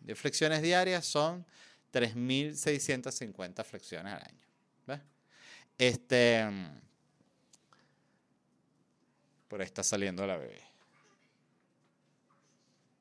10 0.00 0.18
flexiones 0.18 0.62
diarias 0.62 1.06
son 1.06 1.44
3.650 1.92 3.64
flexiones 3.64 4.14
al 4.14 4.22
año. 4.22 4.46
¿Ves? 4.86 5.00
Este, 5.78 6.46
por 9.48 9.60
ahí 9.60 9.66
está 9.66 9.82
saliendo 9.82 10.26
la 10.26 10.36
bebé. 10.36 10.62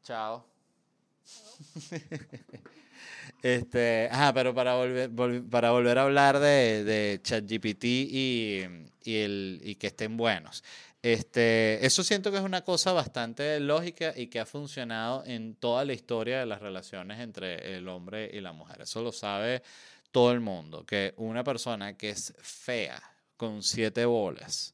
Chao. 0.04 0.46
Este, 3.42 4.10
ah, 4.12 4.32
pero 4.34 4.54
para 4.54 4.76
volver, 4.76 5.10
para 5.50 5.72
volver 5.72 5.98
a 5.98 6.04
hablar 6.04 6.40
de, 6.40 6.84
de 6.84 7.22
ChatGPT 7.24 7.86
y, 7.86 8.66
y, 9.04 9.16
el, 9.16 9.62
y 9.64 9.76
que 9.76 9.88
estén 9.88 10.18
buenos. 10.18 10.64
Este, 11.02 11.86
eso 11.86 12.04
siento 12.04 12.30
que 12.30 12.38
es 12.38 12.44
una 12.44 12.64
cosa 12.64 12.92
bastante 12.92 13.60
lógica 13.62 14.14
y 14.16 14.28
que 14.28 14.40
ha 14.42 14.46
funcionado 14.46 15.24
en 15.26 15.56
toda 15.56 15.86
la 15.86 15.94
historia 15.94 16.40
de 16.40 16.46
las 16.46 16.62
relaciones 16.62 17.20
entre 17.20 17.78
el 17.78 17.88
hombre 17.88 18.30
y 18.34 18.42
la 18.42 18.52
mujer. 18.52 18.82
Eso 18.82 19.02
lo 19.02 19.14
sabe 19.14 19.64
todo 20.12 20.32
el 20.32 20.42
mundo, 20.42 20.86
que 20.86 21.14
una 21.18 21.44
persona 21.44 21.96
que 21.96 22.10
es 22.10 22.34
fea, 22.40 23.02
con 23.38 23.64
siete 23.64 24.04
bolas, 24.04 24.74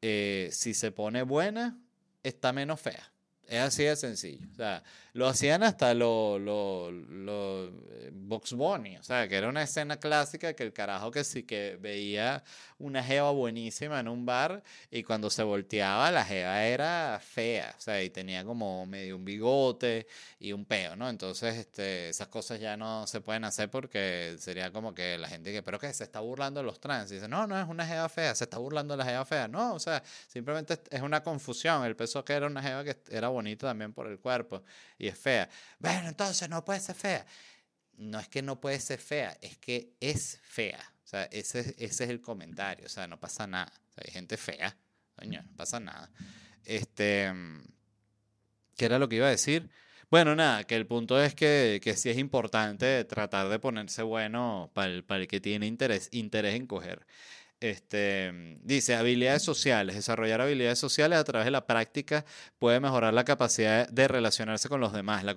eh, 0.00 0.50
si 0.52 0.74
se 0.74 0.92
pone 0.92 1.22
buena, 1.22 1.76
está 2.22 2.52
menos 2.52 2.80
fea. 2.80 3.10
Es 3.48 3.60
así 3.60 3.84
de 3.84 3.96
sencillo. 3.96 4.46
O 4.52 4.54
sea, 4.54 4.82
lo 5.16 5.28
hacían 5.28 5.62
hasta 5.62 5.94
los 5.94 6.38
lo, 6.38 6.90
lo, 6.90 7.64
eh, 7.68 8.10
Box 8.12 8.52
Bunny. 8.52 8.98
O 8.98 9.02
sea, 9.02 9.26
que 9.26 9.36
era 9.36 9.48
una 9.48 9.62
escena 9.62 9.96
clásica 9.98 10.52
que 10.52 10.62
el 10.62 10.74
carajo 10.74 11.10
que 11.10 11.24
sí 11.24 11.44
que 11.44 11.78
veía 11.80 12.44
una 12.78 13.02
jeva 13.02 13.30
buenísima 13.30 13.98
en 13.98 14.08
un 14.08 14.26
bar 14.26 14.62
y 14.90 15.02
cuando 15.02 15.30
se 15.30 15.42
volteaba 15.42 16.10
la 16.10 16.22
jeva 16.22 16.64
era 16.64 17.18
fea. 17.22 17.74
O 17.78 17.80
sea, 17.80 18.02
y 18.02 18.10
tenía 18.10 18.44
como 18.44 18.84
medio 18.84 19.16
un 19.16 19.24
bigote 19.24 20.06
y 20.38 20.52
un 20.52 20.66
peo, 20.66 20.96
¿no? 20.96 21.08
Entonces, 21.08 21.56
este, 21.56 22.10
esas 22.10 22.28
cosas 22.28 22.60
ya 22.60 22.76
no 22.76 23.06
se 23.06 23.22
pueden 23.22 23.44
hacer 23.44 23.70
porque 23.70 24.36
sería 24.38 24.70
como 24.70 24.94
que 24.94 25.16
la 25.16 25.28
gente 25.28 25.50
que, 25.50 25.62
pero 25.62 25.78
que 25.78 25.94
se 25.94 26.04
está 26.04 26.20
burlando 26.20 26.60
de 26.60 26.66
los 26.66 26.78
trans. 26.78 27.10
Y 27.10 27.14
dice, 27.14 27.28
no, 27.28 27.46
no 27.46 27.58
es 27.58 27.66
una 27.66 27.86
jeva 27.86 28.10
fea, 28.10 28.34
se 28.34 28.44
está 28.44 28.58
burlando 28.58 28.94
de 28.94 28.98
la 28.98 29.06
jeva 29.06 29.24
fea. 29.24 29.48
No, 29.48 29.72
o 29.72 29.78
sea, 29.78 30.02
simplemente 30.28 30.78
es 30.90 31.00
una 31.00 31.22
confusión. 31.22 31.86
El 31.86 31.96
peso 31.96 32.22
que 32.22 32.34
era 32.34 32.46
una 32.46 32.62
jeva 32.62 32.84
que 32.84 32.98
era 33.10 33.28
bonita 33.28 33.68
también 33.68 33.94
por 33.94 34.06
el 34.08 34.18
cuerpo 34.18 34.62
es 35.08 35.18
fea. 35.18 35.48
Bueno, 35.78 36.08
entonces 36.08 36.48
no 36.48 36.64
puede 36.64 36.80
ser 36.80 36.94
fea. 36.94 37.26
No 37.94 38.18
es 38.20 38.28
que 38.28 38.42
no 38.42 38.60
puede 38.60 38.78
ser 38.80 39.00
fea, 39.00 39.36
es 39.40 39.56
que 39.58 39.94
es 40.00 40.38
fea. 40.42 40.80
O 41.04 41.08
sea, 41.08 41.24
ese, 41.24 41.60
ese 41.78 42.04
es 42.04 42.10
el 42.10 42.20
comentario. 42.20 42.86
O 42.86 42.88
sea, 42.88 43.06
no 43.06 43.18
pasa 43.18 43.46
nada. 43.46 43.72
hay 43.96 44.12
gente 44.12 44.36
fea. 44.36 44.76
Coño, 45.14 45.42
no 45.42 45.56
pasa 45.56 45.80
nada. 45.80 46.10
Este, 46.64 47.32
¿Qué 48.76 48.84
era 48.84 48.98
lo 48.98 49.08
que 49.08 49.16
iba 49.16 49.26
a 49.26 49.30
decir? 49.30 49.70
Bueno, 50.10 50.36
nada, 50.36 50.64
que 50.64 50.76
el 50.76 50.86
punto 50.86 51.20
es 51.20 51.34
que, 51.34 51.80
que 51.82 51.96
sí 51.96 52.10
es 52.10 52.18
importante 52.18 53.04
tratar 53.04 53.48
de 53.48 53.58
ponerse 53.58 54.02
bueno 54.02 54.70
para 54.74 54.92
el, 54.92 55.04
para 55.04 55.20
el 55.22 55.28
que 55.28 55.40
tiene 55.40 55.66
interés, 55.66 56.08
interés 56.12 56.54
en 56.54 56.66
coger. 56.66 57.06
Este, 57.60 58.58
dice, 58.62 58.94
habilidades 58.94 59.42
sociales. 59.42 59.96
Desarrollar 59.96 60.42
habilidades 60.42 60.78
sociales 60.78 61.18
a 61.18 61.24
través 61.24 61.46
de 61.46 61.50
la 61.50 61.66
práctica 61.66 62.26
puede 62.58 62.80
mejorar 62.80 63.14
la 63.14 63.24
capacidad 63.24 63.88
de 63.88 64.08
relacionarse 64.08 64.68
con 64.68 64.80
los 64.80 64.92
demás. 64.92 65.24
La 65.24 65.34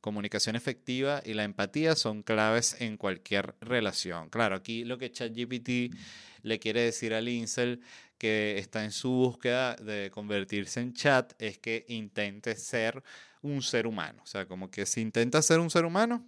comunicación 0.00 0.56
efectiva 0.56 1.22
y 1.24 1.34
la 1.34 1.44
empatía 1.44 1.94
son 1.94 2.22
claves 2.22 2.76
en 2.80 2.96
cualquier 2.96 3.54
relación. 3.60 4.30
Claro, 4.30 4.56
aquí 4.56 4.84
lo 4.84 4.98
que 4.98 5.12
ChatGPT 5.12 5.94
le 6.42 6.58
quiere 6.58 6.82
decir 6.82 7.14
al 7.14 7.28
Incel 7.28 7.80
que 8.18 8.58
está 8.58 8.84
en 8.84 8.90
su 8.90 9.10
búsqueda 9.10 9.76
de 9.76 10.10
convertirse 10.10 10.80
en 10.80 10.92
chat 10.92 11.32
es 11.38 11.58
que 11.58 11.86
intente 11.88 12.56
ser 12.56 13.02
un 13.42 13.62
ser 13.62 13.86
humano. 13.86 14.22
O 14.22 14.26
sea, 14.26 14.46
como 14.46 14.70
que 14.70 14.86
si 14.86 15.00
intenta 15.00 15.40
ser 15.40 15.60
un 15.60 15.70
ser 15.70 15.84
humano, 15.84 16.26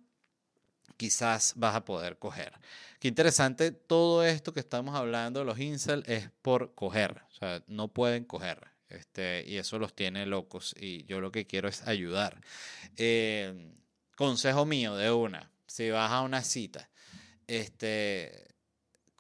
quizás 0.97 1.55
vas 1.57 1.75
a 1.75 1.85
poder 1.85 2.19
coger. 2.19 2.53
Qué 2.99 3.09
interesante, 3.09 3.73
todo 3.73 4.25
esto 4.25 4.53
que 4.53 4.61
estamos 4.61 4.95
hablando, 4.95 5.45
los 5.45 5.59
incel, 5.59 6.05
es 6.07 6.31
por 6.43 6.75
coger. 6.75 7.23
O 7.31 7.35
sea, 7.35 7.63
no 7.67 7.89
pueden 7.89 8.25
coger. 8.25 8.69
Este, 8.89 9.45
y 9.47 9.57
eso 9.57 9.79
los 9.79 9.95
tiene 9.95 10.27
locos. 10.27 10.75
Y 10.79 11.05
yo 11.07 11.21
lo 11.21 11.33
que 11.33 11.47
quiero 11.47 11.69
es 11.69 11.87
ayudar. 11.89 12.41
Eh, 12.97 13.75
consejo 14.17 14.67
mío 14.67 14.95
de 14.95 15.11
una, 15.11 15.51
si 15.67 15.91
vas 15.91 16.13
a 16.13 16.21
una 16.21 16.43
cita, 16.43 16.91
este, 17.47 18.52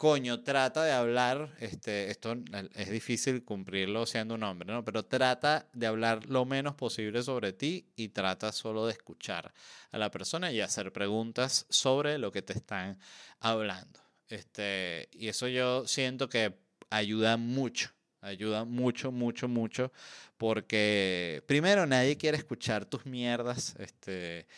coño, 0.03 0.43
trata 0.43 0.83
de 0.83 0.91
hablar, 0.91 1.55
este, 1.61 2.11
esto 2.11 2.35
es 2.75 2.91
difícil 2.91 3.45
cumplirlo 3.45 4.05
siendo 4.05 4.35
un 4.35 4.43
hombre, 4.43 4.73
¿no? 4.73 4.85
Pero 4.85 5.05
trata 5.05 5.69
de 5.73 5.87
hablar 5.87 6.27
lo 6.27 6.45
menos 6.45 6.75
posible 6.75 7.23
sobre 7.23 7.53
ti 7.53 7.87
y 7.95 8.09
trata 8.09 8.51
solo 8.51 8.87
de 8.87 8.95
escuchar 8.95 9.55
a 9.93 9.99
la 9.99 10.11
persona 10.11 10.51
y 10.51 10.61
hacer 10.61 10.93
preguntas 10.93 11.67
sobre 11.69 12.19
lo 12.19 12.33
que 12.33 12.43
te 12.43 12.53
están 12.53 12.99
hablando. 13.39 14.01
Este, 14.29 15.09
y 15.13 15.29
eso 15.29 15.47
yo 15.47 15.87
siento 15.87 16.29
que 16.29 16.53
ayuda 16.91 17.37
mucho, 17.37 17.91
ayuda 18.23 18.65
mucho, 18.65 19.13
mucho, 19.13 19.47
mucho, 19.47 19.93
porque 20.37 21.45
primero 21.47 21.87
nadie 21.87 22.17
quiere 22.17 22.39
escuchar 22.39 22.87
tus 22.87 23.07
mierdas, 23.07 23.77
este, 23.79 24.49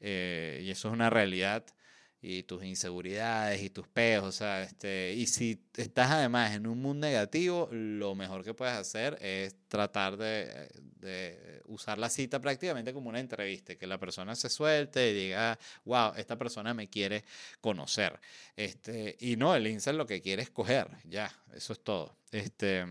eh, 0.00 0.62
y 0.64 0.70
eso 0.70 0.88
es 0.88 0.94
una 0.94 1.10
realidad 1.10 1.66
y 2.26 2.42
tus 2.44 2.64
inseguridades 2.64 3.62
y 3.62 3.68
tus 3.68 3.86
peos, 3.86 4.24
o 4.24 4.32
sea, 4.32 4.62
este, 4.62 5.12
y 5.12 5.26
si 5.26 5.62
estás 5.76 6.10
además 6.10 6.54
en 6.54 6.66
un 6.66 6.80
mundo 6.80 7.06
negativo, 7.06 7.68
lo 7.70 8.14
mejor 8.14 8.42
que 8.42 8.54
puedes 8.54 8.74
hacer 8.74 9.18
es 9.20 9.54
tratar 9.68 10.16
de, 10.16 10.70
de, 11.00 11.62
usar 11.66 11.98
la 11.98 12.08
cita 12.08 12.40
prácticamente 12.40 12.94
como 12.94 13.10
una 13.10 13.20
entrevista, 13.20 13.76
que 13.76 13.86
la 13.86 13.98
persona 13.98 14.34
se 14.34 14.48
suelte 14.48 15.10
y 15.10 15.14
diga, 15.14 15.58
wow, 15.84 16.14
esta 16.16 16.38
persona 16.38 16.72
me 16.72 16.88
quiere 16.88 17.24
conocer. 17.60 18.18
Este, 18.56 19.16
y 19.20 19.36
no, 19.36 19.54
el 19.54 19.66
incel 19.66 19.98
lo 19.98 20.06
que 20.06 20.22
quiere 20.22 20.42
es 20.42 20.50
coger, 20.50 20.88
ya, 21.04 21.30
eso 21.54 21.74
es 21.74 21.80
todo. 21.80 22.16
Este, 22.32 22.86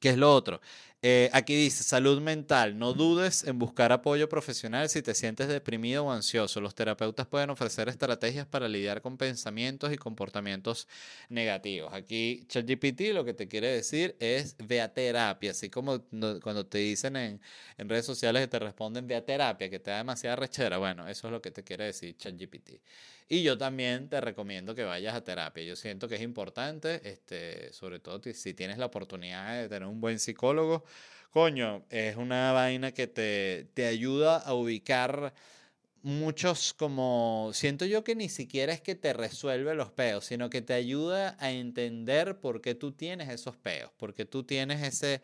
¿Qué 0.00 0.10
es 0.10 0.16
lo 0.16 0.32
otro? 0.32 0.60
Eh, 1.08 1.30
aquí 1.32 1.54
dice, 1.54 1.84
salud 1.84 2.20
mental, 2.20 2.80
no 2.80 2.92
dudes 2.92 3.44
en 3.44 3.60
buscar 3.60 3.92
apoyo 3.92 4.28
profesional 4.28 4.88
si 4.88 5.02
te 5.02 5.14
sientes 5.14 5.46
deprimido 5.46 6.06
o 6.06 6.10
ansioso. 6.10 6.60
Los 6.60 6.74
terapeutas 6.74 7.28
pueden 7.28 7.50
ofrecer 7.50 7.88
estrategias 7.88 8.44
para 8.44 8.66
lidiar 8.66 9.02
con 9.02 9.16
pensamientos 9.16 9.92
y 9.92 9.98
comportamientos 9.98 10.88
negativos. 11.28 11.94
Aquí 11.94 12.44
ChatGPT 12.48 13.12
lo 13.14 13.24
que 13.24 13.34
te 13.34 13.46
quiere 13.46 13.68
decir 13.68 14.16
es 14.18 14.56
ve 14.58 14.80
a 14.80 14.92
terapia, 14.92 15.52
así 15.52 15.70
como 15.70 16.02
cuando 16.42 16.66
te 16.66 16.78
dicen 16.78 17.14
en, 17.14 17.40
en 17.78 17.88
redes 17.88 18.04
sociales 18.04 18.42
que 18.42 18.48
te 18.48 18.58
responden 18.58 19.06
ve 19.06 19.14
a 19.14 19.24
terapia, 19.24 19.70
que 19.70 19.78
te 19.78 19.92
da 19.92 19.98
demasiada 19.98 20.34
rechera. 20.34 20.78
Bueno, 20.78 21.06
eso 21.06 21.28
es 21.28 21.32
lo 21.32 21.40
que 21.40 21.52
te 21.52 21.62
quiere 21.62 21.84
decir 21.84 22.16
ChatGPT. 22.16 22.80
Y 23.28 23.42
yo 23.42 23.58
también 23.58 24.08
te 24.08 24.20
recomiendo 24.20 24.74
que 24.76 24.84
vayas 24.84 25.14
a 25.14 25.24
terapia. 25.24 25.64
Yo 25.64 25.74
siento 25.74 26.06
que 26.06 26.14
es 26.14 26.20
importante, 26.20 27.00
este, 27.02 27.72
sobre 27.72 27.98
todo 27.98 28.20
si 28.32 28.54
tienes 28.54 28.78
la 28.78 28.86
oportunidad 28.86 29.62
de 29.62 29.68
tener 29.68 29.88
un 29.88 30.00
buen 30.00 30.20
psicólogo, 30.20 30.84
coño, 31.36 31.84
es 31.90 32.16
una 32.16 32.50
vaina 32.52 32.92
que 32.92 33.06
te, 33.06 33.68
te 33.74 33.84
ayuda 33.84 34.38
a 34.38 34.54
ubicar 34.54 35.34
muchos 36.00 36.72
como, 36.72 37.50
siento 37.52 37.84
yo 37.84 38.02
que 38.04 38.14
ni 38.14 38.30
siquiera 38.30 38.72
es 38.72 38.80
que 38.80 38.94
te 38.94 39.12
resuelve 39.12 39.74
los 39.74 39.90
peos, 39.90 40.24
sino 40.24 40.48
que 40.48 40.62
te 40.62 40.72
ayuda 40.72 41.36
a 41.38 41.50
entender 41.50 42.40
por 42.40 42.62
qué 42.62 42.74
tú 42.74 42.92
tienes 42.92 43.28
esos 43.28 43.54
peos, 43.54 43.90
porque 43.98 44.24
tú 44.24 44.44
tienes 44.44 44.82
ese 44.82 45.20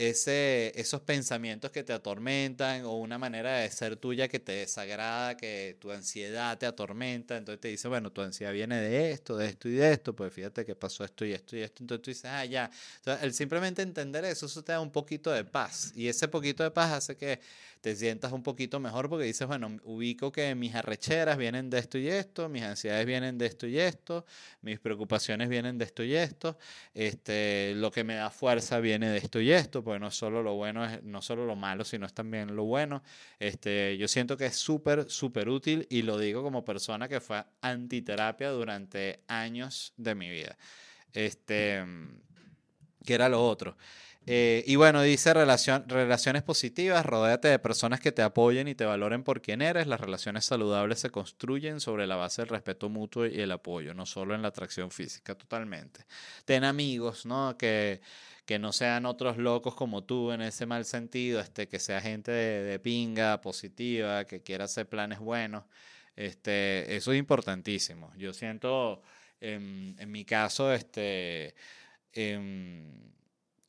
ese, 0.00 0.72
esos 0.80 1.02
pensamientos 1.02 1.70
que 1.70 1.84
te 1.84 1.92
atormentan 1.92 2.86
o 2.86 2.94
una 2.94 3.18
manera 3.18 3.58
de 3.58 3.70
ser 3.70 3.96
tuya 3.96 4.28
que 4.28 4.40
te 4.40 4.52
desagrada, 4.52 5.36
que 5.36 5.76
tu 5.78 5.92
ansiedad 5.92 6.56
te 6.56 6.64
atormenta, 6.64 7.36
entonces 7.36 7.60
te 7.60 7.68
dice, 7.68 7.86
bueno, 7.86 8.10
tu 8.10 8.22
ansiedad 8.22 8.50
viene 8.50 8.80
de 8.80 9.10
esto, 9.10 9.36
de 9.36 9.48
esto 9.48 9.68
y 9.68 9.72
de 9.72 9.92
esto, 9.92 10.16
pues 10.16 10.32
fíjate 10.32 10.64
que 10.64 10.74
pasó 10.74 11.04
esto 11.04 11.26
y 11.26 11.32
esto 11.32 11.54
y 11.54 11.60
esto, 11.60 11.82
entonces 11.82 12.02
tú 12.02 12.10
dices, 12.12 12.24
ah, 12.24 12.46
ya, 12.46 12.70
entonces, 12.96 13.24
el 13.24 13.34
simplemente 13.34 13.82
entender 13.82 14.24
eso, 14.24 14.46
eso 14.46 14.64
te 14.64 14.72
da 14.72 14.80
un 14.80 14.90
poquito 14.90 15.30
de 15.32 15.44
paz 15.44 15.92
y 15.94 16.08
ese 16.08 16.28
poquito 16.28 16.62
de 16.62 16.70
paz 16.70 16.92
hace 16.92 17.18
que 17.18 17.38
te 17.80 17.96
sientas 17.96 18.32
un 18.32 18.42
poquito 18.42 18.78
mejor 18.78 19.08
porque 19.08 19.24
dices, 19.24 19.46
bueno, 19.48 19.78
ubico 19.84 20.30
que 20.32 20.54
mis 20.54 20.74
arrecheras 20.74 21.38
vienen 21.38 21.70
de 21.70 21.78
esto 21.78 21.98
y 21.98 22.08
esto, 22.08 22.48
mis 22.48 22.62
ansiedades 22.62 23.06
vienen 23.06 23.38
de 23.38 23.46
esto 23.46 23.66
y 23.66 23.78
esto, 23.78 24.26
mis 24.60 24.78
preocupaciones 24.78 25.48
vienen 25.48 25.78
de 25.78 25.86
esto 25.86 26.04
y 26.04 26.14
esto, 26.14 26.58
este, 26.92 27.72
lo 27.76 27.90
que 27.90 28.04
me 28.04 28.14
da 28.14 28.30
fuerza 28.30 28.80
viene 28.80 29.08
de 29.08 29.18
esto 29.18 29.40
y 29.40 29.50
esto, 29.50 29.82
porque 29.82 29.98
no 29.98 30.10
solo 30.10 30.42
lo 30.42 30.54
bueno, 30.54 30.84
es, 30.84 31.02
no 31.02 31.22
solo 31.22 31.46
lo 31.46 31.56
malo, 31.56 31.84
sino 31.84 32.04
es 32.04 32.12
también 32.12 32.54
lo 32.54 32.64
bueno. 32.64 33.02
Este, 33.38 33.96
yo 33.96 34.08
siento 34.08 34.36
que 34.36 34.46
es 34.46 34.56
súper, 34.56 35.10
súper 35.10 35.48
útil 35.48 35.86
y 35.88 36.02
lo 36.02 36.18
digo 36.18 36.42
como 36.42 36.64
persona 36.64 37.08
que 37.08 37.20
fue 37.20 37.42
antiterapia 37.62 38.50
durante 38.50 39.20
años 39.26 39.94
de 39.96 40.14
mi 40.14 40.28
vida. 40.28 40.56
Este, 41.12 41.82
que 43.04 43.14
era 43.14 43.28
lo 43.28 43.44
otro. 43.44 43.76
Eh, 44.26 44.64
y 44.66 44.76
bueno, 44.76 45.02
dice 45.02 45.32
relación, 45.32 45.88
relaciones 45.88 46.42
positivas, 46.42 47.04
rodéate 47.06 47.48
de 47.48 47.58
personas 47.58 48.00
que 48.00 48.12
te 48.12 48.22
apoyen 48.22 48.68
y 48.68 48.74
te 48.74 48.84
valoren 48.84 49.24
por 49.24 49.40
quien 49.40 49.62
eres. 49.62 49.86
Las 49.86 50.00
relaciones 50.00 50.44
saludables 50.44 51.00
se 51.00 51.10
construyen 51.10 51.80
sobre 51.80 52.06
la 52.06 52.16
base 52.16 52.42
del 52.42 52.50
respeto 52.50 52.88
mutuo 52.88 53.26
y 53.26 53.40
el 53.40 53.50
apoyo, 53.50 53.94
no 53.94 54.06
solo 54.06 54.34
en 54.34 54.42
la 54.42 54.48
atracción 54.48 54.90
física, 54.90 55.34
totalmente. 55.34 56.04
Ten 56.44 56.64
amigos, 56.64 57.24
¿no? 57.24 57.56
Que, 57.56 58.02
que 58.44 58.58
no 58.58 58.72
sean 58.72 59.06
otros 59.06 59.38
locos 59.38 59.74
como 59.74 60.04
tú 60.04 60.32
en 60.32 60.42
ese 60.42 60.66
mal 60.66 60.84
sentido, 60.84 61.40
este, 61.40 61.68
que 61.68 61.78
sea 61.78 62.00
gente 62.00 62.30
de, 62.30 62.78
pinga, 62.78 63.40
positiva, 63.40 64.24
que 64.26 64.42
quiera 64.42 64.64
hacer 64.66 64.88
planes 64.88 65.18
buenos. 65.18 65.64
Este, 66.16 66.96
eso 66.96 67.12
es 67.12 67.18
importantísimo. 67.18 68.12
Yo 68.16 68.32
siento, 68.32 69.02
en, 69.40 69.96
en 69.98 70.10
mi 70.10 70.24
caso, 70.24 70.72
este, 70.72 71.54
em, 72.12 73.10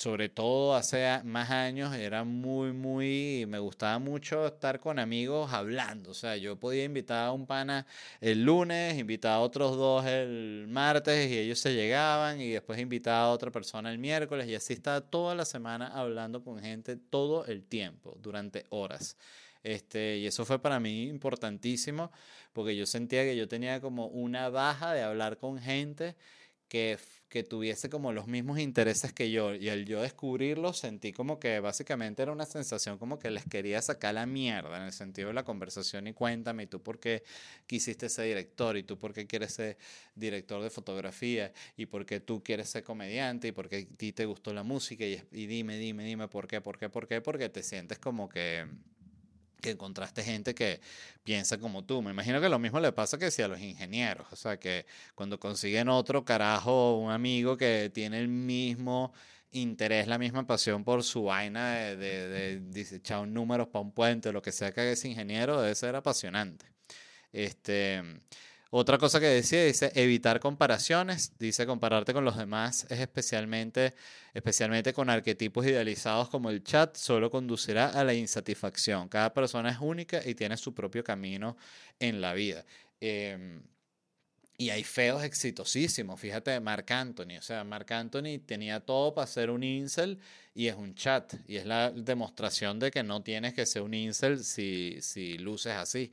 sobre 0.02 0.30
todo 0.30 0.76
hace 0.76 1.22
más 1.26 1.52
años, 1.52 1.94
era 1.94 2.24
muy, 2.24 2.74
muy, 2.74 3.46
me 3.48 3.60
gustaba 3.60 4.00
mucho 4.00 4.48
estar 4.48 4.80
con 4.80 4.98
amigos 4.98 5.54
hablando. 5.54 6.10
O 6.10 6.14
sea, 6.16 6.38
yo 6.38 6.60
podía 6.60 6.84
invitar 6.86 7.28
a 7.28 7.32
un 7.32 7.46
pana 7.46 7.86
el 8.20 8.44
lunes, 8.44 8.98
invitar 8.98 9.34
a 9.34 9.40
otros 9.42 9.78
dos 9.78 10.04
el 10.08 10.66
martes 10.68 11.30
y 11.30 11.38
ellos 11.38 11.60
se 11.60 11.76
llegaban 11.76 12.42
y 12.42 12.50
después 12.50 12.80
invitaba 12.80 13.26
a 13.26 13.32
otra 13.32 13.52
persona 13.52 13.92
el 13.92 14.00
miércoles 14.00 14.48
y 14.48 14.56
así 14.56 14.74
estaba 14.74 15.02
toda 15.02 15.36
la 15.36 15.46
semana 15.46 15.88
hablando 15.88 16.44
con 16.44 16.60
gente 16.60 16.98
todo 16.98 17.46
el 17.46 17.64
tiempo, 17.64 18.18
durante 18.24 18.66
horas. 18.70 19.18
Este, 19.62 20.18
y 20.18 20.26
eso 20.26 20.46
fue 20.46 20.60
para 20.60 20.80
mí 20.80 21.04
importantísimo 21.10 22.12
porque 22.54 22.76
yo 22.76 22.88
sentía 22.88 23.22
que 23.24 23.38
yo 23.38 23.48
tenía 23.48 23.80
como 23.80 24.08
una 24.08 24.50
baja 24.50 24.94
de 24.94 25.04
hablar 25.04 25.38
con 25.38 25.60
gente 25.60 26.16
que, 26.72 26.98
que 27.28 27.44
tuviese 27.44 27.90
como 27.90 28.14
los 28.14 28.28
mismos 28.28 28.58
intereses 28.58 29.12
que 29.12 29.30
yo. 29.30 29.54
Y 29.54 29.68
al 29.68 29.84
yo 29.84 30.02
descubrirlo, 30.02 30.72
sentí 30.72 31.12
como 31.12 31.38
que 31.38 31.60
básicamente 31.60 32.22
era 32.22 32.32
una 32.32 32.46
sensación 32.46 32.98
como 32.98 33.20
que 33.20 33.30
les 33.30 33.44
quería 33.44 33.82
sacar 33.82 34.14
la 34.14 34.26
mierda 34.26 34.78
en 34.78 34.84
el 34.84 34.94
sentido 34.94 35.28
de 35.28 35.34
la 35.34 35.44
conversación 35.44 36.08
y 36.08 36.14
cuéntame, 36.14 36.64
¿y 36.64 36.68
tú 36.68 36.82
por 36.82 36.98
qué 36.98 37.24
quisiste 37.68 38.08
ser 38.08 38.28
director? 38.28 38.78
¿Y 38.78 38.84
tú 38.84 38.98
por 38.98 39.12
qué 39.12 39.28
quieres 39.28 39.52
ser 39.52 39.78
director 40.16 40.64
de 40.64 40.70
fotografía? 40.70 41.52
¿Y 41.76 41.88
por 41.88 42.06
qué 42.06 42.22
tú 42.22 42.42
quieres 42.42 42.70
ser 42.70 42.86
comediante? 42.86 43.50
¿Y 43.50 43.52
por 43.52 43.68
qué 43.68 43.90
a 43.92 43.98
ti 43.98 44.14
te 44.14 44.26
gustó 44.26 44.54
la 44.54 44.64
música? 44.64 45.04
Y, 45.04 45.22
y 45.34 45.48
dime, 45.48 45.78
dime, 45.78 46.06
dime, 46.06 46.30
¿por 46.30 46.48
qué? 46.48 46.62
¿Por 46.62 46.78
qué? 46.78 46.88
¿Por 46.88 47.06
qué? 47.06 47.20
Porque 47.20 47.50
te 47.50 47.64
sientes 47.64 48.00
como 48.00 48.30
que 48.30 48.66
que 49.62 49.72
encontraste 49.72 50.24
gente 50.24 50.54
que 50.54 50.82
piensa 51.24 51.58
como 51.58 51.86
tú. 51.86 52.02
Me 52.02 52.12
imagino 52.12 52.42
que 52.42 52.50
lo 52.50 52.60
mismo 52.60 52.80
le 52.80 52.92
pasa 52.92 53.18
que 53.18 53.32
si 53.32 53.42
a 53.42 53.48
los 53.48 53.60
ingenieros, 53.62 54.28
o 54.32 54.36
sea, 54.36 54.58
que 54.60 54.86
cuando 55.16 55.40
consiguen 55.40 55.90
otro 55.90 56.26
carajo, 56.26 56.98
un 56.98 57.12
amigo 57.12 57.58
que 57.58 57.92
tiene 57.94 58.20
el 58.20 58.28
mismo 58.28 59.14
interés, 59.52 60.08
la 60.08 60.18
misma 60.18 60.46
pasión 60.46 60.84
por 60.84 61.04
su 61.04 61.24
vaina 61.24 61.74
de, 61.74 61.96
de, 61.98 62.60
de, 62.60 62.82
echar 62.96 63.28
números 63.28 63.68
para 63.68 63.82
un 63.84 63.92
puente, 63.92 64.32
lo 64.32 64.42
que 64.42 64.52
sea 64.52 64.72
que 64.72 64.92
es 64.92 65.06
ingeniero, 65.06 65.62
debe 65.62 65.76
ser 65.76 65.96
apasionante. 65.96 66.66
Este, 67.32 68.02
otra 68.74 68.98
cosa 68.98 69.20
que 69.20 69.26
decía, 69.26 69.66
dice 69.66 69.92
evitar 69.96 70.40
comparaciones, 70.40 71.34
dice 71.38 71.66
compararte 71.66 72.14
con 72.14 72.24
los 72.24 72.38
demás 72.38 72.88
es 72.90 73.02
especialmente, 73.02 73.94
especialmente 74.34 74.94
con 74.94 75.10
arquetipos 75.10 75.66
idealizados 75.66 76.30
como 76.30 76.50
el 76.50 76.64
chat, 76.64 76.96
solo 76.96 77.30
conducirá 77.30 77.90
a 77.90 78.06
la 78.06 78.14
insatisfacción. 78.14 79.10
Cada 79.10 79.34
persona 79.34 79.72
es 79.72 79.80
única 79.82 80.22
y 80.26 80.36
tiene 80.36 80.56
su 80.56 80.74
propio 80.74 81.04
camino 81.04 81.58
en 82.00 82.22
la 82.22 82.34
vida. 82.34 82.66
Em, 83.02 83.62
y 84.58 84.70
hay 84.70 84.86
feos 84.86 85.24
exitosísimos. 85.24 86.20
Fíjate, 86.20 86.58
Marc 86.62 86.92
Anthony. 86.92 87.40
O 87.40 87.42
sea, 87.42 87.66
Marc 87.66 87.92
Anthony 87.92 88.40
tenía 88.46 88.80
todo 88.80 89.14
para 89.14 89.28
ser 89.28 89.50
un 89.50 89.64
incel 89.64 90.20
y 90.54 90.68
es 90.68 90.76
un 90.76 90.96
chat. 90.96 91.34
Y 91.48 91.58
es 91.58 91.66
la 91.66 91.92
demostración 91.92 92.80
de 92.80 92.92
que 92.92 93.04
no 93.04 93.22
tienes 93.22 93.54
que 93.54 93.66
ser 93.66 93.82
un 93.82 93.94
incel 93.94 94.44
si, 94.44 95.02
si 95.02 95.38
luces 95.40 95.74
así. 95.74 96.12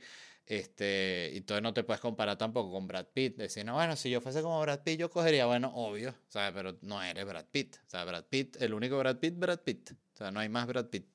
Este, 0.49 1.29
y 1.31 1.37
entonces 1.37 1.61
no 1.61 1.75
te 1.75 1.83
puedes 1.83 2.01
comparar 2.01 2.35
tampoco 2.35 2.71
con 2.71 2.87
Brad 2.87 3.05
Pitt. 3.13 3.37
Decir, 3.37 3.63
no, 3.63 3.75
bueno, 3.75 3.95
si 3.95 4.09
yo 4.09 4.19
fuese 4.19 4.41
como 4.41 4.59
Brad 4.59 4.81
Pitt, 4.81 4.99
yo 4.99 5.09
cogería, 5.11 5.45
bueno, 5.45 5.71
obvio, 5.75 6.15
¿sabes? 6.27 6.51
Pero 6.55 6.75
no 6.81 7.03
eres 7.03 7.23
Brad 7.23 7.45
Pitt. 7.51 7.75
O 7.85 7.89
sea, 7.89 8.03
Brad 8.03 8.25
Pitt, 8.25 8.59
el 8.59 8.73
único 8.73 8.97
Brad 8.97 9.17
Pitt, 9.17 9.37
Brad 9.37 9.59
Pitt. 9.59 9.91
O 9.91 10.17
sea, 10.17 10.31
no 10.31 10.39
hay 10.39 10.49
más 10.49 10.65
Brad 10.65 10.87
Pitt. 10.87 11.05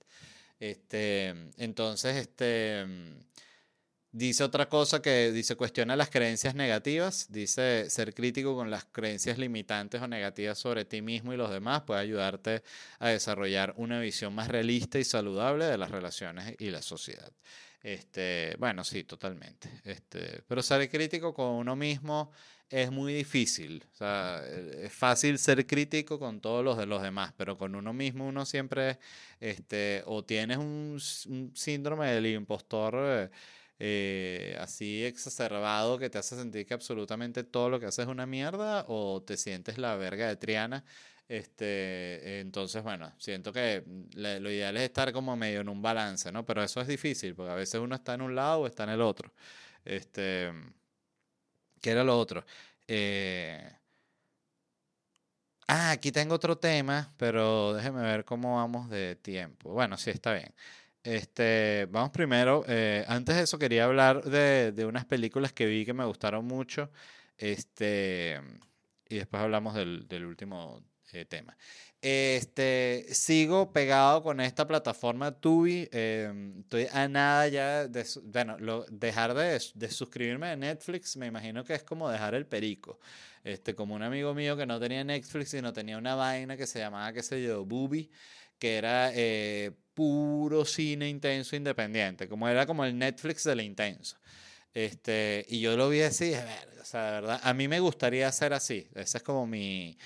Este, 0.61 1.35
entonces, 1.57 2.15
este, 2.15 2.87
dice 4.13 4.45
otra 4.45 4.69
cosa 4.69 5.03
que 5.03 5.33
dice, 5.33 5.57
cuestiona 5.57 5.97
las 5.97 6.11
creencias 6.11 6.55
negativas. 6.55 7.27
Dice, 7.33 7.91
ser 7.91 8.15
crítico 8.15 8.55
con 8.55 8.71
las 8.71 8.85
creencias 8.85 9.37
limitantes 9.39 10.01
o 10.01 10.07
negativas 10.07 10.61
sobre 10.61 10.85
ti 10.85 11.03
mismo 11.03 11.33
y 11.33 11.37
los 11.37 11.51
demás 11.51 11.83
puede 11.83 12.01
ayudarte 12.01 12.63
a 13.01 13.09
desarrollar 13.09 13.75
una 13.79 13.99
visión 13.99 14.33
más 14.33 14.47
realista 14.47 15.01
y 15.01 15.05
saludable 15.05 15.65
de 15.65 15.77
las 15.77 15.91
relaciones 15.91 16.55
y 16.61 16.71
la 16.71 16.83
sociedad. 16.83 17.33
Este, 17.85 18.57
bueno, 18.59 18.83
sí, 18.83 19.05
totalmente. 19.05 19.71
Este, 19.85 20.43
pero 20.49 20.63
ser 20.63 20.89
crítico 20.89 21.35
con 21.35 21.49
uno 21.49 21.77
mismo 21.77 22.31
es 22.71 22.91
muy 22.91 23.13
difícil. 23.13 23.85
O 23.93 23.97
sea, 23.97 24.43
es 24.47 24.93
fácil 24.93 25.39
ser 25.39 25.67
crítico 25.67 26.19
con 26.19 26.41
todos 26.41 26.65
los 26.65 26.79
de 26.79 26.87
los 26.87 27.03
demás, 27.03 27.35
pero 27.37 27.59
con 27.59 27.75
uno 27.75 27.93
mismo 27.93 28.27
uno 28.27 28.47
siempre, 28.47 28.99
este, 29.39 30.03
o 30.07 30.25
tienes 30.25 30.57
un, 30.57 30.99
síndrome 31.55 32.11
del 32.11 32.27
impostor 32.27 32.95
eh, 32.97 33.31
eh, 33.79 34.57
así 34.61 35.05
exacerbado 35.05 35.99
que 35.99 36.09
te 36.09 36.17
hace 36.19 36.37
sentir 36.37 36.65
que 36.67 36.73
absolutamente 36.73 37.45
todo 37.45 37.69
lo 37.69 37.81
que 37.81 37.87
haces 37.87 38.05
es 38.05 38.09
una 38.11 38.25
mierda, 38.27 38.87
o 38.89 39.23
te 39.23 39.37
sientes 39.37 39.77
la 39.77 39.95
verga 39.97 40.27
de 40.29 40.37
Triana 40.37 40.85
este, 41.29 42.41
entonces, 42.41 42.83
bueno, 42.83 43.13
siento 43.19 43.53
que 43.53 43.83
lo 44.17 44.51
ideal 44.51 44.77
es 44.77 44.85
estar 44.85 45.13
como 45.13 45.37
medio 45.37 45.61
en 45.61 45.69
un 45.69 45.83
balance, 45.83 46.31
¿no? 46.33 46.45
Pero 46.45 46.63
eso 46.63 46.81
es 46.81 46.87
difícil, 46.89 47.35
porque 47.35 47.53
a 47.53 47.55
veces 47.55 47.81
uno 47.81 47.95
está 47.95 48.15
en 48.15 48.23
un 48.23 48.35
lado 48.35 48.61
o 48.61 48.67
está 48.67 48.85
en 48.85 48.91
el 48.91 49.01
otro. 49.03 49.33
Este, 49.85 50.53
¿qué 51.81 51.91
era 51.91 52.05
lo 52.05 52.19
otro? 52.19 52.45
Eh, 52.89 53.71
ah, 55.69 55.91
aquí 55.93 56.13
tengo 56.13 56.35
otro 56.35 56.57
tema, 56.59 57.13
pero 57.17 57.73
déjeme 57.75 58.03
ver 58.03 58.25
cómo 58.25 58.57
vamos 58.57 58.91
de 58.91 59.17
tiempo. 59.17 59.73
Bueno, 59.73 59.97
sí, 59.97 60.11
está 60.11 60.35
bien. 60.35 60.55
Este, 61.03 61.87
vamos 61.91 62.11
primero, 62.11 62.65
eh, 62.67 63.05
antes 63.09 63.37
de 63.37 63.43
eso 63.43 63.59
quería 63.59 63.85
hablar 63.85 64.25
de, 64.25 64.73
de 64.73 64.87
unas 64.87 65.05
películas 65.05 65.53
que 65.53 65.67
vi 65.67 65.85
que 65.85 65.93
me 65.95 66.05
gustaron 66.07 66.47
mucho. 66.47 66.91
Este, 67.37 68.41
y 69.09 69.17
después 69.17 69.43
hablamos 69.43 69.75
del, 69.75 70.09
del 70.09 70.25
último 70.27 70.83
eh, 71.15 71.25
tema. 71.25 71.57
Este, 72.01 73.07
sigo 73.13 73.73
pegado 73.73 74.23
con 74.23 74.41
esta 74.41 74.67
plataforma 74.67 75.33
Tubi. 75.33 75.89
Em, 75.91 76.61
estoy 76.61 76.87
a 76.93 77.09
nada 77.09 77.49
ya 77.49 77.89
de, 77.89 78.05
bueno, 78.25 78.59
lo, 78.59 78.85
dejar 78.91 79.33
de, 79.35 79.61
de, 79.75 79.91
suscribirme 79.91 80.49
a 80.49 80.57
Netflix, 80.57 81.17
me 81.17 81.27
imagino 81.27 81.65
que 81.65 81.75
es 81.75 81.83
como 81.83 82.11
dejar 82.11 82.35
el 82.35 82.47
perico. 82.47 82.99
Este, 83.43 83.75
como 83.75 83.95
un 83.95 84.03
amigo 84.03 84.35
mío 84.35 84.57
que 84.57 84.67
no 84.67 84.81
tenía 84.81 85.05
Netflix 85.05 85.55
no 85.55 85.73
tenía 85.73 85.99
una 85.99 86.15
vaina 86.15 86.57
que 86.57 86.67
se 86.67 86.79
llamaba, 86.79 87.13
qué 87.13 87.23
sé 87.23 87.43
yo, 87.43 87.65
Bubi, 87.65 88.11
que 88.59 88.77
era 88.77 89.11
eh, 89.15 89.73
puro 89.95 90.65
cine 90.65 91.09
intenso 91.09 91.57
independiente, 91.57 92.29
como 92.29 92.49
era 92.49 92.67
como 92.67 92.85
el 92.85 92.99
Netflix 92.99 93.45
de 93.45 93.57
la 93.57 93.63
intenso. 93.63 94.19
Este, 94.75 95.45
y 95.49 95.61
yo 95.61 95.77
lo 95.77 95.89
vi 95.89 96.03
así, 96.03 96.31
de 96.31 96.45
o 96.85 96.87
sea, 96.87 97.05
de 97.07 97.11
verdad, 97.13 97.41
a 97.43 97.55
mí 97.55 97.67
me 97.67 97.81
gustaría 97.81 98.29
hacer 98.29 98.53
así. 98.53 98.87
Ese 98.95 99.19
es 99.19 99.23
como 99.23 99.47
mi, 99.47 99.97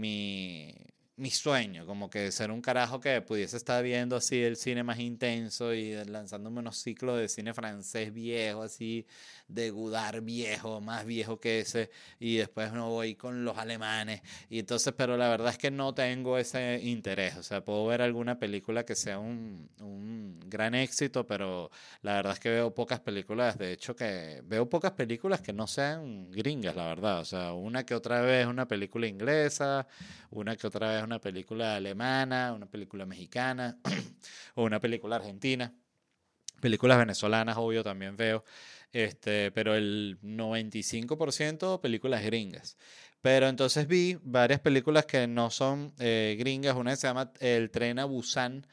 mi, 0.00 0.74
mi 1.16 1.30
sueño, 1.30 1.86
como 1.86 2.08
que 2.08 2.32
ser 2.32 2.50
un 2.50 2.62
carajo 2.62 2.98
que 2.98 3.20
pudiese 3.20 3.56
estar 3.56 3.82
viendo 3.84 4.16
así 4.16 4.42
el 4.42 4.56
cine 4.56 4.82
más 4.82 4.98
intenso 4.98 5.74
y 5.74 5.92
lanzándome 6.06 6.60
unos 6.60 6.78
ciclos 6.78 7.18
de 7.18 7.28
cine 7.28 7.52
francés 7.52 8.12
viejo, 8.12 8.62
así 8.62 9.06
de 9.46 9.70
Godard 9.70 10.22
viejo, 10.22 10.80
más 10.80 11.04
viejo 11.04 11.38
que 11.38 11.60
ese, 11.60 11.90
y 12.18 12.36
después 12.36 12.72
no 12.72 12.88
voy 12.90 13.14
con 13.14 13.44
los 13.44 13.58
alemanes. 13.58 14.22
Y 14.48 14.58
entonces, 14.58 14.94
pero 14.96 15.16
la 15.16 15.28
verdad 15.28 15.50
es 15.50 15.58
que 15.58 15.70
no 15.70 15.94
tengo 15.94 16.38
ese 16.38 16.80
interés. 16.82 17.36
O 17.36 17.42
sea, 17.42 17.62
puedo 17.62 17.86
ver 17.86 18.00
alguna 18.02 18.38
película 18.38 18.84
que 18.84 18.94
sea 18.94 19.18
un, 19.18 19.68
un 19.80 20.40
gran 20.46 20.74
éxito, 20.74 21.26
pero 21.26 21.70
la 22.02 22.14
verdad 22.14 22.32
es 22.34 22.40
que 22.40 22.50
veo 22.50 22.74
pocas 22.74 23.00
películas, 23.00 23.58
de 23.58 23.72
hecho 23.72 23.94
que 23.94 24.40
veo 24.44 24.68
pocas 24.68 24.92
películas 24.92 25.40
que 25.40 25.52
no 25.52 25.66
sean 25.66 26.30
gringas, 26.30 26.74
la 26.74 26.86
verdad. 26.86 27.20
O 27.20 27.24
sea, 27.24 27.52
una 27.52 27.84
que 27.84 27.94
otra 27.94 28.22
vez 28.22 28.46
una 28.46 28.66
película 28.66 29.06
inglesa, 29.06 29.86
una 30.30 30.56
que 30.56 30.66
otra 30.66 30.92
vez 30.92 31.01
una 31.04 31.20
película 31.20 31.76
alemana, 31.76 32.52
una 32.52 32.66
película 32.66 33.06
mexicana 33.06 33.78
o 34.54 34.64
una 34.64 34.80
película 34.80 35.16
argentina. 35.16 35.74
Películas 36.60 36.98
venezolanas, 36.98 37.56
obvio, 37.58 37.82
también 37.82 38.16
veo. 38.16 38.44
Este, 38.92 39.50
pero 39.52 39.74
el 39.74 40.18
95% 40.22 41.80
películas 41.80 42.22
gringas. 42.24 42.76
Pero 43.22 43.48
entonces 43.48 43.86
vi 43.86 44.18
varias 44.22 44.60
películas 44.60 45.06
que 45.06 45.26
no 45.26 45.50
son 45.50 45.94
eh, 45.98 46.36
gringas. 46.38 46.76
Una 46.76 46.94
se 46.96 47.06
llama 47.06 47.32
El 47.40 47.70
tren 47.70 47.98
a 47.98 48.04
Busan, 48.04 48.66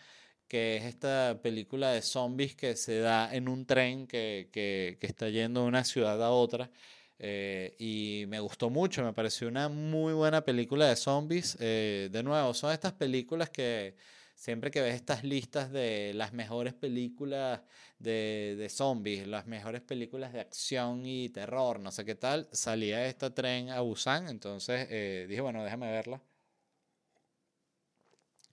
que 0.47 0.77
es 0.77 0.85
esta 0.85 1.39
película 1.41 1.91
de 1.91 2.01
zombies 2.01 2.55
que 2.55 2.75
se 2.75 2.99
da 2.99 3.33
en 3.33 3.47
un 3.47 3.65
tren 3.65 4.07
que, 4.07 4.49
que, 4.51 4.97
que 4.99 5.07
está 5.07 5.29
yendo 5.29 5.61
de 5.61 5.67
una 5.67 5.83
ciudad 5.83 6.21
a 6.23 6.31
otra. 6.31 6.71
Eh, 7.19 7.75
y 7.77 8.25
me 8.27 8.39
gustó 8.39 8.69
mucho, 8.69 9.03
me 9.03 9.13
pareció 9.13 9.49
una 9.49 9.67
muy 9.69 10.13
buena 10.13 10.41
película 10.41 10.87
de 10.87 10.95
zombies. 10.95 11.57
Eh, 11.59 12.09
de 12.11 12.23
nuevo, 12.23 12.53
son 12.53 12.71
estas 12.71 12.93
películas 12.93 13.49
que 13.49 13.95
siempre 14.35 14.71
que 14.71 14.81
ves 14.81 14.95
estas 14.95 15.23
listas 15.25 15.69
de 15.71 16.13
las 16.15 16.31
mejores 16.33 16.73
películas 16.73 17.61
de, 17.99 18.55
de 18.57 18.69
zombies, 18.69 19.27
las 19.27 19.47
mejores 19.47 19.81
películas 19.81 20.31
de 20.31 20.39
acción 20.39 21.05
y 21.05 21.29
terror, 21.29 21.79
no 21.81 21.91
sé 21.91 22.05
qué 22.05 22.15
tal, 22.15 22.47
salía 22.53 23.05
este 23.05 23.29
tren 23.31 23.69
a 23.69 23.81
Busan, 23.81 24.29
entonces 24.29 24.87
eh, 24.89 25.25
dije, 25.27 25.41
bueno, 25.41 25.63
déjame 25.63 25.91
verla. 25.91 26.21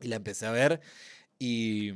Y 0.01 0.09
la 0.09 0.17
empecé 0.17 0.47
a 0.47 0.51
ver 0.51 0.81
y 1.39 1.93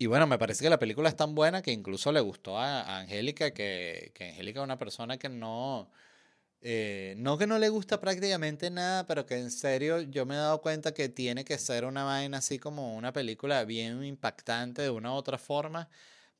y 0.00 0.06
bueno, 0.06 0.26
me 0.26 0.38
parece 0.38 0.64
que 0.64 0.70
la 0.70 0.78
película 0.78 1.10
es 1.10 1.16
tan 1.16 1.34
buena 1.34 1.60
que 1.60 1.72
incluso 1.72 2.10
le 2.10 2.20
gustó 2.20 2.58
a, 2.58 3.00
Angélica, 3.00 3.50
que, 3.52 4.12
que, 4.14 4.30
Angélica 4.30 4.60
es 4.60 4.64
una 4.64 4.78
persona 4.78 5.18
que 5.18 5.28
no, 5.28 5.90
eh, 6.62 7.14
no 7.18 7.36
que 7.36 7.46
no 7.46 7.58
le 7.58 7.68
gusta 7.68 8.00
prácticamente 8.00 8.70
nada, 8.70 9.06
pero 9.06 9.26
que 9.26 9.36
en 9.38 9.50
serio 9.50 10.00
yo 10.00 10.24
me 10.24 10.36
he 10.36 10.38
dado 10.38 10.62
cuenta 10.62 10.94
que 10.94 11.10
tiene 11.10 11.44
que 11.44 11.58
ser 11.58 11.84
una 11.84 12.04
vaina 12.04 12.38
así 12.38 12.58
como 12.58 12.96
una 12.96 13.12
película 13.12 13.64
bien 13.66 14.02
impactante 14.02 14.80
de 14.80 14.88
una 14.88 15.12
u 15.12 15.16
otra 15.16 15.36
forma 15.36 15.90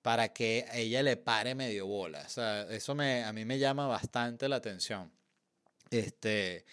para 0.01 0.33
que 0.33 0.65
ella 0.73 1.03
le 1.03 1.19
pare 1.19 1.55
medio 1.55 1.87
bola. 1.87 2.23
O 2.27 2.31
sea, 2.31 2.63
eso 2.71 2.95
me, 2.95 3.25
a 3.25 3.33
mí 3.35 3.45
me 3.45 3.59
llama 3.59 3.87
bastante 3.87 4.49
la 4.49 4.57
atención. 4.57 5.13
Este, 5.91 6.65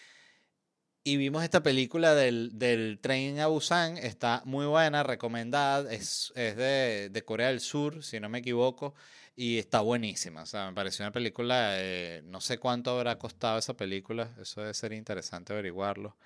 y 1.08 1.16
vimos 1.16 1.42
esta 1.42 1.62
película 1.62 2.14
del, 2.14 2.58
del 2.58 2.98
tren 3.00 3.40
a 3.40 3.46
Busan, 3.46 3.96
está 3.96 4.42
muy 4.44 4.66
buena, 4.66 5.02
recomendada, 5.02 5.90
es, 5.90 6.34
es 6.36 6.54
de, 6.56 7.08
de, 7.10 7.24
Corea 7.24 7.48
del 7.48 7.60
Sur, 7.60 8.04
si 8.04 8.20
no 8.20 8.28
me 8.28 8.40
equivoco, 8.40 8.94
Y 9.34 9.58
está 9.58 9.80
buenísima. 9.80 10.42
O 10.42 10.46
sea, 10.46 10.68
me 10.68 10.74
pareció 10.74 11.04
una 11.06 11.12
película. 11.12 11.70
eh, 11.78 12.20
no 12.24 12.40
sé 12.42 12.58
cuánto 12.58 12.90
habrá 12.90 13.18
costado 13.18 13.58
esa 13.58 13.74
película. 13.74 14.34
Eso 14.40 14.60
debe 14.60 14.74
ser 14.74 14.92
interesante 14.92 15.52
averiguarlo. 15.54 16.16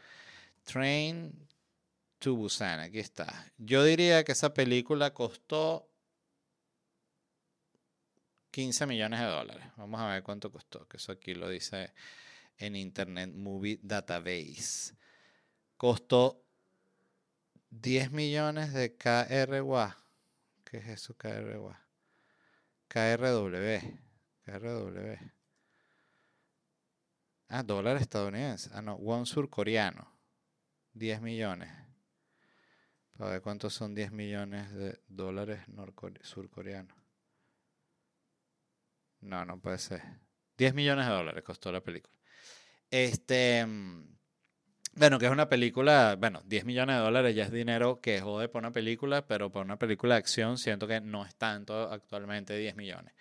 Train 0.65 1.33
to 2.19 2.35
Busan. 2.35 2.81
Aquí 2.81 2.99
está. 2.99 3.53
Yo 3.59 3.85
diría 3.85 4.25
que 4.25 4.33
esa 4.33 4.53
película 4.55 5.13
costó 5.15 5.89
15 8.51 8.87
millones 8.87 9.21
de 9.21 9.27
dólares. 9.27 9.65
Vamos 9.77 10.01
a 10.01 10.09
ver 10.09 10.23
cuánto 10.23 10.51
costó. 10.51 10.89
Que 10.89 10.97
eso 10.97 11.13
aquí 11.13 11.35
lo 11.35 11.49
dice 11.49 11.93
en 12.63 12.77
Internet 12.77 13.35
Movie 13.35 13.81
Database. 13.83 14.95
Costó 15.77 16.45
10 17.71 18.13
millones 18.13 18.73
de 18.73 18.97
KRW. 18.97 19.93
¿Qué 20.65 20.77
es 20.79 20.87
eso 20.87 21.17
KRW? 21.17 21.73
KRW. 22.87 23.81
KRW. 24.45 25.33
Ah, 27.49 27.65
dólar 27.65 27.97
estadounidense. 27.97 28.71
Ah, 28.73 28.81
no, 28.81 28.95
won 28.95 29.27
surcoreano. 29.27 30.09
10 30.95 31.21
millones. 31.21 31.71
Para 33.17 33.33
ver 33.33 33.43
cuántos 33.43 33.75
son 33.75 33.95
10 33.95 34.13
millones 34.13 34.73
de 34.73 35.01
dólares 35.09 35.61
surcoreanos. 36.23 36.97
No, 39.21 39.45
no 39.45 39.61
puede 39.61 39.79
ser. 39.79 40.03
10 40.57 40.75
millones 40.75 41.07
de 41.07 41.13
dólares 41.13 41.43
costó 41.43 41.73
la 41.73 41.81
película. 41.81 42.22
Este. 42.93 43.67
Bueno, 44.95 45.19
que 45.19 45.25
es 45.25 45.33
una 45.33 45.49
película. 45.49 46.17
Bueno, 46.21 46.43
10 46.45 46.67
millones 46.67 46.97
de 46.97 47.03
dólares 47.03 47.35
ya 47.35 47.45
es 47.45 47.51
dinero 47.51 48.03
que 48.03 48.21
jode 48.21 48.51
por 48.51 48.61
una 48.61 48.71
película, 48.71 49.27
pero 49.27 49.51
por 49.51 49.65
una 49.65 49.79
película 49.79 50.15
de 50.15 50.19
acción 50.19 50.59
siento 50.59 50.87
que 50.87 51.01
no 51.01 51.25
es 51.25 51.35
tanto 51.37 51.91
actualmente 51.91 52.55
10 52.55 52.77
millones. 52.77 53.15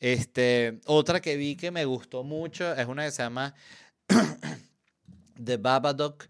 Este, 0.00 0.80
otra 0.86 1.20
que 1.20 1.36
vi 1.36 1.56
que 1.56 1.70
me 1.70 1.84
gustó 1.84 2.24
mucho 2.24 2.74
es 2.74 2.86
una 2.86 3.04
que 3.04 3.10
se 3.10 3.22
llama 3.22 3.54
The 5.44 5.58
Babadook, 5.58 6.24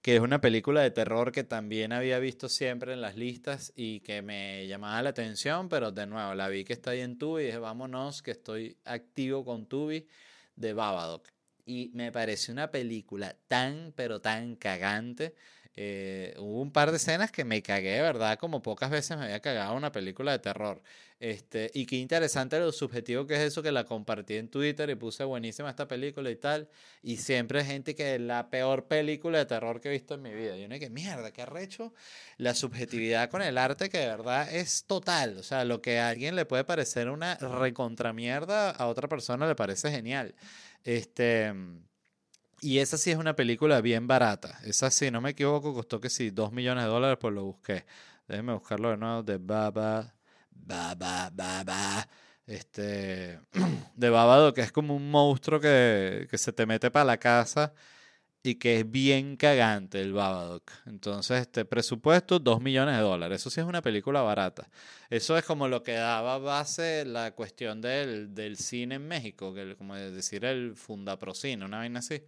que 0.00 0.14
es 0.14 0.20
una 0.20 0.40
película 0.40 0.82
de 0.82 0.92
terror 0.92 1.32
que 1.32 1.42
también 1.42 1.92
había 1.92 2.20
visto 2.20 2.48
siempre 2.48 2.92
en 2.92 3.00
las 3.00 3.16
listas 3.16 3.72
y 3.74 3.98
que 4.00 4.22
me 4.22 4.68
llamaba 4.68 5.02
la 5.02 5.10
atención, 5.10 5.68
pero 5.68 5.90
de 5.90 6.06
nuevo 6.06 6.34
la 6.34 6.48
vi 6.48 6.64
que 6.64 6.74
está 6.74 6.92
ahí 6.92 7.00
en 7.00 7.18
Tubi 7.18 7.42
y 7.42 7.46
dije, 7.46 7.58
vámonos, 7.58 8.22
que 8.22 8.30
estoy 8.30 8.76
activo 8.84 9.44
con 9.44 9.66
Tubi 9.66 10.06
de 10.54 10.72
Babadook. 10.72 11.37
Y 11.68 11.90
me 11.92 12.10
pareció 12.10 12.52
una 12.54 12.70
película 12.70 13.36
tan, 13.46 13.92
pero 13.94 14.20
tan 14.22 14.56
cagante. 14.56 15.34
Eh, 15.76 16.34
hubo 16.38 16.62
un 16.62 16.72
par 16.72 16.90
de 16.90 16.96
escenas 16.96 17.30
que 17.30 17.44
me 17.44 17.62
cagué, 17.62 18.00
verdad, 18.00 18.38
como 18.38 18.62
pocas 18.62 18.90
veces 18.90 19.16
me 19.18 19.24
había 19.24 19.40
cagado 19.40 19.76
una 19.76 19.92
película 19.92 20.32
de 20.32 20.38
terror. 20.38 20.82
Este, 21.20 21.70
y 21.74 21.84
qué 21.86 21.96
interesante 21.96 22.58
lo 22.58 22.72
subjetivo 22.72 23.26
que 23.26 23.34
es 23.34 23.40
eso, 23.40 23.62
que 23.62 23.70
la 23.70 23.84
compartí 23.84 24.36
en 24.36 24.48
Twitter 24.48 24.88
y 24.90 24.94
puse 24.94 25.24
buenísima 25.24 25.70
esta 25.70 25.86
película 25.86 26.30
y 26.30 26.36
tal. 26.36 26.68
Y 27.02 27.18
siempre 27.18 27.60
hay 27.60 27.66
gente 27.66 27.94
que 27.94 28.14
es 28.14 28.20
la 28.20 28.50
peor 28.50 28.86
película 28.86 29.38
de 29.38 29.46
terror 29.46 29.80
que 29.80 29.88
he 29.88 29.92
visto 29.92 30.14
en 30.14 30.22
mi 30.22 30.32
vida. 30.32 30.56
Y 30.56 30.64
uno 30.64 30.78
que 30.78 30.90
mierda, 30.90 31.32
qué 31.32 31.42
arrecho 31.42 31.92
la 32.38 32.54
subjetividad 32.54 33.30
con 33.30 33.42
el 33.42 33.58
arte 33.58 33.88
que 33.88 33.98
de 33.98 34.06
verdad 34.06 34.52
es 34.52 34.84
total. 34.84 35.36
O 35.38 35.42
sea, 35.42 35.64
lo 35.64 35.82
que 35.82 35.98
a 35.98 36.08
alguien 36.08 36.34
le 36.34 36.44
puede 36.44 36.64
parecer 36.64 37.08
una 37.08 37.36
recontramierda, 37.36 38.70
a 38.70 38.86
otra 38.88 39.06
persona 39.08 39.46
le 39.46 39.54
parece 39.54 39.90
genial. 39.90 40.34
Este. 40.84 41.52
Y 42.60 42.78
esa 42.78 42.98
sí 42.98 43.10
es 43.10 43.16
una 43.16 43.36
película 43.36 43.80
bien 43.80 44.06
barata. 44.06 44.58
Esa 44.64 44.90
sí, 44.90 45.10
no 45.10 45.20
me 45.20 45.30
equivoco, 45.30 45.72
costó 45.74 46.00
que 46.00 46.10
sí, 46.10 46.30
2 46.30 46.52
millones 46.52 46.84
de 46.84 46.90
dólares, 46.90 47.18
pues 47.20 47.32
lo 47.34 47.44
busqué. 47.44 47.84
Déjenme 48.26 48.52
buscarlo 48.54 48.90
de 48.90 48.96
nuevo, 48.96 49.22
de 49.22 49.38
Baba, 49.38 50.14
Baba, 50.50 51.30
Baba. 51.32 52.08
Este, 52.46 53.38
de 53.94 54.10
Babado, 54.10 54.52
que 54.54 54.62
es 54.62 54.72
como 54.72 54.96
un 54.96 55.10
monstruo 55.10 55.60
que, 55.60 56.26
que 56.30 56.38
se 56.38 56.52
te 56.52 56.66
mete 56.66 56.90
para 56.90 57.04
la 57.04 57.18
casa 57.18 57.74
y 58.42 58.54
que 58.56 58.80
es 58.80 58.90
bien 58.90 59.36
cagante 59.36 60.00
el 60.00 60.12
Babadook. 60.12 60.70
Entonces, 60.86 61.40
este 61.42 61.64
presupuesto, 61.64 62.38
2 62.38 62.60
millones 62.62 62.96
de 62.96 63.02
dólares. 63.02 63.40
Eso 63.40 63.50
sí 63.50 63.60
es 63.60 63.66
una 63.66 63.82
película 63.82 64.22
barata. 64.22 64.68
Eso 65.10 65.36
es 65.36 65.44
como 65.44 65.68
lo 65.68 65.82
que 65.82 65.92
daba 65.94 66.38
base 66.38 67.04
la 67.04 67.32
cuestión 67.32 67.80
del, 67.80 68.34
del 68.34 68.56
cine 68.56 68.96
en 68.96 69.06
México, 69.08 69.52
que 69.54 69.62
el- 69.62 69.76
como 69.76 69.96
decir 69.96 70.44
el 70.44 70.74
Fundaprocine, 70.76 71.64
una 71.64 71.78
vaina 71.78 71.98
así. 72.00 72.22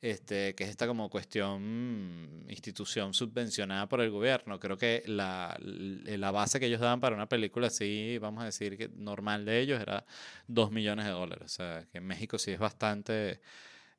Este, 0.00 0.54
que 0.54 0.62
es 0.62 0.70
esta 0.70 0.86
como 0.86 1.10
cuestión, 1.10 2.44
mm, 2.46 2.50
institución 2.50 3.12
subvencionada 3.14 3.88
por 3.88 4.00
el 4.00 4.10
gobierno. 4.10 4.60
Creo 4.60 4.78
que 4.78 5.02
la, 5.06 5.56
la 5.60 6.30
base 6.30 6.60
que 6.60 6.66
ellos 6.66 6.80
daban 6.80 7.00
para 7.00 7.16
una 7.16 7.28
película 7.28 7.66
así, 7.66 8.16
vamos 8.18 8.42
a 8.42 8.46
decir 8.46 8.76
que 8.78 8.88
normal 8.94 9.44
de 9.44 9.58
ellos, 9.60 9.80
era 9.80 10.04
2 10.46 10.70
millones 10.70 11.06
de 11.06 11.10
dólares. 11.12 11.44
O 11.46 11.48
sea, 11.48 11.84
que 11.90 11.98
en 11.98 12.06
México 12.06 12.38
sí 12.38 12.52
es 12.52 12.60
bastante 12.60 13.40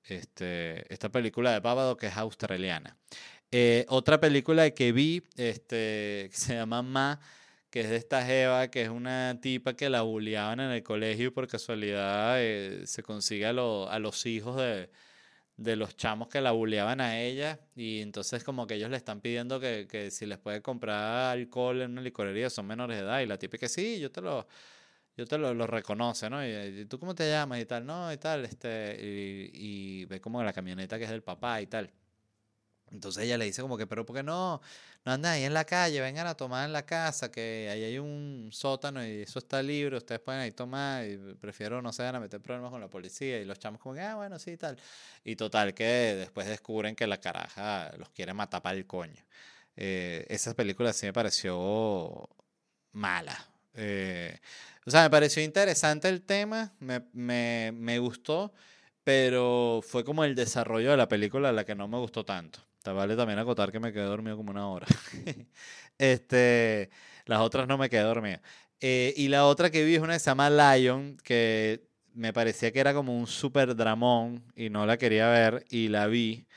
este, 0.05 0.91
esta 0.93 1.09
película 1.11 1.51
de 1.53 1.61
Pávado 1.61 1.97
que 1.97 2.07
es 2.07 2.17
australiana. 2.17 2.97
Eh, 3.51 3.85
otra 3.89 4.19
película 4.19 4.69
que 4.71 4.91
vi, 4.91 5.23
este, 5.37 6.29
que 6.31 6.37
se 6.37 6.55
llama 6.55 6.81
Ma, 6.83 7.19
que 7.69 7.81
es 7.81 7.89
de 7.89 7.97
esta 7.97 8.25
Jeva, 8.25 8.69
que 8.69 8.83
es 8.83 8.89
una 8.89 9.39
tipa 9.41 9.75
que 9.75 9.89
la 9.89 10.01
bulleaban 10.03 10.59
en 10.59 10.71
el 10.71 10.83
colegio 10.83 11.27
y 11.27 11.31
por 11.31 11.47
casualidad 11.47 12.35
eh, 12.41 12.83
se 12.87 13.03
consigue 13.03 13.45
a, 13.45 13.53
lo- 13.53 13.89
a 13.89 13.99
los 13.99 14.25
hijos 14.25 14.57
de, 14.57 14.89
de 15.57 15.75
los 15.75 15.95
chamos 15.97 16.29
que 16.29 16.41
la 16.41 16.51
bulleaban 16.51 17.01
a 17.01 17.19
ella 17.21 17.59
y 17.75 18.01
entonces 18.01 18.43
como 18.43 18.65
que 18.67 18.75
ellos 18.75 18.89
le 18.89 18.97
están 18.97 19.21
pidiendo 19.21 19.59
que, 19.59 19.87
que 19.89 20.09
si 20.11 20.25
les 20.25 20.37
puede 20.39 20.61
comprar 20.61 21.31
alcohol 21.37 21.81
en 21.81 21.91
una 21.91 22.01
licorería, 22.01 22.49
son 22.49 22.67
menores 22.67 22.97
de 22.97 23.03
edad 23.03 23.19
y 23.21 23.25
la 23.25 23.37
tipa 23.37 23.57
que 23.57 23.67
sí, 23.69 23.99
yo 23.99 24.11
te 24.11 24.21
lo, 24.21 24.47
yo 25.19 25.25
te 25.27 25.37
lo, 25.37 25.53
lo 25.53 25.67
reconoce, 25.67 26.29
¿no? 26.29 26.45
Y, 26.45 26.49
y, 26.81 26.85
tú 26.85 26.97
cómo 26.97 27.13
te 27.13 27.29
llamas 27.29 27.59
y 27.59 27.65
tal, 27.65 27.85
no, 27.85 28.11
y 28.13 28.17
tal, 28.17 28.45
este, 28.45 28.97
y, 29.01 30.01
y 30.01 30.05
ve 30.05 30.21
como 30.21 30.41
la 30.43 30.53
camioneta 30.53 30.97
que 30.97 31.03
es 31.03 31.09
del 31.09 31.23
papá 31.23 31.61
y 31.61 31.67
tal. 31.67 31.91
Entonces 32.91 33.25
ella 33.25 33.37
le 33.37 33.45
dice 33.45 33.61
como 33.61 33.77
que, 33.77 33.85
pero 33.85 34.05
¿por 34.05 34.15
qué 34.15 34.23
no? 34.23 34.61
No 35.05 35.11
andan 35.11 35.33
ahí 35.33 35.43
en 35.43 35.53
la 35.53 35.65
calle, 35.65 35.99
vengan 35.99 36.25
a 36.27 36.35
tomar 36.35 36.65
en 36.65 36.73
la 36.73 36.85
casa, 36.85 37.29
que 37.31 37.69
ahí 37.69 37.83
hay 37.83 37.99
un 37.99 38.49
sótano 38.53 39.05
y 39.05 39.23
eso 39.23 39.39
está 39.39 39.61
libre, 39.61 39.97
ustedes 39.97 40.21
pueden 40.21 40.41
ahí 40.41 40.51
tomar 40.51 41.05
y 41.05 41.17
prefiero 41.35 41.81
no 41.81 41.91
se 41.93 42.03
van 42.03 42.15
a 42.15 42.19
meter 42.21 42.41
problemas 42.41 42.71
con 42.71 42.79
la 42.81 42.89
policía 42.89 43.39
y 43.41 43.45
los 43.45 43.59
chamos 43.59 43.81
como 43.81 43.95
que, 43.95 44.01
ah, 44.01 44.15
bueno, 44.15 44.39
sí, 44.39 44.55
tal. 44.57 44.77
Y 45.25 45.35
total 45.35 45.73
que 45.73 45.83
después 45.83 46.47
descubren 46.47 46.95
que 46.95 47.07
la 47.07 47.19
caraja 47.19 47.91
los 47.97 48.09
quiere 48.09 48.33
matar 48.33 48.61
para 48.61 48.77
el 48.77 48.87
coño. 48.87 49.21
Eh, 49.75 50.25
esa 50.29 50.53
película 50.55 50.93
sí 50.93 51.05
me 51.07 51.13
pareció 51.13 52.29
mala. 52.93 53.48
Eh, 53.73 54.39
o 54.85 54.91
sea, 54.91 55.03
me 55.03 55.09
pareció 55.09 55.43
interesante 55.43 56.09
el 56.09 56.21
tema, 56.23 56.73
me, 56.79 57.01
me, 57.13 57.71
me 57.73 57.99
gustó, 57.99 58.53
pero 59.03 59.81
fue 59.87 60.03
como 60.03 60.23
el 60.23 60.35
desarrollo 60.35 60.91
de 60.91 60.97
la 60.97 61.07
película 61.07 61.51
la 61.51 61.65
que 61.65 61.75
no 61.75 61.87
me 61.87 61.97
gustó 61.97 62.25
tanto. 62.25 62.59
Te 62.83 62.91
vale 62.91 63.15
también 63.15 63.39
acotar 63.39 63.71
que 63.71 63.79
me 63.79 63.91
quedé 63.93 64.03
dormido 64.05 64.37
como 64.37 64.51
una 64.51 64.67
hora. 64.69 64.87
este, 65.97 66.89
las 67.25 67.41
otras 67.41 67.67
no 67.67 67.77
me 67.77 67.89
quedé 67.89 68.01
dormido. 68.03 68.39
Eh, 68.81 69.13
y 69.17 69.27
la 69.27 69.45
otra 69.45 69.69
que 69.69 69.83
vi 69.83 69.95
es 69.95 70.01
una 70.01 70.13
que 70.13 70.19
se 70.19 70.29
llama 70.31 70.49
Lion, 70.49 71.17
que 71.23 71.83
me 72.13 72.33
parecía 72.33 72.71
que 72.71 72.79
era 72.79 72.93
como 72.93 73.17
un 73.17 73.27
super 73.27 73.75
dramón 73.75 74.43
y 74.55 74.69
no 74.69 74.85
la 74.85 74.97
quería 74.97 75.29
ver 75.29 75.65
y 75.69 75.89
la 75.89 76.07
vi 76.07 76.47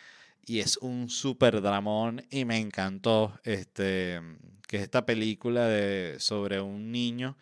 y 0.44 0.60
es 0.60 0.76
un 0.78 1.08
super 1.08 1.60
dramón 1.60 2.26
y 2.30 2.44
me 2.44 2.58
encantó 2.58 3.38
este 3.44 4.20
que 4.66 4.78
es 4.78 4.82
esta 4.84 5.04
película 5.04 5.66
de 5.66 6.16
sobre 6.18 6.60
un 6.60 6.90
niño 6.90 7.36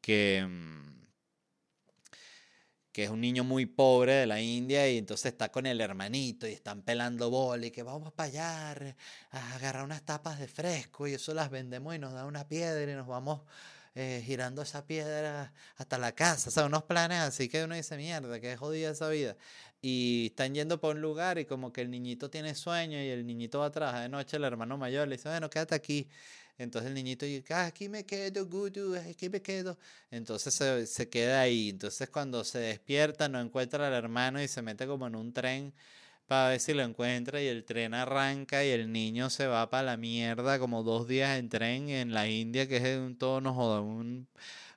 que 0.00 0.46
mm, 0.48 0.90
que 2.92 3.04
es 3.04 3.10
un 3.10 3.20
niño 3.20 3.44
muy 3.44 3.66
pobre 3.66 4.14
de 4.14 4.26
la 4.26 4.40
India 4.40 4.88
y 4.90 4.98
entonces 4.98 5.32
está 5.32 5.50
con 5.50 5.66
el 5.66 5.80
hermanito 5.80 6.48
y 6.48 6.52
están 6.52 6.82
pelando 6.82 7.30
bola 7.30 7.66
y 7.66 7.70
que 7.70 7.82
vamos 7.82 8.12
para 8.12 8.28
allá 8.28 8.70
a 9.30 9.54
agarrar 9.54 9.84
unas 9.84 10.02
tapas 10.02 10.38
de 10.40 10.48
fresco 10.48 11.06
y 11.06 11.14
eso 11.14 11.32
las 11.34 11.50
vendemos 11.50 11.94
y 11.94 11.98
nos 11.98 12.12
da 12.12 12.24
una 12.26 12.48
piedra 12.48 12.90
y 12.90 12.96
nos 12.96 13.06
vamos 13.06 13.42
eh, 13.94 14.22
girando 14.24 14.62
esa 14.62 14.86
piedra 14.86 15.52
hasta 15.76 15.98
la 15.98 16.12
casa, 16.12 16.48
o 16.48 16.52
sea, 16.52 16.64
unos 16.66 16.84
planes 16.84 17.18
así 17.18 17.48
que 17.48 17.64
uno 17.64 17.74
dice, 17.74 17.96
mierda, 17.96 18.38
que 18.40 18.56
jodida 18.56 18.90
esa 18.90 19.08
vida. 19.08 19.36
Y 19.82 20.26
están 20.26 20.54
yendo 20.54 20.78
por 20.80 20.96
un 20.96 21.02
lugar 21.02 21.38
y 21.38 21.46
como 21.46 21.72
que 21.72 21.80
el 21.80 21.90
niñito 21.90 22.28
tiene 22.30 22.54
sueño 22.54 22.98
y 23.02 23.08
el 23.08 23.26
niñito 23.26 23.60
va 23.60 23.66
a 23.66 23.70
trabajar 23.70 24.02
de 24.02 24.08
noche, 24.10 24.36
el 24.36 24.44
hermano 24.44 24.76
mayor 24.78 25.08
le 25.08 25.16
dice, 25.16 25.28
bueno, 25.30 25.48
quédate 25.50 25.74
aquí. 25.74 26.08
Entonces 26.58 26.88
el 26.90 26.94
niñito 26.94 27.24
dice, 27.24 27.54
"Ah, 27.54 27.66
aquí 27.66 27.88
me 27.88 28.04
quedo, 28.04 28.46
Gudu, 28.46 28.94
aquí 28.96 29.30
me 29.30 29.40
quedo. 29.40 29.78
Entonces 30.10 30.52
se, 30.54 30.86
se 30.86 31.08
queda 31.08 31.40
ahí. 31.40 31.70
Entonces 31.70 32.10
cuando 32.10 32.44
se 32.44 32.58
despierta 32.58 33.28
no 33.30 33.40
encuentra 33.40 33.86
al 33.88 33.94
hermano 33.94 34.42
y 34.42 34.48
se 34.48 34.60
mete 34.62 34.86
como 34.86 35.06
en 35.06 35.14
un 35.16 35.32
tren 35.32 35.72
para 36.26 36.50
ver 36.50 36.60
si 36.60 36.74
lo 36.74 36.82
encuentra 36.82 37.42
y 37.42 37.48
el 37.48 37.64
tren 37.64 37.94
arranca 37.94 38.64
y 38.64 38.68
el 38.70 38.92
niño 38.92 39.30
se 39.30 39.46
va 39.46 39.68
para 39.70 39.82
la 39.84 39.96
mierda 39.96 40.58
como 40.58 40.82
dos 40.84 41.08
días 41.08 41.38
en 41.38 41.48
tren 41.48 41.88
en 41.90 42.14
la 42.14 42.28
India, 42.28 42.68
que 42.68 42.76
es 42.78 42.98
un 42.98 43.18
todo 43.18 43.40
no 43.40 43.52
joda, 43.54 43.80
un 43.80 44.28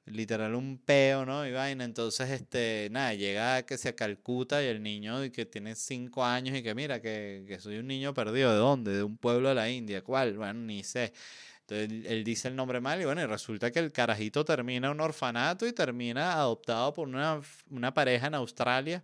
literal 0.06 0.56
un 0.56 0.78
peo, 0.78 1.26
¿no? 1.26 1.46
Y 1.48 1.52
vaina. 1.52 1.84
Entonces, 1.86 2.30
este, 2.30 2.90
nada, 2.92 3.14
llega 3.14 3.64
que 3.66 3.78
se 3.78 3.96
Calcuta 3.96 4.64
y 4.64 4.68
el 4.68 4.84
niño 4.84 5.24
y 5.24 5.32
que 5.32 5.46
tiene 5.46 5.76
cinco 5.76 6.24
años 6.26 6.58
y 6.58 6.64
que 6.64 6.76
mira, 6.76 7.02
que, 7.02 7.46
que 7.48 7.60
soy 7.60 7.78
un 7.78 7.88
niño 7.88 8.14
perdido. 8.14 8.52
¿De 8.52 8.58
dónde? 8.58 8.98
De 8.98 9.04
un 9.04 9.18
pueblo 9.18 9.50
de 9.50 9.56
la 9.56 9.70
India. 9.70 10.04
¿Cuál? 10.04 10.38
Bueno, 10.38 10.62
ni 10.62 10.84
sé. 10.84 11.14
Entonces 11.62 12.12
él, 12.12 12.24
dice 12.24 12.50
el 12.50 12.56
nombre 12.56 12.82
mal 12.82 13.02
y 13.02 13.06
bueno, 13.06 13.22
y 13.22 13.26
resulta 13.26 13.72
que 13.72 13.80
el 13.80 13.92
carajito 13.92 14.44
termina 14.44 14.92
un 14.92 15.00
orfanato 15.00 15.66
y 15.66 15.72
termina 15.74 16.34
adoptado 16.34 16.94
por 16.94 17.08
una, 17.08 17.42
una 17.70 17.94
pareja 17.94 18.28
en 18.28 18.36
Australia 18.36 19.04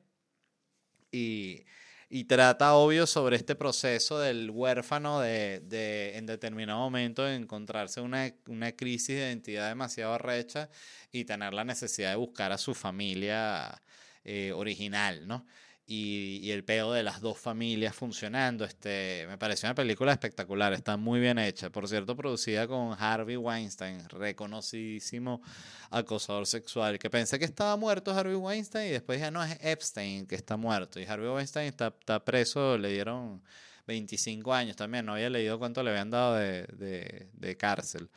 y, 1.12 1.64
y 2.10 2.24
trata, 2.26 2.74
obvio, 2.74 3.06
sobre 3.06 3.36
este 3.36 3.56
proceso 3.56 4.20
del 4.20 4.50
huérfano 4.50 5.20
de, 5.22 5.60
de 5.62 6.18
en 6.18 6.26
determinado 6.26 6.80
momento 6.80 7.24
de 7.24 7.36
encontrarse 7.36 8.02
una, 8.02 8.34
una 8.48 8.72
crisis 8.72 9.10
de 9.10 9.28
identidad 9.28 9.70
demasiado 9.70 10.18
recha 10.18 10.70
y 11.12 11.26
tener 11.26 11.54
la 11.54 11.64
necesidad 11.64 12.10
de 12.10 12.16
buscar 12.16 12.52
a 12.52 12.58
su 12.58 12.74
familia 12.74 13.80
eh, 14.24 14.52
original, 14.54 15.28
¿no? 15.28 15.46
Y, 15.92 16.40
y 16.44 16.52
el 16.52 16.64
peo 16.64 16.94
de 16.94 17.02
las 17.02 17.20
dos 17.20 17.40
familias 17.40 17.96
funcionando. 17.96 18.64
Este, 18.64 19.26
me 19.28 19.40
pareció 19.40 19.68
una 19.68 19.74
película 19.74 20.12
espectacular, 20.12 20.72
está 20.74 20.98
muy 20.98 21.20
bien 21.20 21.40
hecha. 21.40 21.72
Por 21.72 21.88
cierto, 21.88 22.16
producida 22.16 22.68
con 22.68 22.96
Harvey 23.00 23.38
Weinstein, 23.38 24.08
reconocidísimo 24.08 25.42
acosador 25.90 26.46
sexual, 26.46 27.00
que 27.00 27.10
pensé 27.10 27.40
que 27.40 27.46
estaba 27.46 27.76
muerto 27.76 28.12
Harvey 28.12 28.36
Weinstein 28.36 28.90
y 28.90 28.92
después 28.92 29.18
dije, 29.18 29.32
no, 29.32 29.44
es 29.44 29.58
Epstein 29.62 30.28
que 30.28 30.36
está 30.36 30.58
muerto. 30.58 31.00
Y 31.00 31.06
Harvey 31.06 31.28
Weinstein 31.28 31.68
está, 31.68 31.88
está 31.88 32.24
preso, 32.24 32.78
le 32.78 32.90
dieron 32.90 33.42
25 33.88 34.54
años 34.54 34.76
también, 34.76 35.08
no 35.08 35.14
había 35.14 35.32
leído 35.32 35.58
cuánto 35.58 35.82
le 35.82 35.90
habían 35.90 36.12
dado 36.12 36.36
de, 36.36 36.68
de, 36.78 37.30
de 37.34 37.58
cárcel. 37.58 38.10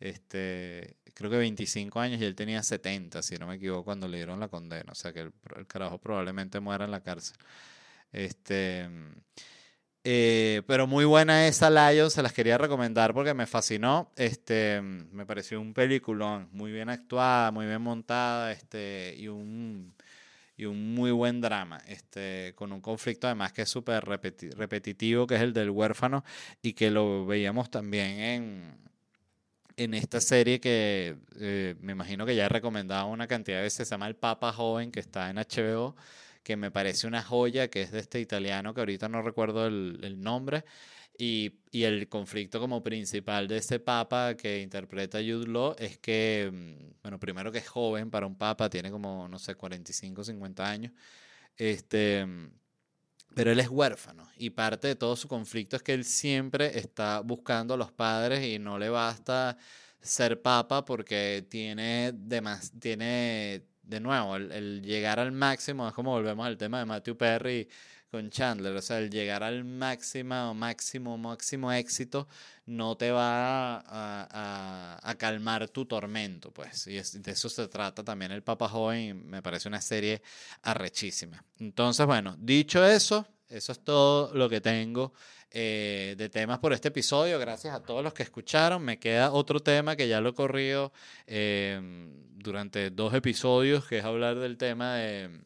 Este, 0.00 0.96
creo 1.14 1.30
que 1.30 1.36
25 1.36 2.00
años 2.00 2.20
y 2.20 2.24
él 2.24 2.34
tenía 2.34 2.62
70, 2.62 3.22
si 3.22 3.36
no 3.36 3.46
me 3.46 3.56
equivoco, 3.56 3.84
cuando 3.84 4.08
le 4.08 4.16
dieron 4.16 4.40
la 4.40 4.48
condena. 4.48 4.92
O 4.92 4.94
sea 4.94 5.12
que 5.12 5.20
el, 5.20 5.32
carajo 5.66 5.98
probablemente 5.98 6.60
muera 6.60 6.86
en 6.86 6.90
la 6.90 7.02
cárcel. 7.02 7.36
Este, 8.12 8.88
eh, 10.02 10.62
pero 10.66 10.86
muy 10.86 11.04
buena 11.04 11.46
esa 11.46 11.68
Lion, 11.70 12.10
se 12.10 12.22
las 12.22 12.32
quería 12.32 12.56
recomendar 12.56 13.12
porque 13.12 13.34
me 13.34 13.46
fascinó. 13.46 14.10
Este, 14.16 14.80
me 14.80 15.26
pareció 15.26 15.60
un 15.60 15.74
peliculón, 15.74 16.48
muy 16.52 16.72
bien 16.72 16.88
actuada, 16.88 17.50
muy 17.50 17.66
bien 17.66 17.82
montada, 17.82 18.52
este, 18.52 19.14
y 19.18 19.28
un, 19.28 19.94
y 20.56 20.64
un 20.64 20.94
muy 20.94 21.10
buen 21.10 21.40
drama, 21.42 21.78
este, 21.86 22.54
con 22.56 22.72
un 22.72 22.80
conflicto 22.80 23.26
además 23.26 23.52
que 23.52 23.62
es 23.62 23.68
súper 23.68 24.04
repeti- 24.04 24.52
repetitivo, 24.54 25.26
que 25.26 25.36
es 25.36 25.42
el 25.42 25.52
del 25.52 25.70
huérfano, 25.70 26.24
y 26.62 26.72
que 26.74 26.90
lo 26.90 27.26
veíamos 27.26 27.70
también 27.70 28.20
en, 28.20 28.89
en 29.84 29.94
esta 29.94 30.20
serie 30.20 30.60
que 30.60 31.16
eh, 31.40 31.74
me 31.80 31.92
imagino 31.92 32.26
que 32.26 32.36
ya 32.36 32.46
he 32.46 32.48
recomendado 32.50 33.06
una 33.08 33.26
cantidad 33.26 33.58
de 33.58 33.62
veces, 33.64 33.88
se 33.88 33.94
llama 33.94 34.08
El 34.08 34.16
Papa 34.16 34.52
Joven, 34.52 34.92
que 34.92 35.00
está 35.00 35.30
en 35.30 35.38
HBO, 35.38 35.96
que 36.42 36.56
me 36.56 36.70
parece 36.70 37.06
una 37.06 37.22
joya, 37.22 37.68
que 37.68 37.82
es 37.82 37.90
de 37.92 38.00
este 38.00 38.20
italiano, 38.20 38.74
que 38.74 38.80
ahorita 38.80 39.08
no 39.08 39.22
recuerdo 39.22 39.66
el, 39.66 39.98
el 40.02 40.20
nombre, 40.20 40.64
y, 41.18 41.60
y 41.70 41.84
el 41.84 42.08
conflicto 42.08 42.60
como 42.60 42.82
principal 42.82 43.48
de 43.48 43.58
ese 43.58 43.80
papa 43.80 44.36
que 44.36 44.60
interpreta 44.60 45.18
Jude 45.18 45.46
Law 45.46 45.74
es 45.78 45.98
que, 45.98 46.50
mm, 46.52 47.00
bueno, 47.02 47.18
primero 47.18 47.50
que 47.52 47.58
es 47.58 47.68
joven 47.68 48.10
para 48.10 48.26
un 48.26 48.36
papa, 48.36 48.68
tiene 48.70 48.90
como, 48.90 49.28
no 49.28 49.38
sé, 49.38 49.54
45, 49.54 50.24
50 50.24 50.68
años, 50.70 50.92
este, 51.56 52.26
mm, 52.26 52.50
pero 53.34 53.52
él 53.52 53.60
es 53.60 53.68
huérfano. 53.68 54.28
Y 54.36 54.50
parte 54.50 54.88
de 54.88 54.96
todo 54.96 55.16
su 55.16 55.28
conflicto 55.28 55.76
es 55.76 55.82
que 55.82 55.94
él 55.94 56.04
siempre 56.04 56.78
está 56.78 57.20
buscando 57.20 57.74
a 57.74 57.76
los 57.76 57.92
padres 57.92 58.44
y 58.44 58.58
no 58.58 58.78
le 58.78 58.88
basta 58.88 59.56
ser 60.00 60.40
papa 60.40 60.84
porque 60.84 61.46
tiene, 61.48 62.12
demas, 62.14 62.72
tiene 62.78 63.62
de 63.82 64.00
nuevo, 64.00 64.36
el, 64.36 64.52
el 64.52 64.82
llegar 64.82 65.18
al 65.18 65.32
máximo, 65.32 65.88
es 65.88 65.94
como 65.94 66.12
volvemos 66.12 66.46
al 66.46 66.56
tema 66.56 66.78
de 66.78 66.86
Matthew 66.86 67.16
Perry 67.16 67.68
con 68.10 68.30
Chandler, 68.30 68.74
o 68.76 68.82
sea, 68.82 68.98
el 68.98 69.10
llegar 69.10 69.42
al 69.42 69.64
máximo, 69.64 70.52
máximo, 70.54 71.16
máximo 71.16 71.72
éxito 71.72 72.26
no 72.66 72.96
te 72.96 73.10
va 73.10 73.76
a, 73.78 74.98
a- 75.02 75.14
calmar 75.16 75.68
tu 75.68 75.84
tormento, 75.86 76.50
pues, 76.52 76.86
y 76.86 76.96
es- 76.96 77.22
de 77.22 77.30
eso 77.32 77.48
se 77.48 77.68
trata 77.68 78.02
también 78.04 78.32
el 78.32 78.42
Papa 78.42 78.68
Joven, 78.68 79.26
me 79.28 79.42
parece 79.42 79.68
una 79.68 79.80
serie 79.80 80.22
arrechísima. 80.62 81.44
Entonces, 81.58 82.06
bueno, 82.06 82.36
dicho 82.38 82.84
eso, 82.84 83.26
eso 83.48 83.72
es 83.72 83.82
todo 83.84 84.32
lo 84.34 84.48
que 84.48 84.60
tengo 84.60 85.12
eh, 85.50 86.14
de 86.16 86.28
temas 86.28 86.58
por 86.60 86.72
este 86.72 86.88
episodio. 86.88 87.38
Gracias 87.40 87.74
a 87.74 87.82
todos 87.82 88.04
los 88.04 88.14
que 88.14 88.22
escucharon. 88.22 88.82
Me 88.82 88.98
queda 89.00 89.32
otro 89.32 89.58
tema 89.60 89.96
que 89.96 90.06
ya 90.06 90.20
lo 90.20 90.28
he 90.30 90.34
corrido 90.34 90.92
eh, 91.26 91.80
durante 92.36 92.90
dos 92.90 93.12
episodios, 93.14 93.84
que 93.86 93.98
es 93.98 94.04
hablar 94.04 94.38
del 94.38 94.56
tema 94.56 94.94
de, 94.94 95.40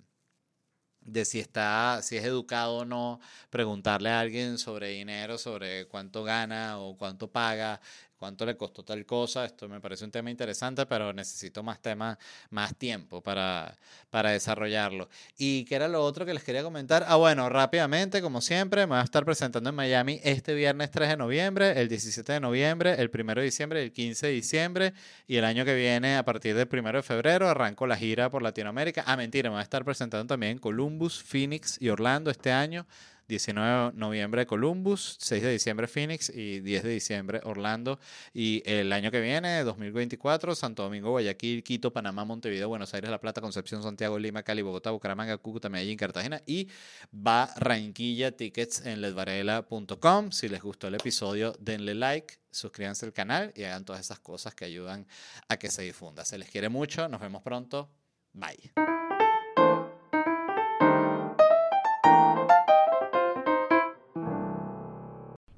de 1.05 1.25
si 1.25 1.41
está, 1.41 2.01
si 2.03 2.17
es 2.17 2.25
educado 2.25 2.79
o 2.79 2.85
no, 2.85 3.21
preguntarle 3.51 4.11
a 4.11 4.21
alguien 4.21 4.59
sobre 4.59 4.89
dinero, 4.89 5.39
sobre 5.39 5.87
cuánto 5.87 6.25
gana 6.25 6.79
o 6.79 6.97
cuánto 6.97 7.31
paga, 7.31 7.81
cuánto 8.25 8.47
le 8.47 8.57
costó 8.57 8.83
tal 8.83 9.05
cosa. 9.05 9.45
Esto 9.45 9.69
me 9.69 9.83
parece 9.83 10.03
un 10.03 10.11
tema 10.11 10.31
interesante, 10.31 10.87
pero 10.87 11.13
necesito 11.13 11.63
más 11.63 11.83
temas, 11.83 12.17
más 12.49 12.75
tiempo 12.75 13.21
para, 13.21 13.77
para 14.09 14.31
desarrollarlo. 14.31 15.11
¿Y 15.37 15.67
qué 15.67 15.75
era 15.75 15.89
lo 15.89 16.03
otro 16.03 16.25
que 16.25 16.33
les 16.33 16.43
quería 16.43 16.63
comentar? 16.63 17.05
Ah, 17.07 17.17
bueno, 17.17 17.51
rápidamente, 17.51 18.23
como 18.23 18.41
siempre, 18.41 18.87
me 18.87 18.95
voy 18.95 19.01
a 19.01 19.03
estar 19.03 19.27
presentando 19.27 19.69
en 19.69 19.77
Miami 19.77 20.21
este 20.25 20.55
viernes 20.55 20.91
3 20.91 21.11
de 21.11 21.17
noviembre, 21.19 21.79
el 21.79 21.87
17 21.91 22.33
de 22.33 22.41
noviembre, 22.41 22.95
el 22.95 23.11
1 23.13 23.35
de 23.35 23.43
diciembre, 23.43 23.83
el 23.83 23.93
15 23.93 24.29
de 24.29 24.33
diciembre 24.33 24.95
y 25.27 25.37
el 25.37 25.45
año 25.45 25.67
que 25.67 25.75
viene, 25.75 26.17
a 26.17 26.25
partir 26.25 26.55
del 26.55 26.67
1 26.73 26.93
de 26.93 27.03
febrero, 27.03 27.47
arranco 27.51 27.87
la 27.87 27.99
gira 27.99 28.31
por 28.31 28.43
Latinoamérica. 28.43 29.05
Ah, 29.07 29.19
mentira, 29.19 29.51
me 29.51 29.57
voy 29.57 29.61
a 29.61 29.65
estar 29.65 29.85
presentando 29.85 30.27
también 30.27 30.53
en 30.53 30.59
Columbus, 30.61 31.23
Phoenix 31.23 31.77
y 31.79 31.91
Orlando 31.91 32.31
este 32.31 32.51
año. 32.51 32.87
19 33.29 33.93
de 33.93 33.99
noviembre 33.99 34.47
Columbus, 34.47 35.17
6 35.21 35.43
de 35.43 35.53
diciembre 35.53 35.87
Phoenix 35.87 36.31
y 36.31 36.61
10 36.61 36.83
de 36.83 36.91
diciembre 36.91 37.41
Orlando. 37.45 37.99
Y 38.33 38.63
el 38.67 38.93
año 38.93 39.11
que 39.11 39.21
viene, 39.21 39.65
2024, 39.65 40.55
Santo 40.55 40.83
Domingo, 40.83 41.11
Guayaquil, 41.11 41.63
Quito, 41.63 41.93
Panamá, 41.93 42.25
Montevideo, 42.25 42.69
Buenos 42.69 42.93
Aires, 42.95 43.11
La 43.11 43.21
Plata, 43.21 43.41
Concepción, 43.41 43.83
Santiago, 43.83 44.19
Lima, 44.19 44.43
Cali, 44.43 44.63
Bogotá, 44.63 44.91
Bucaramanga, 44.91 45.37
Cúcuta, 45.39 45.69
Medellín, 45.69 45.97
Cartagena 45.97 46.43
y 46.47 46.69
Barranquilla 47.11 48.33
Tickets 48.33 48.85
en 48.87 49.01
ledvarela.com. 49.01 50.31
Si 50.31 50.49
les 50.49 50.63
gustó 50.63 50.89
el 50.89 50.95
episodio, 50.95 51.55
denle 51.59 51.95
like, 51.95 52.35
suscríbanse 52.51 53.07
al 53.07 53.13
canal 53.13 53.53
y 53.57 53.65
hagan 53.65 53.85
todas 53.85 54.01
esas 54.01 54.21
cosas 54.21 54.55
que 54.55 54.65
ayudan 54.65 55.07
a 55.49 55.57
que 55.57 55.71
se 55.71 55.83
difunda. 55.83 56.25
Se 56.25 56.39
les 56.39 56.51
quiere 56.51 56.69
mucho, 56.69 57.09
nos 57.09 57.21
vemos 57.21 57.43
pronto. 57.43 57.91
Bye. 58.33 59.04